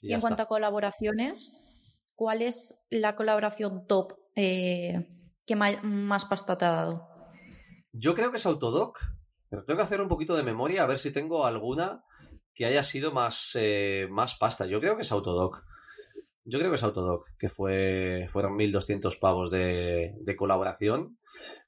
Y, 0.00 0.14
en 0.14 0.20
cuanto 0.20 0.42
a 0.42 0.46
colaboraciones, 0.46 2.06
¿cuál 2.14 2.40
es 2.40 2.86
la 2.90 3.14
colaboración 3.14 3.86
top 3.86 4.14
eh, 4.34 5.06
que 5.46 5.56
más 5.56 6.24
pasta 6.24 6.56
te 6.56 6.64
ha 6.64 6.70
dado? 6.70 7.08
Yo 7.92 8.14
creo 8.14 8.30
que 8.30 8.38
es 8.38 8.46
Autodoc. 8.46 8.98
Pero 9.50 9.64
tengo 9.64 9.78
que 9.78 9.84
hacer 9.84 10.00
un 10.00 10.08
poquito 10.08 10.36
de 10.36 10.44
memoria 10.44 10.84
a 10.84 10.86
ver 10.86 10.98
si 10.98 11.12
tengo 11.12 11.44
alguna 11.44 12.04
que 12.54 12.66
haya 12.66 12.82
sido 12.82 13.12
más, 13.12 13.52
eh, 13.54 14.06
más 14.10 14.36
pasta. 14.36 14.66
Yo 14.66 14.80
creo 14.80 14.96
que 14.96 15.02
es 15.02 15.12
Autodoc. 15.12 15.64
Yo 16.44 16.58
creo 16.58 16.70
que 16.70 16.76
es 16.76 16.82
Autodoc, 16.82 17.28
que 17.38 17.48
fue, 17.48 18.28
fueron 18.32 18.56
1.200 18.56 19.18
pavos 19.18 19.50
de, 19.50 20.14
de 20.20 20.36
colaboración. 20.36 21.18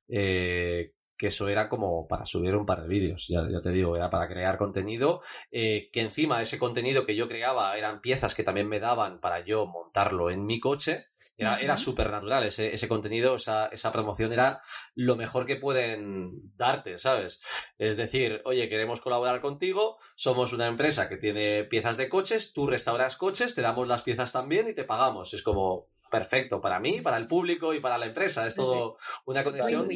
Eh, 0.09 0.93
que 1.17 1.29
eso 1.29 1.49
era 1.49 1.69
como 1.69 2.09
para 2.09 2.25
subir 2.25 2.55
un 2.57 2.67
par 2.67 2.83
de 2.83 2.89
vídeos, 2.89 3.29
ya, 3.29 3.43
te 3.63 3.71
digo, 3.71 3.97
era 3.97 4.11
para 4.11 4.29
crear 4.29 4.59
contenido, 4.59 5.23
eh, 5.51 5.89
que 5.93 6.01
encima 6.01 6.43
ese 6.43 6.59
contenido 6.59 7.07
que 7.07 7.17
yo 7.17 7.29
creaba 7.29 7.77
eran 7.77 8.01
piezas 8.01 8.35
que 8.35 8.43
también 8.43 8.69
me 8.69 8.81
daban 8.81 9.21
para 9.21 9.45
yo 9.45 9.67
montarlo 9.67 10.31
en 10.31 10.45
mi 10.45 10.59
coche, 10.61 11.07
era, 11.37 11.61
era 11.61 11.77
súper 11.77 12.11
natural, 12.11 12.45
ese, 12.45 12.75
ese 12.75 12.89
contenido, 12.89 13.37
esa, 13.37 13.67
esa 13.67 13.93
promoción 13.93 14.33
era 14.33 14.61
lo 14.95 15.17
mejor 15.17 15.47
que 15.47 15.57
pueden 15.57 16.57
darte, 16.57 16.99
¿sabes? 16.99 17.41
Es 17.79 17.97
decir, 17.97 18.43
oye, 18.45 18.69
queremos 18.69 19.01
colaborar 19.01 19.41
contigo, 19.41 19.99
somos 20.15 20.53
una 20.53 20.67
empresa 20.67 21.09
que 21.09 21.17
tiene 21.17 21.65
piezas 21.65 21.97
de 21.97 22.09
coches, 22.09 22.53
tú 22.53 22.67
restauras 22.67 23.17
coches, 23.17 23.55
te 23.55 23.63
damos 23.63 23.87
las 23.87 24.03
piezas 24.03 24.33
también 24.33 24.69
y 24.69 24.75
te 24.75 24.85
pagamos. 24.85 25.33
Es 25.35 25.43
como, 25.43 25.89
perfecto 26.13 26.61
para 26.61 26.79
mí, 26.79 27.01
para 27.01 27.17
el 27.17 27.27
público 27.27 27.73
y 27.73 27.81
para 27.81 27.97
la 27.97 28.05
empresa. 28.05 28.47
Es 28.47 28.55
todo 28.55 28.99
una 29.25 29.43
conexión. 29.43 29.89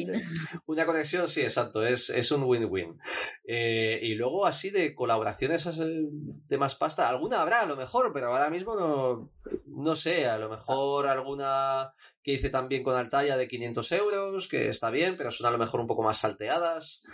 Una 0.65 0.85
conexión, 0.85 1.27
sí, 1.27 1.41
exacto, 1.41 1.83
es, 1.83 2.09
es 2.09 2.31
un 2.31 2.43
win-win. 2.43 2.99
Eh, 3.45 3.99
y 4.01 4.15
luego 4.15 4.47
así 4.47 4.71
de 4.71 4.95
colaboraciones 4.95 5.69
de 5.77 6.57
más 6.57 6.75
pasta, 6.75 7.07
alguna 7.07 7.43
habrá 7.43 7.61
a 7.61 7.65
lo 7.67 7.75
mejor, 7.75 8.11
pero 8.11 8.31
ahora 8.31 8.49
mismo 8.49 8.75
no, 8.75 9.29
no 9.67 9.95
sé, 9.95 10.27
a 10.27 10.39
lo 10.39 10.49
mejor 10.49 11.05
alguna 11.05 11.93
que 12.27 12.33
hice 12.33 12.49
también 12.49 12.83
con 12.83 12.97
Altaya 12.97 13.37
de 13.37 13.47
500 13.47 13.89
euros, 13.93 14.49
que 14.49 14.67
está 14.67 14.89
bien, 14.89 15.15
pero 15.15 15.31
son 15.31 15.47
a 15.47 15.49
lo 15.49 15.57
mejor 15.57 15.79
un 15.79 15.87
poco 15.87 16.03
más 16.03 16.17
salteadas. 16.17 17.05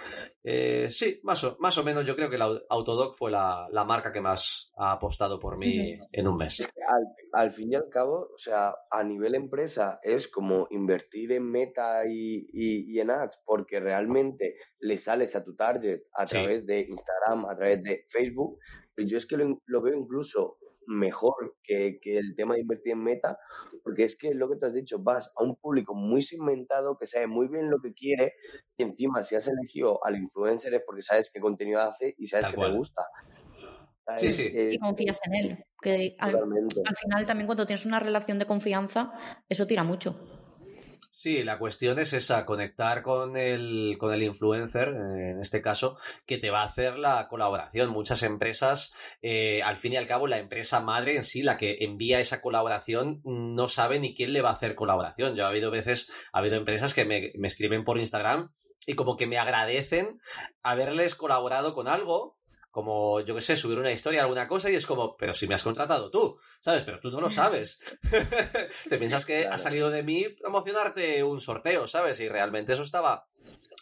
Eh, 0.44 0.88
sí, 0.90 1.20
más 1.22 1.44
o, 1.44 1.56
más 1.60 1.78
o 1.78 1.84
menos 1.84 2.04
yo 2.04 2.16
creo 2.16 2.32
que 2.32 2.38
la 2.40 2.60
Autodoc 2.68 3.14
fue 3.14 3.30
la, 3.30 3.70
marca 3.86 4.12
que 4.12 4.22
más 4.22 4.72
ha 4.76 4.94
apostado 4.94 5.40
por 5.40 5.56
mí 5.56 6.00
en 6.12 6.28
un 6.28 6.38
mes. 6.38 6.68
Al, 7.32 7.52
fin 7.52 7.72
y 7.72 7.76
al 7.76 7.90
cabo, 7.90 8.32
o 8.34 8.38
sea, 8.40 8.74
a 8.90 9.04
nivel 9.04 9.36
empresa 9.36 10.00
es 10.02 10.28
como 10.28 10.66
invertir 10.72 11.32
en 11.34 11.44
meta 11.44 12.08
y, 12.10 12.98
en 13.00 13.12
ads, 13.12 13.40
porque 13.46 13.80
realmente 13.80 14.56
le 14.80 14.98
sales 14.98 15.36
a 15.36 15.44
tu 15.44 15.56
target 15.56 16.06
a 16.16 16.26
través 16.26 16.66
de 16.66 16.80
Instagram, 16.80 17.46
a 17.46 17.56
través 17.56 17.84
de 17.84 18.04
Facebook. 18.08 18.58
Yo 18.98 19.20
es 19.20 19.28
que 19.28 19.38
lo 19.38 19.82
veo 19.84 19.96
incluso 19.96 20.58
mejor 20.88 21.56
que, 21.64 22.00
el 22.04 22.36
tema 22.36 22.56
de 22.56 22.62
invertir 22.62 22.94
en 22.94 23.04
meta, 23.04 23.38
porque 23.84 24.04
es 24.06 24.16
que 24.16 24.34
lo 24.34 24.50
que 24.50 24.58
te 24.58 24.68
has 24.68 24.74
dicho, 24.74 25.00
vas 25.00 25.32
a 25.36 25.44
un 25.44 25.56
público 25.56 25.94
muy 25.94 26.22
segmentado 26.22 26.98
que 26.98 27.08
sabe 27.08 27.28
muy 27.28 27.48
bien 27.48 27.70
lo 27.70 27.80
que 27.80 27.94
quiere 27.94 28.34
y 28.78 28.84
encima 28.84 29.24
si 29.24 29.36
has 29.36 29.48
elegido 29.48 30.04
al 30.06 30.18
influencer 30.18 30.74
es 30.74 30.84
porque 30.86 31.02
sabes 31.02 31.32
qué 31.34 31.40
contenido 31.40 31.82
hace 31.82 32.16
y 32.18 32.28
sabes 32.28 32.48
que 32.48 32.58
te 32.58 32.72
gusta. 32.72 33.04
Sí, 34.16 34.30
sí. 34.32 34.52
y 34.54 34.78
confías 34.80 35.20
en 35.26 35.36
él. 35.36 35.66
Que 35.82 36.16
al, 36.20 36.32
final 37.02 37.26
también 37.26 37.48
cuando 37.48 37.66
tienes 37.66 37.86
una 37.86 38.00
relación 38.00 38.38
de 38.38 38.46
confianza, 38.46 39.14
eso 39.48 39.66
tira 39.66 39.84
mucho. 39.84 40.43
Sí, 41.24 41.42
la 41.42 41.58
cuestión 41.58 42.00
es 42.00 42.12
esa, 42.12 42.46
conectar 42.46 43.02
con 43.02 43.38
el, 43.38 43.96
con 43.98 44.14
el 44.14 44.24
influencer, 44.24 44.90
en 44.90 45.40
este 45.40 45.62
caso, 45.62 45.98
que 46.26 46.38
te 46.38 46.50
va 46.50 46.64
a 46.64 46.66
hacer 46.66 47.00
la 47.00 47.30
colaboración. 47.30 47.92
Muchas 47.92 48.24
empresas, 48.24 48.94
eh, 49.22 49.64
al 49.64 49.78
fin 49.78 49.94
y 49.94 49.96
al 49.96 50.06
cabo, 50.06 50.28
la 50.28 50.40
empresa 50.40 50.82
madre 50.82 51.16
en 51.16 51.24
sí, 51.24 51.42
la 51.42 51.56
que 51.56 51.78
envía 51.80 52.20
esa 52.20 52.42
colaboración, 52.42 53.22
no 53.24 53.70
sabe 53.70 54.02
ni 54.02 54.14
quién 54.14 54.34
le 54.34 54.42
va 54.42 54.50
a 54.50 54.52
hacer 54.56 54.76
colaboración. 54.76 55.38
Yo 55.38 55.46
ha 55.46 55.48
habido 55.48 55.72
veces, 55.72 56.12
ha 56.34 56.40
habido 56.40 56.58
empresas 56.58 56.94
que 56.94 57.06
me, 57.06 57.32
me 57.36 57.48
escriben 57.48 57.86
por 57.86 58.00
Instagram 58.00 58.52
y 58.86 58.96
como 58.96 59.16
que 59.16 59.26
me 59.26 59.38
agradecen 59.38 60.20
haberles 60.62 61.16
colaborado 61.16 61.74
con 61.74 61.88
algo 61.88 62.38
como, 62.74 63.20
yo 63.20 63.36
qué 63.36 63.42
sé, 63.42 63.56
subir 63.56 63.78
una 63.78 63.92
historia, 63.92 64.24
alguna 64.24 64.48
cosa, 64.48 64.68
y 64.68 64.74
es 64.74 64.88
como, 64.88 65.16
pero 65.16 65.32
si 65.32 65.48
me 65.48 65.54
has 65.54 65.64
contratado 65.64 66.10
tú, 66.10 66.40
¿sabes? 66.60 66.82
Pero 66.84 67.00
tú 67.00 67.12
no 67.12 67.22
lo 67.22 67.30
sabes. 67.30 67.84
Te 68.90 68.98
piensas 68.98 69.26
que 69.26 69.46
ha 69.46 69.60
salido 69.60 69.92
de 69.92 70.02
mí 70.02 70.28
promocionarte 70.30 71.24
un 71.24 71.40
sorteo, 71.40 71.86
¿sabes? 71.86 72.20
Y 72.20 72.28
realmente 72.28 72.74
eso 72.74 72.82
estaba 72.82 73.28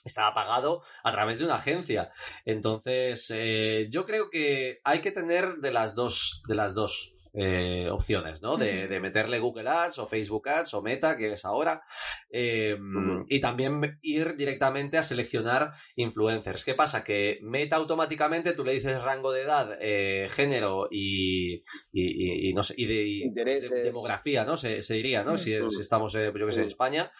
estaba 0.04 0.34
pagado 0.34 0.84
a 1.06 1.12
través 1.14 1.40
de 1.40 1.46
una 1.46 1.56
agencia. 1.56 2.12
Entonces, 2.44 3.32
eh, 3.34 3.88
yo 3.90 4.06
creo 4.06 4.30
que 4.30 4.82
hay 4.84 5.00
que 5.00 5.12
tener 5.12 5.60
de 5.60 5.72
las 5.72 5.96
dos, 5.96 6.44
de 6.50 6.56
las 6.56 6.74
dos. 6.74 7.16
Eh, 7.34 7.88
opciones, 7.90 8.42
¿no? 8.42 8.58
De, 8.58 9.00
meterle 9.00 9.40
Google 9.40 9.70
Ads 9.70 10.00
o 10.00 10.06
Facebook 10.06 10.50
Ads 10.50 10.74
o 10.74 10.82
Meta, 10.82 11.16
que 11.16 11.32
es 11.32 11.46
ahora, 11.46 11.82
em, 12.30 13.26
y 13.30 13.40
también 13.40 14.00
ir 14.02 14.36
directamente 14.36 14.98
a 14.98 15.04
seleccionar 15.04 15.72
influencers. 15.96 16.66
¿Qué 16.66 16.74
pasa? 16.74 17.06
Que 17.06 17.40
Meta 17.42 17.78
automáticamente 17.78 18.52
tú 18.52 18.66
le 18.66 18.74
dices 18.74 19.02
rango 19.02 19.32
de 19.32 19.44
edad, 19.44 19.78
eh, 19.80 20.28
género 20.30 20.90
y, 20.92 21.64
y, 21.94 22.54
no 22.54 22.64
sé, 22.64 22.74
y 22.76 22.86
de, 22.86 23.70
demografía, 23.84 24.44
¿no? 24.44 24.58
Se, 24.58 24.82
diría, 24.90 25.24
¿no? 25.24 25.38
Si, 25.38 25.54
estamos, 25.80 26.14
eh, 26.16 26.34
yo 26.38 26.46
que 26.46 26.52
sé, 26.52 26.64
en 26.64 26.68
España. 26.68 27.12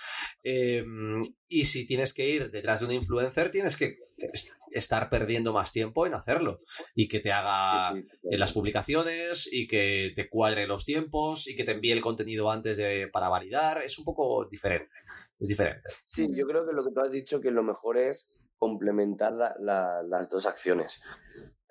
Y 0.44 1.66
si 1.66 1.88
tienes 1.88 2.14
que 2.14 2.28
ir 2.28 2.52
detrás 2.52 2.82
de 2.82 2.88
un 2.88 2.92
influencer, 2.92 3.50
tienes 3.50 3.78
que 3.78 3.98
estar 4.72 5.10
perdiendo 5.10 5.54
más 5.54 5.72
tiempo 5.72 6.06
en 6.06 6.14
hacerlo 6.14 6.62
y 6.96 7.08
que 7.08 7.20
te 7.20 7.32
haga 7.32 7.94
en 7.94 8.40
las 8.40 8.54
publicaciones 8.54 9.48
y 9.52 9.68
que 9.68 10.12
te 10.16 10.30
cuadre 10.30 10.68
los 10.68 10.86
tiempos 10.86 11.48
y 11.48 11.56
que 11.56 11.64
te 11.64 11.72
envíe 11.72 11.92
el 11.92 12.02
contenido 12.02 12.50
antes 12.50 12.78
de 12.78 13.08
para 13.12 13.30
validar. 13.30 13.82
Es 13.82 13.98
un 14.00 14.06
poco 14.06 14.48
diferente 14.50 14.92
es 15.40 15.48
diferente. 15.48 15.90
Sí 16.06 16.28
yo 16.34 16.46
creo 16.46 16.66
que 16.66 16.74
lo 16.74 16.84
que 16.84 16.92
tú 16.92 17.02
has 17.02 17.12
dicho 17.12 17.42
que 17.42 17.52
lo 17.52 17.64
mejor 17.64 17.98
es 17.98 18.28
complementar 18.58 19.34
las 19.60 20.30
dos 20.30 20.46
acciones 20.46 21.02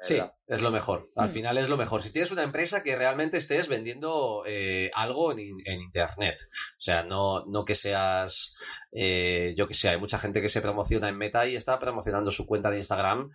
Sí, 0.02 0.18
es 0.46 0.62
lo 0.62 0.70
mejor. 0.70 1.10
Al 1.14 1.28
mm. 1.28 1.32
final 1.32 1.58
es 1.58 1.68
lo 1.68 1.76
mejor. 1.76 2.02
Si 2.02 2.10
tienes 2.10 2.32
una 2.32 2.42
empresa 2.42 2.82
que 2.82 2.96
realmente 2.96 3.36
estés 3.36 3.68
vendiendo 3.68 4.44
eh, 4.46 4.90
algo 4.94 5.32
en, 5.32 5.40
Internet. 5.40 6.38
O 6.50 6.80
sea, 6.80 7.02
no, 7.02 7.44
no 7.46 7.64
que 7.66 7.74
seas, 7.74 8.56
eh, 8.92 9.54
yo 9.56 9.68
que 9.68 9.74
sé, 9.74 9.90
hay 9.90 9.98
mucha 9.98 10.18
gente 10.18 10.40
que 10.40 10.48
se 10.48 10.62
promociona 10.62 11.08
en 11.08 11.18
Meta 11.18 11.46
y 11.46 11.54
está 11.54 11.78
promocionando 11.78 12.30
su 12.30 12.46
cuenta 12.46 12.70
de 12.70 12.78
Instagram 12.78 13.30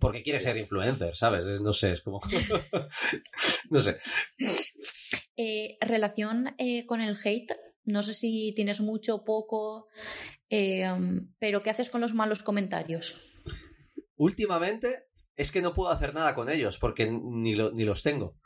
porque 0.00 0.22
quiere 0.22 0.40
ser 0.40 0.56
influencer, 0.56 1.16
¿sabes? 1.16 1.60
No 1.62 1.72
sé, 1.72 1.92
es 1.92 2.02
como... 2.02 2.20
no 3.70 3.80
sé. 3.80 3.98
Eh, 5.36 5.78
relación 5.80 6.54
con 6.86 7.00
el 7.00 7.16
hate, 7.22 7.52
no 7.84 8.02
sé 8.02 8.12
si 8.12 8.52
tienes 8.54 8.80
mucho 8.80 9.14
o 9.14 9.24
poco, 9.24 9.86
pero 10.50 11.62
¿qué 11.62 11.70
haces 11.70 11.88
con 11.88 12.02
los 12.02 12.12
malos 12.12 12.42
comentarios? 12.42 13.18
Últimamente 14.16 15.05
es 15.36 15.52
que 15.52 15.62
no 15.62 15.74
puedo 15.74 15.90
hacer 15.90 16.14
nada 16.14 16.34
con 16.34 16.48
ellos 16.48 16.78
porque 16.78 17.06
ni, 17.10 17.54
los 17.54 18.02
tengo. 18.02 18.36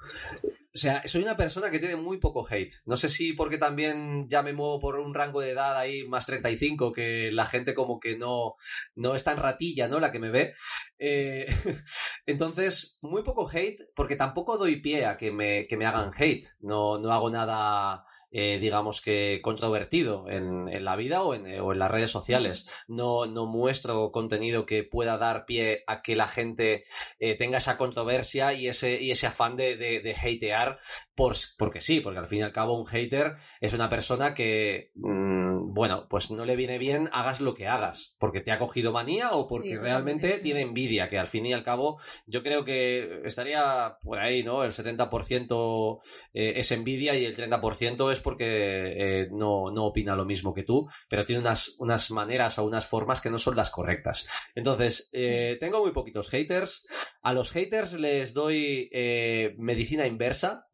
O 0.73 0.79
sea, 0.79 1.03
soy 1.07 1.23
una 1.23 1.37
persona 1.37 1.71
que 1.71 1.79
tiene 1.79 1.97
muy 1.97 2.19
poco 2.19 2.47
hate. 2.49 2.75
No 2.85 2.97
sé 2.97 3.09
si 3.09 3.33
porque 3.33 3.59
también 3.59 4.29
ya 4.29 4.43
me 4.43 4.53
muevo 4.53 4.81
por 4.81 4.99
un 4.99 5.15
rango 5.15 5.41
de 5.41 5.51
edad 5.51 5.77
ahí 5.77 6.07
más 6.07 6.27
35, 6.27 6.93
que 6.93 7.31
la 7.33 7.47
gente 7.47 7.75
como 7.75 7.99
que 7.99 8.17
no, 8.17 8.55
no 8.95 9.15
es 9.15 9.25
tan 9.25 9.39
ratilla, 9.39 9.89
¿no? 9.89 9.99
La 10.01 10.13
que 10.13 10.19
me 10.19 10.31
ve. 10.31 10.55
Eh, 10.99 11.47
entonces, 12.27 12.99
muy 13.03 13.23
poco 13.23 13.49
hate 13.49 13.89
porque 13.95 14.17
tampoco 14.17 14.59
doy 14.59 14.77
pie 14.77 15.07
a 15.07 15.17
que 15.17 15.31
me, 15.31 15.67
que 15.67 15.77
me 15.77 15.87
hagan 15.87 16.13
hate. 16.17 16.49
No, 16.61 16.99
no 16.99 17.13
hago 17.13 17.31
nada 17.31 18.05
eh, 18.33 18.59
digamos 18.61 19.01
que 19.01 19.41
controvertido 19.43 20.29
en, 20.29 20.69
en 20.69 20.85
la 20.85 20.97
vida 20.97 21.23
o 21.23 21.35
en, 21.35 21.47
eh, 21.47 21.61
o 21.61 21.73
en, 21.73 21.79
las 21.79 21.91
redes 21.91 22.11
sociales. 22.11 22.69
No, 22.87 23.27
no, 23.27 23.47
muestro 23.47 24.13
contenido 24.13 24.67
que 24.67 24.85
pueda 24.85 25.19
dar 25.19 25.47
pie 25.47 25.83
a 25.87 26.03
que 26.03 26.15
la 26.15 26.29
gente 26.29 26.85
eh, 27.19 27.37
tenga 27.37 27.59
esa 27.59 27.77
controversia 27.77 28.53
y 28.53 28.69
ese, 28.69 29.01
y 29.03 29.11
ese 29.11 29.27
afán 29.27 29.57
de, 29.57 29.77
de, 29.77 30.01
de 30.01 30.15
hatear 30.15 30.79
por, 31.15 31.35
porque 31.59 31.81
sí, 31.81 32.01
porque 32.01 32.21
al 32.21 32.29
fin 32.29 32.41
y 32.41 32.43
al 32.43 32.53
cabo 32.53 32.79
un 32.79 32.87
hater 32.87 33.37
es 33.61 33.75
una 33.75 33.91
persona 33.91 34.35
que, 34.35 34.93
mm, 34.95 35.50
bueno, 35.69 36.07
pues 36.09 36.31
no 36.31 36.45
le 36.45 36.57
viene 36.57 36.79
bien 36.79 37.09
hagas 37.13 37.41
lo 37.41 37.55
que 37.55 37.67
hagas, 37.67 38.17
porque 38.19 38.41
te 38.41 38.53
ha 38.53 38.59
cogido 38.59 38.93
manía 38.93 39.33
o 39.33 39.49
porque 39.49 39.79
realmente 39.79 40.39
tiene 40.39 40.63
envidia, 40.63 41.09
que 41.09 41.19
al 41.19 41.27
fin 41.27 41.47
y 41.47 41.53
al 41.53 41.65
cabo 41.65 42.01
yo 42.27 42.43
creo 42.43 42.65
que 42.65 43.23
estaría 43.25 43.97
por 44.03 44.19
ahí, 44.19 44.43
¿no? 44.43 44.65
El 44.65 44.73
70% 44.73 46.01
eh, 46.35 46.53
es 46.57 46.73
envidia 46.73 47.15
y 47.15 47.25
el 47.25 47.37
30% 47.37 48.13
es 48.13 48.21
porque 48.21 48.45
eh, 48.47 49.29
no, 49.31 49.71
no 49.71 49.87
opina 49.87 50.17
lo 50.17 50.25
mismo 50.25 50.55
que 50.55 50.63
tú, 50.63 50.89
pero 51.09 51.25
tiene 51.25 51.41
unas, 51.41 51.77
unas 51.79 52.11
maneras 52.11 52.59
o 52.59 52.65
unas 52.65 52.87
formas 52.87 53.21
que 53.21 53.31
no 53.31 53.39
son 53.39 53.57
las 53.57 53.71
correctas. 53.71 54.29
Entonces, 54.55 55.09
eh, 55.13 55.57
tengo 55.61 55.81
muy 55.81 55.93
poquitos 55.93 56.29
haters. 56.31 56.87
A 57.23 57.33
los 57.33 57.51
haters 57.51 57.95
les 57.95 58.35
doy 58.35 58.91
medicina 59.59 60.07
inversa, 60.07 60.70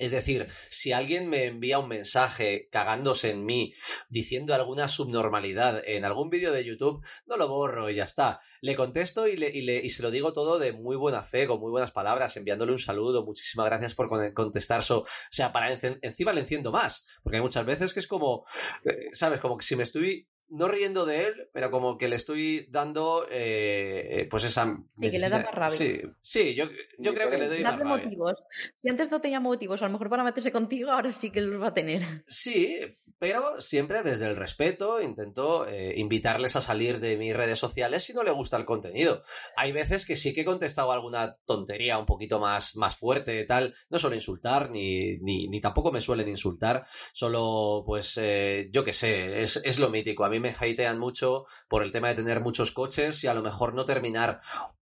es 0.00 0.12
decir, 0.12 0.46
si 0.70 0.92
alguien 0.92 1.28
me 1.28 1.44
envía 1.44 1.78
un 1.78 1.88
mensaje 1.88 2.68
cagándose 2.72 3.30
en 3.30 3.44
mí, 3.44 3.74
diciendo 4.08 4.54
alguna 4.54 4.88
subnormalidad 4.88 5.82
en 5.86 6.06
algún 6.06 6.30
vídeo 6.30 6.52
de 6.52 6.64
YouTube, 6.64 7.04
no 7.26 7.36
lo 7.36 7.48
borro 7.48 7.90
y 7.90 7.96
ya 7.96 8.04
está. 8.04 8.40
Le 8.62 8.74
contesto 8.76 9.28
y, 9.28 9.36
le, 9.36 9.50
y, 9.50 9.60
le, 9.60 9.76
y 9.76 9.90
se 9.90 10.02
lo 10.02 10.10
digo 10.10 10.32
todo 10.32 10.58
de 10.58 10.72
muy 10.72 10.96
buena 10.96 11.22
fe, 11.22 11.46
con 11.46 11.60
muy 11.60 11.70
buenas 11.70 11.92
palabras, 11.92 12.34
enviándole 12.38 12.72
un 12.72 12.78
saludo, 12.78 13.26
muchísimas 13.26 13.66
gracias 13.66 13.94
por 13.94 14.08
contestar. 14.32 14.80
o 14.88 15.04
sea, 15.30 15.52
para 15.52 15.70
encima 15.70 16.32
le 16.32 16.40
enciendo 16.40 16.72
más, 16.72 17.06
porque 17.22 17.36
hay 17.36 17.42
muchas 17.42 17.66
veces 17.66 17.92
que 17.92 18.00
es 18.00 18.06
como, 18.06 18.46
eh, 18.86 19.10
¿sabes? 19.12 19.38
Como 19.38 19.58
que 19.58 19.64
si 19.64 19.76
me 19.76 19.82
estoy 19.82 20.26
no 20.50 20.68
riendo 20.68 21.06
de 21.06 21.26
él, 21.26 21.48
pero 21.52 21.70
como 21.70 21.96
que 21.96 22.08
le 22.08 22.16
estoy 22.16 22.66
dando, 22.70 23.26
eh, 23.30 24.26
pues 24.30 24.44
esa... 24.44 24.76
Sí, 24.96 25.10
que 25.10 25.18
le 25.18 25.28
da 25.28 25.42
más 25.42 25.54
rabia. 25.54 25.76
Sí, 25.76 26.00
sí 26.20 26.54
yo, 26.54 26.66
yo 26.98 27.14
creo 27.14 27.30
que 27.30 27.38
le 27.38 27.48
doy 27.48 27.62
Darle 27.62 27.84
más 27.84 28.02
motivos. 28.02 28.34
Si 28.76 28.88
antes 28.88 29.10
no 29.10 29.20
tenía 29.20 29.40
motivos, 29.40 29.80
a 29.82 29.86
lo 29.86 29.92
mejor 29.92 30.10
para 30.10 30.24
meterse 30.24 30.52
contigo, 30.52 30.90
ahora 30.90 31.12
sí 31.12 31.30
que 31.30 31.40
los 31.40 31.62
va 31.62 31.68
a 31.68 31.74
tener. 31.74 32.02
Sí, 32.26 32.78
pero 33.18 33.60
siempre 33.60 34.02
desde 34.02 34.26
el 34.26 34.36
respeto 34.36 35.00
intento 35.00 35.68
eh, 35.68 35.94
invitarles 35.96 36.56
a 36.56 36.60
salir 36.60 37.00
de 37.00 37.16
mis 37.16 37.36
redes 37.36 37.58
sociales 37.58 38.02
si 38.02 38.14
no 38.14 38.22
le 38.22 38.30
gusta 38.30 38.56
el 38.56 38.64
contenido. 38.64 39.22
Hay 39.56 39.72
veces 39.72 40.06
que 40.06 40.16
sí 40.16 40.32
que 40.32 40.40
he 40.40 40.44
contestado 40.44 40.90
alguna 40.90 41.36
tontería 41.44 41.98
un 41.98 42.06
poquito 42.06 42.40
más, 42.40 42.76
más 42.76 42.96
fuerte, 42.96 43.44
tal. 43.44 43.74
No 43.88 43.98
suelo 43.98 44.16
insultar, 44.16 44.70
ni, 44.70 45.18
ni, 45.18 45.48
ni 45.48 45.60
tampoco 45.60 45.92
me 45.92 46.00
suelen 46.00 46.28
insultar. 46.28 46.86
Solo, 47.12 47.84
pues, 47.86 48.18
eh, 48.20 48.68
yo 48.72 48.82
qué 48.84 48.92
sé, 48.92 49.42
es, 49.42 49.60
es 49.64 49.78
lo 49.78 49.90
mítico. 49.90 50.24
A 50.24 50.30
mí 50.30 50.39
me 50.40 50.50
hatean 50.50 50.98
mucho 50.98 51.46
por 51.68 51.82
el 51.82 51.92
tema 51.92 52.08
de 52.08 52.16
tener 52.16 52.40
muchos 52.40 52.72
coches 52.72 53.22
y 53.24 53.28
a 53.28 53.34
lo 53.34 53.42
mejor 53.42 53.74
no 53.74 53.84
terminar 53.84 54.40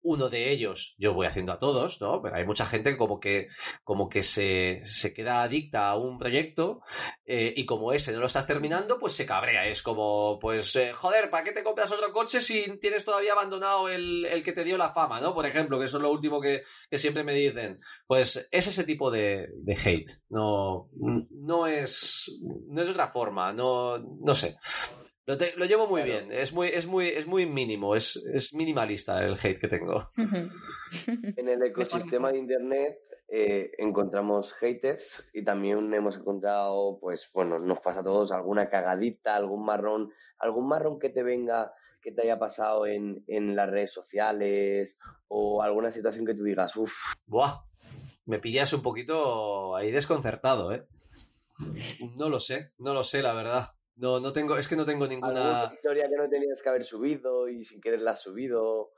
uno 0.05 0.29
de 0.29 0.51
ellos, 0.51 0.93
yo 0.99 1.15
voy 1.15 1.25
haciendo 1.25 1.51
a 1.51 1.57
todos, 1.57 1.99
¿no? 1.99 2.21
Pero 2.21 2.35
hay 2.35 2.45
mucha 2.45 2.67
gente 2.67 2.95
como 2.95 3.19
que, 3.19 3.47
como 3.83 4.07
que 4.07 4.21
se, 4.21 4.83
se 4.85 5.15
queda 5.15 5.41
adicta 5.41 5.89
a 5.89 5.97
un 5.97 6.19
proyecto 6.19 6.81
eh, 7.25 7.51
y 7.57 7.65
como 7.65 7.91
ese 7.91 8.11
no 8.13 8.19
lo 8.19 8.27
estás 8.27 8.45
terminando, 8.45 8.99
pues 8.99 9.13
se 9.13 9.25
cabrea. 9.25 9.67
Es 9.67 9.81
como, 9.81 10.37
pues, 10.39 10.75
eh, 10.75 10.93
joder, 10.93 11.31
¿para 11.31 11.43
qué 11.43 11.53
te 11.53 11.63
compras 11.63 11.91
otro 11.91 12.13
coche 12.13 12.39
si 12.39 12.77
tienes 12.77 13.03
todavía 13.03 13.33
abandonado 13.33 13.89
el, 13.89 14.25
el, 14.25 14.43
que 14.43 14.53
te 14.53 14.63
dio 14.63 14.77
la 14.77 14.93
fama, 14.93 15.19
¿no? 15.19 15.33
Por 15.33 15.47
ejemplo, 15.47 15.79
que 15.79 15.85
eso 15.85 15.97
es 15.97 16.03
lo 16.03 16.11
último 16.11 16.39
que, 16.39 16.61
que 16.87 16.99
siempre 16.99 17.23
me 17.23 17.33
dicen. 17.33 17.79
Pues 18.05 18.47
es 18.51 18.67
ese 18.67 18.83
tipo 18.83 19.09
de, 19.09 19.49
de 19.55 19.73
hate. 19.73 20.21
No, 20.29 20.87
no 21.31 21.65
es, 21.65 22.31
no 22.69 22.79
es 22.79 22.89
otra 22.89 23.07
forma, 23.07 23.51
no, 23.53 23.97
no 23.97 24.35
sé. 24.35 24.55
Lo, 25.27 25.37
te, 25.37 25.55
lo, 25.57 25.65
llevo 25.65 25.87
muy 25.87 26.03
claro. 26.03 26.27
bien, 26.27 26.39
es 26.39 26.53
muy, 26.53 26.67
es 26.67 26.85
muy, 26.85 27.07
es 27.09 27.25
muy 27.25 27.47
mínimo, 27.47 27.95
es, 27.95 28.15
es 28.31 28.53
minimalista 28.53 29.23
el 29.23 29.33
hate 29.33 29.59
que 29.59 29.67
tengo. 29.67 30.09
en 30.17 31.49
el 31.49 31.63
ecosistema 31.63 32.31
de 32.31 32.37
internet 32.37 32.99
eh, 33.27 33.71
encontramos 33.79 34.53
haters 34.53 35.27
y 35.33 35.43
también 35.43 35.91
hemos 35.95 36.17
encontrado, 36.17 36.99
pues 36.99 37.29
bueno, 37.33 37.57
nos 37.57 37.79
pasa 37.79 38.01
a 38.01 38.03
todos 38.03 38.31
alguna 38.31 38.69
cagadita, 38.69 39.35
algún 39.35 39.65
marrón, 39.65 40.11
algún 40.37 40.67
marrón 40.67 40.99
que 40.99 41.09
te 41.09 41.23
venga, 41.23 41.73
que 42.01 42.11
te 42.11 42.21
haya 42.21 42.37
pasado 42.37 42.85
en, 42.85 43.23
en 43.27 43.55
las 43.55 43.67
redes 43.67 43.91
sociales 43.91 44.99
o 45.27 45.63
alguna 45.63 45.91
situación 45.91 46.27
que 46.27 46.35
tú 46.35 46.43
digas, 46.43 46.75
uff. 46.75 47.15
Buah, 47.25 47.63
me 48.25 48.37
pillas 48.37 48.73
un 48.73 48.83
poquito 48.83 49.75
ahí 49.75 49.91
desconcertado, 49.91 50.71
¿eh? 50.71 50.85
No 52.15 52.29
lo 52.29 52.39
sé, 52.39 52.73
no 52.77 52.93
lo 52.93 53.03
sé, 53.03 53.21
la 53.21 53.33
verdad. 53.33 53.74
No, 53.97 54.19
no 54.19 54.33
tengo, 54.33 54.57
es 54.57 54.67
que 54.67 54.75
no 54.75 54.85
tengo 54.85 55.07
ninguna. 55.07 55.59
¿Alguna 55.59 55.73
historia 55.73 56.09
que 56.09 56.17
no 56.17 56.29
tenías 56.29 56.61
que 56.61 56.69
haber 56.69 56.83
subido 56.83 57.47
y 57.47 57.63
sin 57.63 57.79
querer 57.79 58.01
la 58.01 58.11
has 58.11 58.21
subido? 58.21 58.91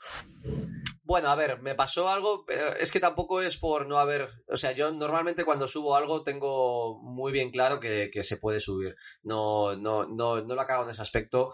Bueno, 1.07 1.29
a 1.29 1.35
ver, 1.35 1.61
me 1.61 1.73
pasó 1.73 2.09
algo, 2.09 2.43
pero 2.45 2.75
es 2.75 2.91
que 2.91 2.99
tampoco 2.99 3.41
es 3.41 3.55
por 3.55 3.87
no 3.87 3.97
haber. 3.97 4.29
O 4.49 4.57
sea, 4.57 4.73
yo 4.73 4.91
normalmente 4.91 5.45
cuando 5.45 5.65
subo 5.65 5.95
algo 5.95 6.21
tengo 6.21 6.99
muy 7.01 7.31
bien 7.31 7.49
claro 7.49 7.79
que, 7.79 8.09
que 8.11 8.25
se 8.25 8.35
puede 8.35 8.59
subir. 8.59 8.97
No, 9.23 9.73
no, 9.77 10.05
no, 10.05 10.41
no 10.41 10.55
lo 10.55 10.59
acabo 10.59 10.83
en 10.83 10.89
ese 10.89 11.01
aspecto. 11.01 11.53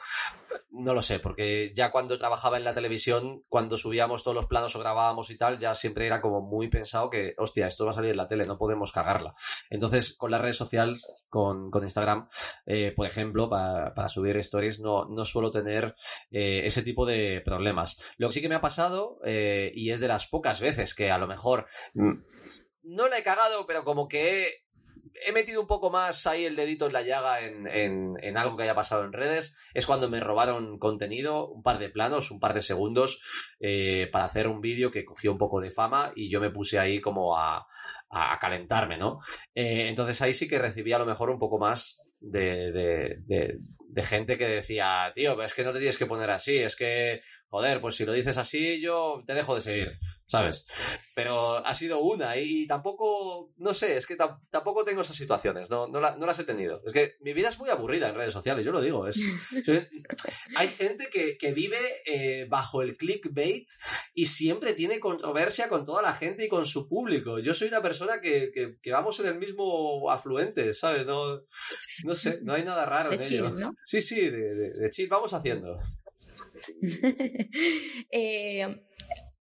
No 0.72 0.96
lo 0.96 1.04
sé, 1.04 1.20
porque 1.20 1.72
ya 1.76 1.91
cuando 1.91 2.18
trabajaba 2.18 2.58
en 2.58 2.64
la 2.64 2.74
televisión, 2.74 3.44
cuando 3.48 3.78
subíamos 3.78 4.24
todos 4.24 4.34
los 4.34 4.48
planos 4.48 4.76
o 4.76 4.80
grabábamos 4.80 5.30
y 5.30 5.38
tal, 5.38 5.60
ya 5.60 5.76
siempre 5.76 6.08
era 6.08 6.20
como 6.20 6.41
muy 6.41 6.68
pensado 6.68 7.12
que, 7.12 7.36
hostia, 7.38 7.68
esto 7.68 7.86
va 7.86 7.91
a 7.91 7.94
salir 7.94 8.10
en 8.10 8.18
la 8.18 8.28
tele, 8.28 8.48
no 8.48 8.58
podemos 8.58 8.91
cagarla. 8.91 9.36
Entonces, 9.70 10.18
con 10.18 10.32
las 10.32 10.41
redes 10.41 10.58
sociales, 10.58 11.06
con, 11.34 11.71
con 11.71 11.84
Instagram, 11.84 12.29
eh, 12.67 12.93
por 12.95 13.07
ejemplo, 13.07 13.49
para, 13.49 13.95
para, 13.95 14.07
subir 14.07 14.38
stories, 14.38 14.79
no, 14.79 15.05
no 15.05 15.25
suelo 15.25 15.49
tener 15.49 15.95
eh, 16.29 16.61
ese 16.65 16.84
tipo 16.84 17.07
de 17.07 17.41
problemas. 17.43 17.99
Lo 18.17 18.27
que 18.27 18.34
sí 18.34 18.41
que 18.41 18.49
me 18.49 18.53
ha 18.53 18.61
pasado, 18.61 19.17
eh, 19.25 19.71
y 19.73 19.89
es 19.89 19.99
de 19.99 20.09
las 20.09 20.27
pocas 20.27 20.61
veces 20.61 20.93
que 20.93 21.09
a 21.09 21.17
lo 21.17 21.25
mejor 21.25 21.65
no 21.95 23.07
la 23.07 23.17
he 23.17 23.23
cagado, 23.23 23.65
pero 23.65 23.84
como 23.84 24.07
que 24.07 24.43
he, 24.43 24.63
he 25.25 25.31
metido 25.31 25.59
un 25.59 25.65
poco 25.65 25.89
más 25.89 26.27
ahí 26.27 26.45
el 26.45 26.55
dedito 26.55 26.86
en 26.86 26.93
la 26.93 27.01
llaga 27.01 27.41
en, 27.41 27.65
en, 27.67 28.13
en, 28.21 28.38
algo 28.38 28.55
que 28.55 28.61
haya 28.61 28.75
pasado 28.75 29.03
en 29.03 29.11
redes. 29.11 29.57
Es 29.73 29.88
cuando 29.88 30.11
me 30.11 30.19
robaron 30.19 30.77
contenido, 30.77 31.47
un 31.47 31.63
par 31.63 31.79
de 31.79 31.89
planos, 31.89 32.29
un 32.29 32.39
par 32.39 32.53
de 32.53 32.61
segundos, 32.61 33.23
eh, 33.59 34.07
para 34.11 34.25
hacer 34.25 34.47
un 34.47 34.61
vídeo 34.61 34.91
que 34.91 35.03
cogió 35.03 35.31
un 35.31 35.39
poco 35.39 35.61
de 35.61 35.71
fama 35.71 36.13
y 36.15 36.29
yo 36.29 36.39
me 36.39 36.51
puse 36.51 36.77
ahí 36.77 37.01
como 37.01 37.36
a, 37.36 37.65
a 38.14 38.38
calentarme, 38.39 38.97
¿no? 38.97 39.20
Eh, 39.55 39.88
entonces 39.89 40.22
ahí 40.22 40.34
sí 40.34 40.47
que 40.47 40.59
recibí 40.59 40.93
a 40.93 40.99
lo 40.99 41.05
mejor 41.05 41.30
un 41.30 41.39
poco 41.39 41.57
más 41.57 42.01
de, 42.20 42.72
de, 42.72 43.18
de, 43.26 43.57
de 43.59 44.03
gente 44.03 44.38
que 44.38 44.47
decía, 44.47 45.11
tío, 45.14 45.41
es 45.41 45.53
que 45.53 45.64
no 45.64 45.72
te 45.72 45.80
tienes 45.80 45.97
que 45.97 46.05
poner 46.05 46.30
así, 46.30 46.57
es 46.57 46.76
que 46.76 47.22
joder, 47.53 47.82
pues 47.82 47.95
si 47.95 48.03
lo 48.03 48.14
dices 48.14 48.39
así, 48.39 48.82
yo 48.82 49.22
te 49.28 49.36
dejo 49.36 49.53
de 49.53 49.61
seguir, 49.61 49.99
¿sabes? 50.34 50.65
Pero 51.13 51.63
ha 51.63 51.73
sido 51.75 51.99
una 51.99 52.36
y 52.38 52.65
tampoco, 52.65 53.53
no 53.57 53.71
sé, 53.71 53.97
es 53.97 54.07
que 54.07 54.15
tampoco 54.15 54.84
tengo 54.84 55.01
esas 55.01 55.15
situaciones, 55.15 55.69
no, 55.69 55.88
no, 55.88 55.99
la, 55.99 56.15
no, 56.15 56.25
las 56.25 56.39
he 56.39 56.43
tenido. 56.43 56.81
Es 56.88 56.91
que 56.91 57.17
mi 57.21 57.34
vida 57.34 57.49
es 57.49 57.59
muy 57.59 57.69
aburrida 57.69 58.09
en 58.09 58.15
redes 58.15 58.34
sociales, 58.34 58.65
yo 58.65 58.71
lo 58.71 58.81
digo. 58.81 59.07
Es, 59.07 59.21
hay 60.55 60.67
gente 60.69 61.09
que, 61.11 61.38
que 61.38 61.51
vive 61.51 61.77
eh, 62.07 62.47
bajo 62.49 62.81
el 62.81 62.97
clickbait 62.97 63.69
y 64.15 64.25
siempre 64.25 64.73
tiene 64.73 64.99
controversia 64.99 65.69
con 65.69 65.86
toda 65.86 66.01
la 66.01 66.13
gente 66.13 66.45
y 66.45 66.49
con 66.49 66.65
su 66.65 66.89
público. 66.89 67.38
Yo 67.38 67.53
soy 67.53 67.67
una 67.67 67.84
persona 67.84 68.19
que, 68.19 68.49
que, 68.51 68.79
que 68.81 68.91
vamos 68.91 69.19
en 69.19 69.27
el 69.27 69.36
mismo 69.36 70.09
afluente, 70.09 70.73
¿sabes? 70.73 71.05
No, 71.05 71.43
no 72.05 72.15
sé, 72.15 72.39
no 72.41 72.55
hay 72.55 72.63
nada 72.63 72.88
raro 72.88 73.11
de 73.11 73.17
en 73.17 73.21
chill, 73.21 73.38
ello. 73.38 73.49
¿no? 73.51 73.75
Sí, 73.86 74.01
sí, 74.01 74.19
de, 74.19 74.55
de, 74.55 74.71
de 74.71 74.89
chill, 74.89 75.09
vamos 75.09 75.31
haciendo. 75.31 75.77
eh, 78.11 78.84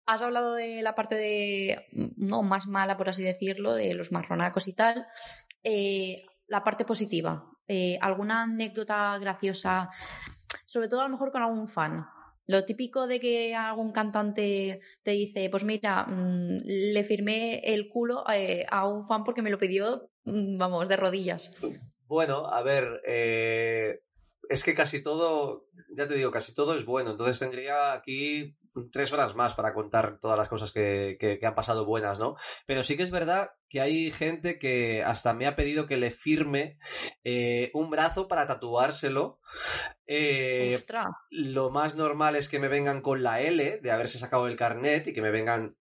has 0.05 0.21
hablado 0.21 0.53
de 0.53 0.81
la 0.81 0.95
parte 0.95 1.15
de 1.15 1.87
no 2.17 2.43
más 2.43 2.67
mala 2.67 2.97
por 2.97 3.09
así 3.09 3.23
decirlo 3.23 3.73
de 3.73 3.93
los 3.93 4.11
marronacos 4.11 4.67
y 4.67 4.73
tal 4.73 5.07
eh, 5.63 6.25
la 6.47 6.63
parte 6.63 6.85
positiva 6.85 7.49
eh, 7.67 7.97
alguna 8.01 8.43
anécdota 8.43 9.17
graciosa 9.19 9.89
sobre 10.65 10.87
todo 10.87 11.01
a 11.01 11.03
lo 11.03 11.09
mejor 11.09 11.31
con 11.31 11.43
algún 11.43 11.67
fan 11.67 12.05
lo 12.45 12.65
típico 12.65 13.07
de 13.07 13.21
que 13.21 13.55
algún 13.55 13.93
cantante 13.93 14.81
te 15.01 15.11
dice, 15.11 15.47
pues 15.49 15.63
mira, 15.63 16.05
mmm, 16.05 16.57
le 16.65 17.03
firmé 17.05 17.59
el 17.59 17.87
culo 17.87 18.25
eh, 18.29 18.65
a 18.69 18.85
un 18.85 19.07
fan 19.07 19.23
porque 19.23 19.41
me 19.41 19.49
lo 19.49 19.57
pidió, 19.57 20.09
mmm, 20.25 20.57
vamos, 20.57 20.89
de 20.89 20.97
rodillas. 20.97 21.51
Bueno, 22.05 22.47
a 22.47 22.61
ver, 22.61 23.01
es 23.05 24.63
que 24.65 24.75
casi 24.75 25.01
todo, 25.01 25.69
ya 25.95 26.05
te 26.05 26.15
digo, 26.15 26.31
casi 26.31 26.53
todo 26.53 26.75
es 26.75 26.83
bueno. 26.83 27.11
Entonces 27.11 27.39
tendría 27.39 27.93
aquí 27.93 28.57
tres 28.91 29.11
horas 29.13 29.35
más 29.35 29.53
para 29.53 29.73
contar 29.73 30.19
todas 30.19 30.37
las 30.37 30.49
cosas 30.49 30.71
que, 30.71 31.17
que, 31.19 31.39
que, 31.39 31.45
han 31.45 31.55
pasado 31.55 31.85
buenas, 31.85 32.19
¿no? 32.19 32.35
Pero 32.65 32.83
sí 32.83 32.97
que 32.97 33.03
es 33.03 33.11
verdad 33.11 33.51
que 33.69 33.81
hay 33.81 34.11
gente 34.11 34.57
que 34.57 35.03
hasta 35.03 35.33
me 35.33 35.47
ha 35.47 35.55
pedido 35.55 35.85
que 35.85 35.97
le 35.97 36.09
firme 36.09 36.77
eh, 37.23 37.71
un 37.73 37.89
brazo 37.89 38.27
para 38.27 38.47
tatuárselo. 38.47 39.39
Eh, 40.07 40.77
lo 41.29 41.69
más 41.69 41.95
normal 41.95 42.35
es 42.35 42.49
que 42.49 42.59
me 42.59 42.67
vengan 42.67 43.01
con 43.01 43.23
la 43.23 43.41
L 43.41 43.79
de 43.81 43.91
haberse 43.91 44.17
sacado 44.17 44.47
el 44.47 44.57
carnet 44.57 45.07
y 45.07 45.13
que 45.13 45.21
me 45.21 45.31
vengan 45.31 45.75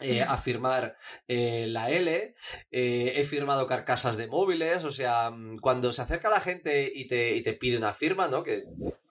eh, 0.00 0.20
a 0.20 0.36
firmar 0.36 0.98
eh, 1.26 1.66
la 1.68 1.88
L, 1.88 2.34
eh, 2.70 3.12
he 3.16 3.24
firmado 3.24 3.66
carcasas 3.66 4.18
de 4.18 4.26
móviles, 4.26 4.84
o 4.84 4.90
sea, 4.90 5.32
cuando 5.62 5.90
se 5.90 6.02
acerca 6.02 6.28
la 6.28 6.42
gente 6.42 6.92
y 6.94 7.06
te, 7.06 7.34
y 7.34 7.42
te 7.42 7.54
pide 7.54 7.78
una 7.78 7.94
firma, 7.94 8.28
¿no? 8.28 8.42
Que, 8.42 8.64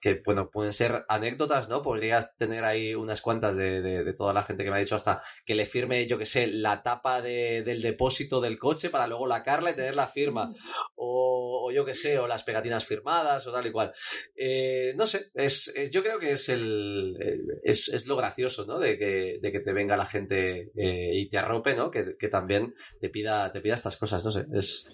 que, 0.06 0.22
bueno, 0.24 0.50
pueden 0.50 0.72
ser 0.72 1.04
anécdotas, 1.08 1.68
¿no? 1.68 1.82
Podrías 1.82 2.36
tener 2.36 2.64
ahí 2.64 2.94
unas 2.94 3.20
cuantas 3.20 3.56
de, 3.56 3.82
de, 3.82 4.04
de 4.04 4.12
toda 4.12 4.32
la 4.32 4.44
gente 4.44 4.62
que 4.62 4.70
me 4.70 4.76
ha 4.76 4.78
dicho 4.78 4.94
hasta 4.94 5.20
que 5.44 5.56
le 5.56 5.64
firme, 5.64 6.06
yo 6.06 6.16
que 6.16 6.26
sé, 6.26 6.46
la 6.46 6.84
tapa 6.84 7.20
de, 7.20 7.64
del 7.64 7.82
depósito 7.82 8.40
del 8.40 8.56
coche 8.56 8.88
para 8.88 9.08
luego 9.08 9.26
lacarla 9.26 9.72
y 9.72 9.74
tener 9.74 9.96
la 9.96 10.06
firma, 10.06 10.54
o, 10.94 11.66
o 11.66 11.72
yo 11.72 11.84
que 11.84 11.94
sé, 11.94 12.20
o 12.20 12.28
las 12.28 12.44
pegatinas 12.44 12.84
firmadas, 12.84 13.48
o 13.48 13.52
tal 13.52 13.66
y 13.66 13.72
cual. 13.72 13.92
Eh, 14.36 14.94
no 14.94 15.08
sé, 15.08 15.30
es, 15.34 15.72
es, 15.74 15.90
yo 15.90 16.04
creo 16.04 16.20
que 16.20 16.30
es 16.30 16.48
el, 16.50 17.16
es, 17.64 17.88
es 17.88 18.06
lo 18.06 18.14
gracioso, 18.14 18.64
¿no? 18.64 18.78
De 18.78 18.96
que, 18.96 19.40
de 19.42 19.50
que 19.50 19.58
te 19.58 19.72
venga 19.72 19.96
la 19.96 20.06
gente 20.06 20.70
eh, 20.76 21.10
y 21.14 21.28
te 21.28 21.38
arrope, 21.38 21.74
¿no? 21.74 21.90
Que, 21.90 22.16
que, 22.16 22.28
también 22.28 22.76
te 23.00 23.08
pida, 23.08 23.50
te 23.50 23.60
pida 23.60 23.74
estas 23.74 23.96
cosas, 23.96 24.24
no 24.24 24.30
sé, 24.30 24.46
es, 24.54 24.86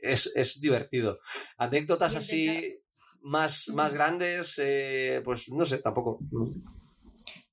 es, 0.00 0.32
es 0.34 0.58
divertido. 0.58 1.18
Anécdotas 1.58 2.16
así 2.16 2.80
más, 3.24 3.68
más 3.68 3.94
grandes, 3.94 4.54
eh, 4.58 5.20
pues 5.24 5.48
no 5.48 5.64
sé, 5.64 5.78
tampoco. 5.78 6.20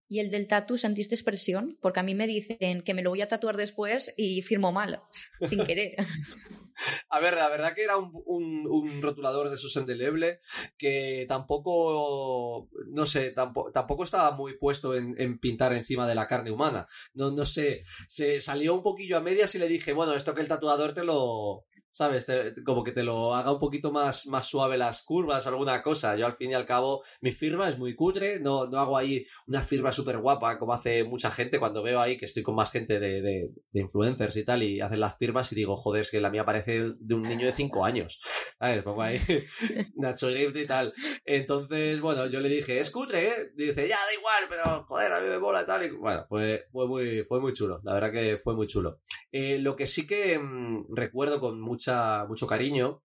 ¿Y 0.08 0.20
el 0.20 0.30
del 0.30 0.48
tatu 0.48 0.78
sentiste 0.78 1.16
expresión? 1.16 1.78
Porque 1.82 2.02
a 2.02 2.04
mí 2.04 2.14
me 2.14 2.28
dicen 2.28 2.82
que 2.82 2.94
me 2.94 3.02
lo 3.02 3.10
voy 3.10 3.22
a 3.22 3.28
tatuar 3.28 3.56
después 3.56 4.14
y 4.18 4.42
firmo 4.42 4.72
mal, 4.72 5.02
sin 5.42 5.64
querer. 5.64 5.96
A 7.10 7.20
ver, 7.20 7.36
la 7.36 7.50
verdad 7.50 7.74
que 7.74 7.84
era 7.84 7.98
un, 7.98 8.12
un, 8.26 9.02
rotulador 9.02 9.50
de 9.50 9.56
esos 9.56 9.76
endeleble 9.78 10.40
que 10.78 11.26
tampoco, 11.28 12.70
no 12.88 13.06
sé, 13.06 13.32
tampoco, 13.32 13.72
tampoco 13.72 14.04
estaba 14.04 14.32
muy 14.32 14.58
puesto 14.58 14.96
en, 14.96 15.40
pintar 15.40 15.74
encima 15.74 16.08
de 16.08 16.16
la 16.16 16.28
carne 16.28 16.52
humana. 16.52 16.88
No, 17.14 17.32
no 17.32 17.46
sé, 17.46 17.84
se 18.08 18.42
salió 18.42 18.76
un 18.76 18.84
poquillo 18.84 19.18
a 19.18 19.22
medias 19.22 19.54
y 19.56 19.60
le 19.60 19.68
dije, 19.68 19.94
bueno, 19.94 20.14
esto 20.14 20.34
que 20.36 20.42
el 20.42 20.48
tatuador 20.48 20.94
te 20.94 21.04
lo, 21.04 21.66
¿sabes? 21.92 22.26
Como 22.66 22.84
que 22.84 22.92
te 22.92 23.04
lo 23.04 23.36
haga 23.36 23.52
un 23.52 23.60
poquito 23.60 23.92
más, 23.92 24.26
más 24.28 24.48
suave 24.48 24.78
las 24.78 25.04
curvas, 25.04 25.46
alguna 25.46 25.82
cosa. 25.82 26.16
Yo 26.16 26.26
al 26.26 26.36
fin 26.36 26.52
y 26.52 26.54
al 26.54 26.66
cabo, 26.66 27.04
mi 27.22 27.32
firma 27.32 27.70
es 27.70 27.78
muy 27.78 27.96
cutre, 27.96 28.40
no, 28.40 28.66
no 28.68 28.80
hago 28.80 28.98
ahí 28.98 29.26
una 29.48 29.62
firma 29.62 29.92
súper 29.92 30.18
guapa 30.20 30.58
como 30.58 30.74
hace 30.74 31.04
mucha 31.04 31.32
gente 31.32 31.60
cuando 31.60 31.84
veo 31.84 32.00
ahí 32.00 32.18
que 32.18 32.26
estoy 32.26 32.44
con 32.44 32.56
más 32.56 32.72
gente 32.72 33.00
de, 33.00 33.22
de, 33.22 33.52
de, 33.72 33.82
influencers 33.82 34.36
y 34.38 34.46
tal 34.46 34.64
y 34.64 34.82
hacen 34.82 35.00
las 35.00 35.18
firmas 35.18 35.52
y 35.52 35.56
digo, 35.56 35.76
joder, 35.76 36.02
es 36.02 36.12
que 36.12 36.22
la 36.22 36.30
mía 36.30 36.46
parece 36.46 36.71
de 36.80 37.14
un 37.14 37.24
niño 37.24 37.48
de 37.48 37.52
5 37.52 37.84
años. 37.84 38.22
¿Sabes? 38.58 38.84
Pongo 38.84 39.02
ahí 39.02 39.20
Nacho 39.96 40.28
Grift 40.28 40.56
y 40.56 40.66
tal. 40.66 40.94
Entonces, 41.26 42.00
bueno, 42.00 42.28
yo 42.28 42.40
le 42.40 42.50
dije, 42.50 42.80
es 42.80 42.90
cutre, 42.90 43.28
¿eh? 43.28 43.52
Dice, 43.56 43.88
ya, 43.88 43.98
da 43.98 44.14
igual, 44.18 44.44
pero 44.50 44.86
joder, 44.86 45.12
a 45.12 45.20
mí 45.20 45.28
me 45.28 45.40
mola 45.40 45.64
y 45.64 45.66
tal. 45.66 45.86
Y 45.86 45.90
bueno, 45.90 46.24
fue, 46.30 46.66
fue, 46.72 46.88
muy, 46.88 47.24
fue 47.26 47.42
muy 47.42 47.54
chulo, 47.54 47.82
la 47.84 47.96
verdad 47.96 48.12
que 48.12 48.38
fue 48.38 48.56
muy 48.56 48.68
chulo. 48.68 49.00
Eh, 49.32 49.60
lo 49.60 49.76
que 49.76 49.88
sí 49.88 50.08
que 50.08 50.40
mmm, 50.40 50.86
recuerdo 50.96 51.40
con 51.40 51.60
mucho 51.60 51.82
mucha, 51.82 52.26
mucho 52.26 52.48
cariño 52.48 53.02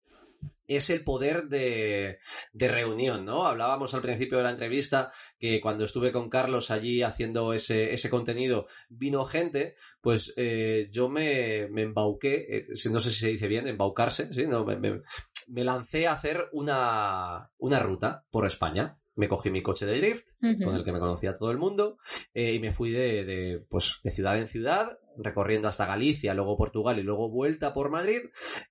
es 0.67 0.89
el 0.89 1.03
poder 1.03 1.43
de, 1.43 2.19
de, 2.51 2.67
reunión, 2.67 3.23
¿no? 3.23 3.45
Hablábamos 3.45 3.93
al 3.93 4.01
principio 4.01 4.37
de 4.37 4.45
la 4.45 4.51
entrevista 4.51 5.11
que 5.39 5.61
cuando 5.61 5.83
estuve 5.85 6.11
con 6.11 6.29
Carlos 6.29 6.71
allí 6.71 7.01
haciendo 7.01 7.53
ese, 7.53 7.93
ese 7.93 8.09
contenido, 8.09 8.67
vino 8.89 9.23
gente, 9.25 9.75
pues 10.03 10.33
eh, 10.35 10.89
yo 10.91 11.07
me, 11.07 11.69
me 11.69 11.83
embauqué, 11.83 12.45
eh, 12.49 12.65
no 12.91 12.99
sé 12.99 13.09
si 13.09 13.21
se 13.21 13.29
dice 13.29 13.47
bien, 13.47 13.69
embaucarse, 13.69 14.33
¿sí? 14.33 14.45
No, 14.45 14.65
me, 14.65 14.75
me, 14.75 15.01
me 15.47 15.63
lancé 15.63 16.07
a 16.07 16.11
hacer 16.11 16.49
una, 16.51 17.49
una 17.57 17.79
ruta 17.79 18.25
por 18.29 18.45
España 18.45 18.97
me 19.15 19.27
cogí 19.27 19.51
mi 19.51 19.61
coche 19.61 19.85
de 19.85 19.97
drift, 19.97 20.27
uh 20.41 20.47
-huh. 20.47 20.63
con 20.63 20.75
el 20.75 20.83
que 20.83 20.91
me 20.91 20.99
conocía 20.99 21.35
todo 21.35 21.51
el 21.51 21.57
mundo, 21.57 21.97
eh, 22.33 22.53
y 22.53 22.59
me 22.59 22.73
fui 22.73 22.91
de, 22.91 23.23
de, 23.23 23.65
pues, 23.69 23.99
de 24.03 24.11
ciudad 24.11 24.37
en 24.39 24.47
ciudad, 24.47 24.97
recorriendo 25.17 25.67
hasta 25.67 25.85
Galicia, 25.85 26.33
luego 26.33 26.57
Portugal 26.57 26.99
y 26.99 27.03
luego 27.03 27.29
vuelta 27.29 27.73
por 27.73 27.89
Madrid, 27.89 28.21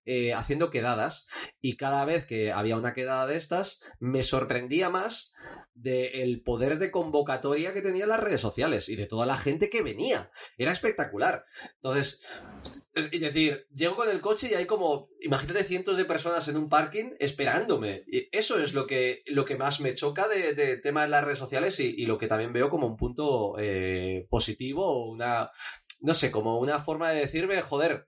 eh, 0.04 0.34
haciendo 0.34 0.70
quedadas. 0.70 1.28
Y 1.60 1.76
cada 1.76 2.04
vez 2.04 2.26
que 2.26 2.52
había 2.52 2.76
una 2.76 2.94
quedada 2.94 3.26
de 3.26 3.36
estas, 3.36 3.82
me 4.00 4.22
sorprendía 4.22 4.90
más 4.90 5.34
del 5.74 6.42
poder 6.42 6.78
de 6.78 6.90
convocatoria 6.90 7.72
que 7.72 7.82
tenían 7.82 8.08
las 8.08 8.20
redes 8.20 8.40
sociales 8.40 8.88
y 8.88 8.96
de 8.96 9.06
toda 9.06 9.26
la 9.26 9.38
gente 9.38 9.70
que 9.70 9.82
venía. 9.82 10.30
Era 10.58 10.72
espectacular. 10.72 11.44
Entonces, 11.76 12.22
es 12.94 13.10
decir, 13.10 13.66
llego 13.74 13.96
con 13.96 14.10
el 14.10 14.20
coche 14.20 14.48
y 14.50 14.54
hay 14.54 14.66
como, 14.66 15.08
imagínate, 15.20 15.64
cientos 15.64 15.96
de 15.96 16.04
personas 16.04 16.46
en 16.48 16.58
un 16.58 16.68
parking 16.68 17.14
esperándome. 17.18 18.04
Eso 18.30 18.58
es 18.58 18.74
lo 18.74 18.86
que, 18.86 19.22
lo 19.26 19.46
que 19.46 19.56
más 19.56 19.80
me 19.80 19.94
choca 19.94 20.28
de, 20.28 20.54
de 20.54 20.76
tema 20.76 21.02
de 21.02 21.08
las 21.08 21.24
redes 21.24 21.38
sociales 21.38 21.80
y, 21.80 21.86
y, 21.86 22.04
lo 22.04 22.18
que 22.18 22.28
también 22.28 22.52
veo 22.52 22.68
como 22.68 22.86
un 22.86 22.96
punto 22.96 23.54
eh, 23.58 24.26
positivo 24.28 24.86
o 24.86 25.10
una, 25.10 25.50
no 26.02 26.14
sé, 26.14 26.30
como 26.30 26.58
una 26.58 26.78
forma 26.78 27.10
de 27.10 27.20
decirme, 27.20 27.60
joder, 27.62 28.04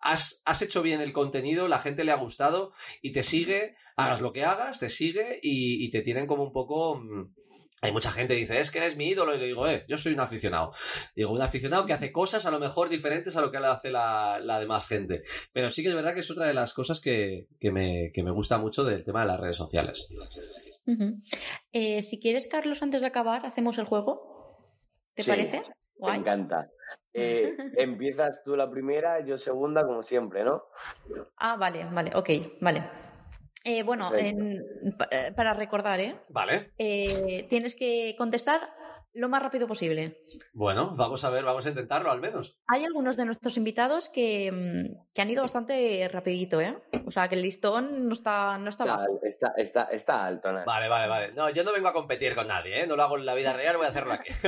has, 0.00 0.42
has, 0.44 0.62
hecho 0.62 0.82
bien 0.82 1.00
el 1.00 1.12
contenido, 1.12 1.68
la 1.68 1.78
gente 1.78 2.04
le 2.04 2.12
ha 2.12 2.16
gustado 2.16 2.72
y 3.02 3.12
te 3.12 3.22
sigue, 3.22 3.76
hagas 3.96 4.20
lo 4.20 4.32
que 4.32 4.44
hagas, 4.44 4.80
te 4.80 4.88
sigue 4.88 5.38
y, 5.42 5.84
y 5.84 5.90
te 5.90 6.02
tienen 6.02 6.26
como 6.26 6.44
un 6.44 6.52
poco... 6.52 7.02
Hay 7.80 7.92
mucha 7.92 8.10
gente 8.10 8.34
que 8.34 8.40
dice, 8.40 8.58
es 8.58 8.72
que 8.72 8.78
eres 8.78 8.96
mi 8.96 9.06
ídolo, 9.06 9.36
y 9.36 9.38
le 9.38 9.46
digo, 9.46 9.68
eh, 9.68 9.84
yo 9.86 9.96
soy 9.96 10.12
un 10.12 10.18
aficionado. 10.18 10.72
Digo, 11.14 11.30
un 11.30 11.40
aficionado 11.40 11.86
que 11.86 11.92
hace 11.92 12.10
cosas 12.10 12.44
a 12.44 12.50
lo 12.50 12.58
mejor 12.58 12.88
diferentes 12.88 13.36
a 13.36 13.40
lo 13.40 13.52
que 13.52 13.58
hace 13.58 13.90
la, 13.90 14.40
la 14.40 14.58
demás 14.58 14.88
gente. 14.88 15.22
Pero 15.52 15.68
sí 15.68 15.82
que 15.82 15.90
es 15.90 15.94
verdad 15.94 16.12
que 16.12 16.20
es 16.20 16.30
otra 16.30 16.46
de 16.46 16.54
las 16.54 16.74
cosas 16.74 17.00
que, 17.00 17.46
que, 17.60 17.70
me, 17.70 18.10
que 18.12 18.24
me 18.24 18.32
gusta 18.32 18.58
mucho 18.58 18.82
del 18.82 19.04
tema 19.04 19.20
de 19.20 19.26
las 19.28 19.38
redes 19.38 19.56
sociales. 19.56 20.08
Uh 20.86 20.92
-huh. 20.92 21.22
eh, 21.70 22.02
si 22.02 22.18
quieres, 22.18 22.48
Carlos, 22.48 22.82
antes 22.82 23.02
de 23.02 23.08
acabar, 23.08 23.46
hacemos 23.46 23.78
el 23.78 23.84
juego. 23.84 24.66
¿Te 25.14 25.22
sí, 25.22 25.30
parece? 25.30 25.62
Me 26.00 26.16
encanta. 26.16 26.70
Eh, 27.14 27.56
empiezas 27.76 28.42
tú 28.44 28.54
la 28.54 28.70
primera, 28.70 29.20
yo 29.20 29.38
segunda, 29.38 29.84
como 29.84 30.02
siempre, 30.02 30.44
¿no? 30.44 30.62
Ah, 31.36 31.56
vale, 31.56 31.84
vale, 31.90 32.12
ok, 32.14 32.30
vale. 32.60 32.84
Eh, 33.64 33.82
bueno, 33.82 34.14
en, 34.14 34.62
para 35.34 35.54
recordar, 35.54 35.98
¿eh? 36.00 36.16
Vale. 36.28 36.70
Eh, 36.78 37.46
tienes 37.48 37.74
que 37.74 38.14
contestar 38.16 38.60
lo 39.14 39.28
más 39.28 39.42
rápido 39.42 39.66
posible. 39.66 40.22
Bueno, 40.52 40.94
vamos 40.94 41.24
a 41.24 41.30
ver, 41.30 41.44
vamos 41.44 41.66
a 41.66 41.70
intentarlo 41.70 42.10
al 42.10 42.20
menos. 42.20 42.56
Hay 42.68 42.84
algunos 42.84 43.16
de 43.16 43.24
nuestros 43.24 43.56
invitados 43.56 44.08
que, 44.08 44.52
mm, 44.52 45.06
que 45.14 45.22
han 45.22 45.30
ido 45.30 45.42
bastante 45.42 46.08
rapidito, 46.08 46.60
¿eh? 46.60 46.76
O 47.06 47.10
sea, 47.10 47.28
que 47.28 47.34
el 47.34 47.42
listón 47.42 48.06
no 48.06 48.12
está, 48.12 48.58
no 48.58 48.70
está, 48.70 48.84
está 48.84 48.96
bajo. 48.96 49.20
Está, 49.22 49.52
está, 49.56 49.84
está 49.84 50.24
alto, 50.24 50.52
¿no? 50.52 50.64
Vale, 50.64 50.88
vale, 50.88 51.08
vale. 51.08 51.32
No, 51.32 51.50
yo 51.50 51.64
no 51.64 51.72
vengo 51.72 51.88
a 51.88 51.92
competir 51.92 52.34
con 52.34 52.48
nadie, 52.48 52.82
¿eh? 52.82 52.86
No 52.86 52.96
lo 52.96 53.02
hago 53.02 53.16
en 53.16 53.26
la 53.26 53.34
vida 53.34 53.52
real, 53.52 53.76
voy 53.76 53.86
a 53.86 53.90
hacerlo 53.90 54.12
aquí. 54.12 54.32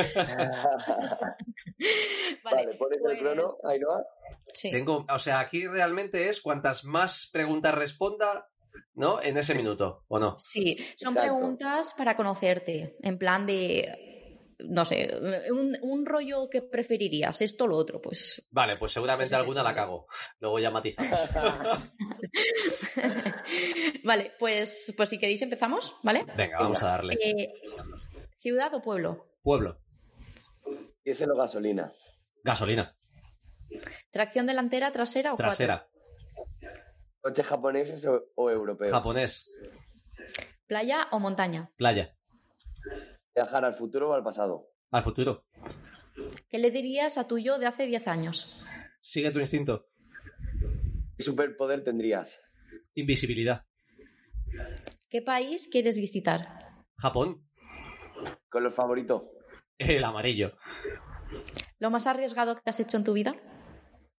vale, 2.45 2.67
vale 2.67 2.75
pones 2.75 2.99
pues... 3.01 3.15
el 3.15 3.19
crono, 3.19 3.47
Ainhoa. 3.65 4.07
Sí. 4.53 4.71
Tengo, 4.71 5.07
o 5.09 5.19
sea, 5.19 5.41
aquí 5.41 5.67
realmente 5.67 6.29
es 6.29 6.41
cuantas 6.41 6.85
más 6.85 7.29
preguntas 7.33 7.75
responda, 7.75 8.49
¿no? 8.95 9.23
En 9.23 9.37
ese 9.37 9.55
minuto, 9.55 10.05
¿o 10.09 10.19
no? 10.19 10.37
Sí, 10.39 10.77
son 10.97 11.13
Exacto. 11.13 11.21
preguntas 11.21 11.95
para 11.95 12.15
conocerte, 12.17 12.97
en 13.03 13.19
plan 13.19 13.47
de 13.47 14.10
no 14.69 14.85
sé, 14.85 15.11
un, 15.51 15.77
un, 15.83 16.07
rollo 16.07 16.49
que 16.49 16.63
preferirías, 16.63 17.41
esto 17.41 17.65
o 17.65 17.67
lo 17.67 17.77
otro, 17.77 18.01
pues. 18.01 18.47
Vale, 18.51 18.75
pues 18.79 18.93
seguramente 18.93 19.31
pues 19.31 19.41
alguna 19.41 19.63
la 19.63 19.75
cago. 19.75 20.07
Luego 20.39 20.59
ya 20.59 20.71
matizamos. 20.71 21.21
vale, 24.05 24.33
pues, 24.39 24.93
pues 24.97 25.09
si 25.09 25.19
queréis 25.19 25.43
empezamos, 25.43 25.97
¿vale? 26.03 26.25
Venga, 26.37 26.59
vamos 26.59 26.83
a 26.83 26.87
darle. 26.87 27.15
Eh, 27.15 27.53
¿Ciudad 28.39 28.73
o 28.75 28.83
pueblo? 28.83 29.27
Pueblo. 29.43 29.81
Diéselo 31.05 31.37
gasolina. 31.37 31.93
Gasolina. 32.43 32.97
¿Tracción 34.11 34.47
delantera, 34.47 34.91
trasera 34.91 35.35
o 35.35 35.37
Trasera. 35.37 35.89
Cuatro? 36.35 36.71
¿Coches 37.21 37.47
japoneses 37.47 38.07
o, 38.07 38.25
o 38.35 38.51
europeos? 38.51 38.93
Japonés. 38.93 39.53
¿Playa 40.67 41.09
o 41.11 41.19
montaña? 41.19 41.71
Playa. 41.77 42.17
¿Viajar 43.35 43.65
al 43.65 43.75
futuro 43.75 44.11
o 44.11 44.15
al 44.15 44.23
pasado? 44.23 44.71
Al 44.91 45.03
futuro. 45.05 45.45
¿Qué 46.49 46.59
le 46.59 46.71
dirías 46.71 47.17
a 47.19 47.25
tu 47.25 47.39
yo 47.39 47.59
de 47.59 47.67
hace 47.67 47.87
10 47.87 48.09
años? 48.09 48.53
Sigue 49.01 49.31
tu 49.31 49.41
instinto. 49.41 49.89
¿Qué 51.17 51.25
superpoder 51.25 51.85
tendrías? 51.85 52.39
Invisibilidad. 52.95 53.65
¿Qué 55.09 55.23
país 55.23 55.69
quieres 55.71 55.97
visitar? 55.97 56.59
Japón. 56.97 57.49
¿Color 58.49 58.73
favorito? 58.73 59.31
El 59.79 60.05
amarillo. 60.05 60.57
¿Lo 61.79 61.91
más 61.91 62.07
arriesgado 62.07 62.57
que 62.57 62.69
has 62.69 62.81
hecho 62.81 62.97
en 62.97 63.05
tu 63.05 63.13
vida? 63.13 63.35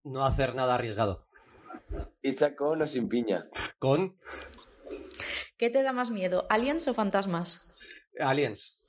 No 0.05 0.25
hacer 0.25 0.55
nada 0.55 0.77
arriesgado. 0.77 1.27
¿Pizza 2.21 2.55
con 2.55 2.81
o 2.81 2.87
sin 2.87 3.09
piña? 3.09 3.49
Con. 3.79 4.17
¿Qué 5.59 5.69
te 5.69 5.83
da 5.83 5.93
más 5.93 6.11
miedo, 6.11 6.47
aliens 6.49 6.89
o 6.89 6.95
fantasmas? 6.95 7.77
Aliens. 8.19 8.80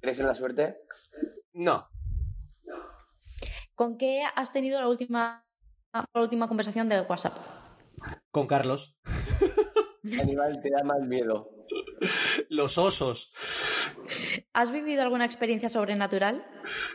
¿Crees 0.00 0.18
en 0.18 0.26
la 0.26 0.34
suerte? 0.34 0.76
No. 1.52 1.88
¿Con 3.74 3.98
qué 3.98 4.22
has 4.34 4.52
tenido 4.52 4.80
la 4.80 4.88
última, 4.88 5.44
la 5.92 6.20
última 6.20 6.48
conversación 6.48 6.88
de 6.88 7.02
WhatsApp? 7.02 7.36
Con 8.30 8.46
Carlos. 8.46 8.96
¿Qué 10.02 10.20
animal 10.20 10.60
te 10.62 10.70
da 10.70 10.82
más 10.84 11.00
miedo? 11.00 11.50
Los 12.48 12.78
osos. 12.78 13.32
¿Has 14.52 14.70
vivido 14.70 15.02
alguna 15.02 15.24
experiencia 15.24 15.68
sobrenatural? 15.68 16.46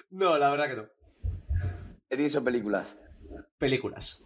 No, 0.10 0.38
la 0.38 0.50
verdad 0.50 0.70
que 0.70 0.76
no. 0.76 0.88
¿Series 2.10 2.36
o 2.36 2.44
películas? 2.44 2.98
Películas. 3.58 4.24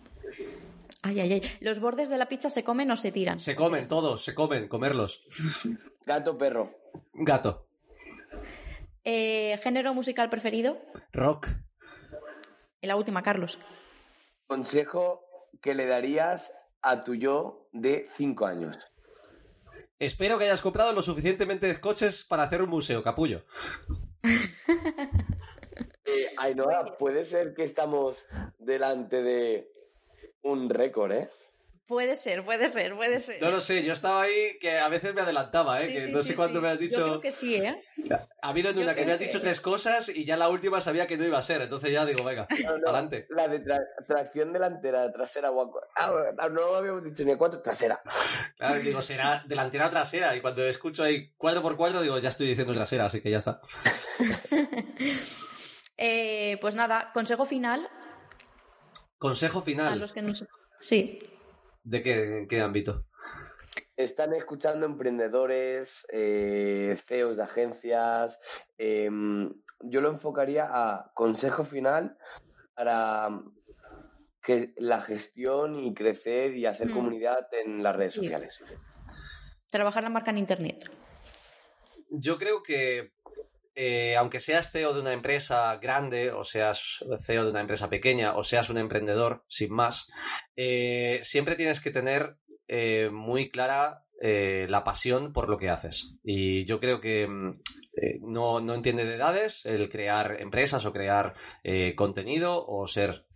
Ay, 1.02 1.20
ay, 1.20 1.34
ay. 1.34 1.41
¿Los 1.62 1.80
bordes 1.80 2.10
de 2.10 2.18
la 2.18 2.28
pizza 2.28 2.50
se 2.50 2.64
comen 2.64 2.89
o 2.91 2.98
se 2.98 3.12
tiran? 3.12 3.39
Se 3.39 3.56
comen, 3.56 3.88
todos, 3.88 4.24
se 4.24 4.34
comen, 4.34 4.68
comerlos. 4.68 5.28
¿Gato 6.06 6.32
o 6.32 6.38
perro? 6.38 6.74
Gato. 7.14 7.68
Eh, 9.06 9.60
¿Género 9.62 9.93
musical 9.93 10.30
preferido? 10.30 10.82
Rock. 11.14 11.47
Y 12.82 12.88
la 12.88 12.95
última, 12.95 13.22
Carlos. 13.22 13.60
Consejo 14.47 15.24
que 15.62 15.76
le 15.76 15.86
darías 15.86 16.51
a 16.82 17.03
tu 17.03 17.14
yo 17.14 17.68
de 17.72 18.08
5 18.16 18.45
años. 18.45 18.78
Espero 19.99 20.38
que 20.38 20.45
hayas 20.45 20.62
comprado 20.62 20.91
lo 20.91 21.01
suficientemente 21.01 21.68
de 21.68 21.80
coches 21.80 22.24
para 22.24 22.43
hacer 22.43 22.62
un 22.62 22.70
museo, 22.70 23.03
capullo. 23.03 23.45
eh, 26.06 26.34
Ainhoa, 26.38 26.97
puede 26.97 27.24
ser 27.26 27.53
que 27.53 27.64
estamos 27.64 28.26
delante 28.58 29.22
de 29.22 29.72
un 30.41 30.70
récord, 30.70 31.12
¿eh? 31.12 31.30
Puede 31.88 32.15
ser, 32.15 32.43
puede 32.43 32.69
ser, 32.69 32.95
puede 32.95 33.19
ser. 33.19 33.39
No 33.39 33.51
lo 33.51 33.61
sé, 33.61 33.83
yo 33.83 33.93
estaba 33.93 34.23
ahí 34.23 34.57
que 34.59 34.79
a 34.79 34.88
veces 34.89 35.13
me 35.13 35.21
adelantaba, 35.21 35.81
¿eh? 35.81 35.86
Sí, 35.86 35.93
que 35.93 36.05
sí, 36.05 36.11
no 36.11 36.23
sí, 36.23 36.29
sé 36.29 36.36
cuánto 36.36 36.55
sí. 36.57 36.61
me 36.63 36.69
has 36.69 36.79
dicho. 36.79 36.97
Yo 36.97 37.05
creo 37.05 37.21
que 37.21 37.31
sí, 37.31 37.55
¿eh? 37.57 37.79
Ha 38.41 38.49
habido 38.49 38.71
en 38.71 38.79
una 38.79 38.95
que 38.95 39.05
me 39.05 39.11
has 39.11 39.19
que- 39.19 39.25
dicho 39.25 39.39
tres 39.39 39.61
cosas 39.61 40.09
y 40.09 40.25
ya 40.25 40.36
la 40.36 40.49
última 40.49 40.81
sabía 40.81 41.05
que 41.05 41.15
no 41.15 41.25
iba 41.25 41.38
a 41.38 41.43
ser, 41.43 41.61
entonces 41.61 41.91
ya 41.91 42.03
digo, 42.03 42.23
venga, 42.23 42.47
No, 42.63 42.77
no, 42.79 42.88
adelante. 42.88 43.27
La 43.29 43.47
de 43.47 43.63
tra- 43.63 43.86
tracción 44.07 44.51
delantera, 44.51 45.11
trasera 45.11 45.51
o 45.51 45.61
a 45.61 45.65
cua- 45.65 45.88
Ah, 45.95 46.49
no 46.49 46.73
habíamos 46.73 47.03
dicho 47.03 47.23
ni 47.23 47.33
a 47.33 47.38
cuatro, 47.38 47.61
trasera. 47.61 48.01
Claro, 48.57 48.79
digo, 48.79 49.01
será 49.03 49.43
delantera 49.45 49.86
o 49.86 49.89
trasera. 49.91 50.36
Y 50.36 50.41
cuando 50.41 50.63
escucho 50.63 51.03
ahí 51.03 51.33
cuatro 51.38 51.61
por 51.61 51.77
cuatro, 51.77 52.01
digo, 52.01 52.17
ya 52.17 52.29
estoy 52.29 52.47
diciendo 52.47 52.73
trasera, 52.73 53.05
así 53.05 53.21
que 53.21 53.29
ya 53.29 53.38
está. 53.38 53.61
Eh, 55.97 56.57
pues 56.59 56.75
nada, 56.75 57.11
consejo 57.13 57.45
final 57.45 57.88
Consejo 59.17 59.59
a 59.59 59.61
final. 59.63 59.99
los 59.99 60.11
que 60.11 60.21
nos. 60.21 60.45
Sí. 60.81 61.19
¿De 61.86 62.01
qué, 62.01 62.39
en 62.39 62.47
qué 62.47 62.61
ámbito? 62.61 63.05
Están 63.95 64.33
escuchando 64.33 64.86
emprendedores, 64.88 66.05
eh, 66.11 66.97
CEOs 67.05 67.38
de 67.38 67.43
agencias. 67.43 68.39
eh, 68.77 69.09
yo 69.81 70.01
lo 70.01 70.09
enfocaría 70.09 70.67
a 70.69 71.11
consejo 71.13 71.63
final 71.63 72.17
para 72.73 73.29
que 74.41 74.73
la 74.77 74.99
gestión 75.01 75.75
y 75.79 75.93
crecer 75.93 76.55
y 76.55 76.65
hacer 76.65 76.89
Mm. 76.89 76.93
comunidad 76.93 77.47
en 77.53 77.81
las 77.83 77.95
redes 77.95 78.13
Sí. 78.13 78.19
sociales. 78.19 78.61
Trabajar 79.69 80.03
la 80.03 80.09
marca 80.09 80.31
en 80.31 80.39
internet. 80.39 80.89
Yo 82.09 82.38
creo 82.38 82.63
que, 82.63 83.13
eh, 83.76 84.15
aunque 84.15 84.39
seas 84.39 84.71
CEO 84.71 84.93
de 84.93 85.01
una 85.01 85.11
empresa 85.11 85.76
grande, 85.78 86.32
o 86.32 86.45
seas 86.45 87.03
CEO 87.19 87.43
de 87.43 87.51
una 87.51 87.59
empresa 87.59 87.89
pequeña, 87.89 88.36
o 88.36 88.43
seas 88.43 88.69
un 88.69 88.78
emprendedor, 88.78 89.43
sin 89.47 89.73
más, 89.73 90.11
eh, 90.55 91.19
siempre 91.23 91.57
tienes 91.57 91.82
que 91.82 91.91
tener 91.91 92.38
eh, 92.67 93.09
muy 93.11 93.49
clara 93.49 94.01
la 94.17 94.84
pasión 94.84 95.34
por 95.34 95.49
lo 95.49 95.57
que 95.57 95.69
haces. 95.69 96.17
Y 96.23 96.65
yo 96.65 96.80
creo 96.80 96.99
que 96.99 97.28
mm, 97.28 97.59
no, 98.21 98.59
no, 98.59 98.73
entiende 98.73 99.05
de 99.05 99.15
edades 99.15 99.65
el 99.67 99.88
crear 99.88 100.41
empresas 100.41 100.84
o 100.86 100.93
crear 100.93 101.36
contenido 101.95 102.65
o 102.65 102.88
ser 102.88 103.28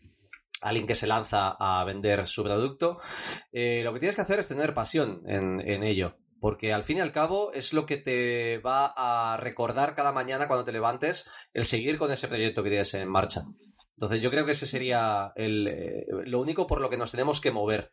alguien 0.61 0.87
que 0.87 0.95
se 0.95 1.05
lanza 1.05 1.55
a 1.59 1.83
vender 1.83 2.27
su 2.27 2.43
producto. 2.43 2.99
lo 3.51 3.93
que 3.93 3.99
tienes 3.99 4.15
que 4.15 4.21
hacer 4.21 4.39
es 4.39 4.47
tener 4.47 4.73
pasión 4.73 5.21
en, 5.27 5.61
en 5.61 5.83
ello. 5.83 6.15
Porque 6.39 6.73
al 6.73 6.83
fin 6.83 6.97
y 6.97 7.01
al 7.01 7.11
cabo 7.11 7.51
es 7.53 7.73
lo 7.73 7.85
que 7.85 7.97
te 7.97 8.59
va 8.59 8.93
a 8.95 9.37
recordar 9.37 9.95
cada 9.95 10.11
mañana 10.11 10.47
cuando 10.47 10.63
te 10.63 10.71
levantes 10.71 11.29
el 11.53 11.65
seguir 11.65 11.97
con 11.97 12.11
ese 12.11 12.27
proyecto 12.27 12.63
que 12.63 12.69
tienes 12.69 12.93
en 12.93 13.09
marcha. 13.09 13.43
Entonces 13.97 14.21
yo 14.21 14.31
creo 14.31 14.45
que 14.45 14.53
ese 14.53 14.65
sería 14.65 15.33
el, 15.35 15.67
eh, 15.67 16.05
lo 16.25 16.39
único 16.39 16.65
por 16.65 16.79
lo 16.79 16.89
que 16.89 16.97
nos 16.97 17.11
tenemos 17.11 17.41
que 17.41 17.51
mover 17.51 17.91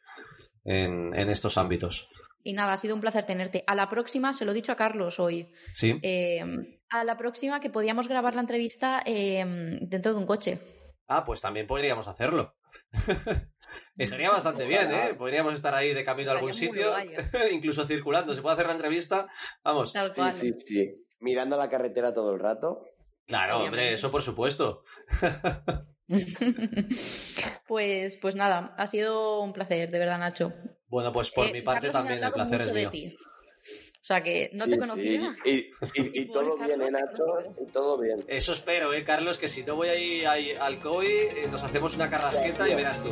en, 0.64 1.12
estos 1.30 1.58
ámbitos. 1.58 2.08
Y 2.44 2.52
nada, 2.52 2.72
ha 2.72 2.76
sido 2.76 2.94
un 2.94 3.00
placer 3.00 3.24
tenerte. 3.24 3.64
A 3.66 3.74
la 3.74 3.88
próxima, 3.88 4.32
se 4.32 4.44
lo 4.44 4.52
he 4.52 4.54
dicho 4.54 4.70
a 4.70 4.76
Carlos 4.76 5.18
hoy. 5.18 5.52
Sí. 5.72 5.98
Eh, 6.02 6.44
a 6.90 7.02
la 7.02 7.16
próxima 7.16 7.58
que 7.58 7.70
podíamos 7.70 8.06
grabar 8.06 8.36
la 8.36 8.42
entrevista 8.42 9.02
eh, 9.04 9.44
dentro 9.80 10.12
de 10.12 10.18
un 10.18 10.26
coche. 10.26 10.60
Ah, 11.08 11.24
pues 11.24 11.40
también 11.40 11.66
podríamos 11.66 12.06
hacerlo. 12.06 12.54
Estaría 13.96 14.30
bastante 14.30 14.66
bien, 14.66 14.92
¿eh? 14.92 15.14
Podríamos 15.14 15.54
estar 15.54 15.74
ahí 15.74 15.94
de 15.94 16.04
camino 16.04 16.30
a 16.30 16.34
algún 16.34 16.54
sitio, 16.54 16.94
incluso 17.50 17.86
circulando. 17.86 18.34
Se 18.34 18.42
puede 18.42 18.54
hacer 18.54 18.66
la 18.66 18.72
entrevista, 18.72 19.28
vamos. 19.62 19.92
Sí, 19.92 20.30
sí, 20.32 20.52
sí. 20.58 21.06
Mirando 21.20 21.56
la 21.56 21.68
carretera 21.68 22.12
todo 22.12 22.34
el 22.34 22.40
rato. 22.40 22.84
Claro, 23.26 23.58
hombre, 23.58 23.92
eso 23.92 24.10
por 24.10 24.22
supuesto. 24.22 24.82
pues, 27.66 28.16
pues 28.18 28.36
nada, 28.36 28.74
ha 28.76 28.86
sido 28.86 29.40
un 29.40 29.52
placer, 29.52 29.90
de 29.90 29.98
verdad, 29.98 30.18
Nacho. 30.18 30.52
Bueno, 30.88 31.12
pues 31.12 31.30
por 31.30 31.46
eh, 31.46 31.52
mi 31.52 31.62
parte 31.62 31.90
también 31.90 32.22
el 32.22 32.32
placer 32.32 32.60
es 32.60 32.72
mío. 32.72 32.88
O 32.88 33.25
sea 34.06 34.22
que 34.22 34.50
no 34.52 34.68
te 34.68 34.78
conocía. 34.78 35.34
Y, 35.44 36.26
todo 36.32 36.56
bien, 36.58 36.80
¿eh, 36.80 36.90
Nacho? 36.92 37.24
Y 37.60 37.72
todo 37.72 37.98
bien. 37.98 38.18
Eso 38.28 38.52
espero, 38.52 38.94
¿eh, 38.94 39.02
Carlos? 39.02 39.36
Que 39.36 39.48
si 39.48 39.64
no 39.64 39.74
voy 39.74 39.88
ahí, 39.88 40.24
ahí 40.24 40.52
al 40.52 40.78
COI, 40.78 41.06
eh, 41.06 41.48
nos 41.50 41.64
hacemos 41.64 41.96
una 41.96 42.08
carrasqueta 42.08 42.68
y 42.68 42.74
verás 42.76 43.02
tú. 43.02 43.10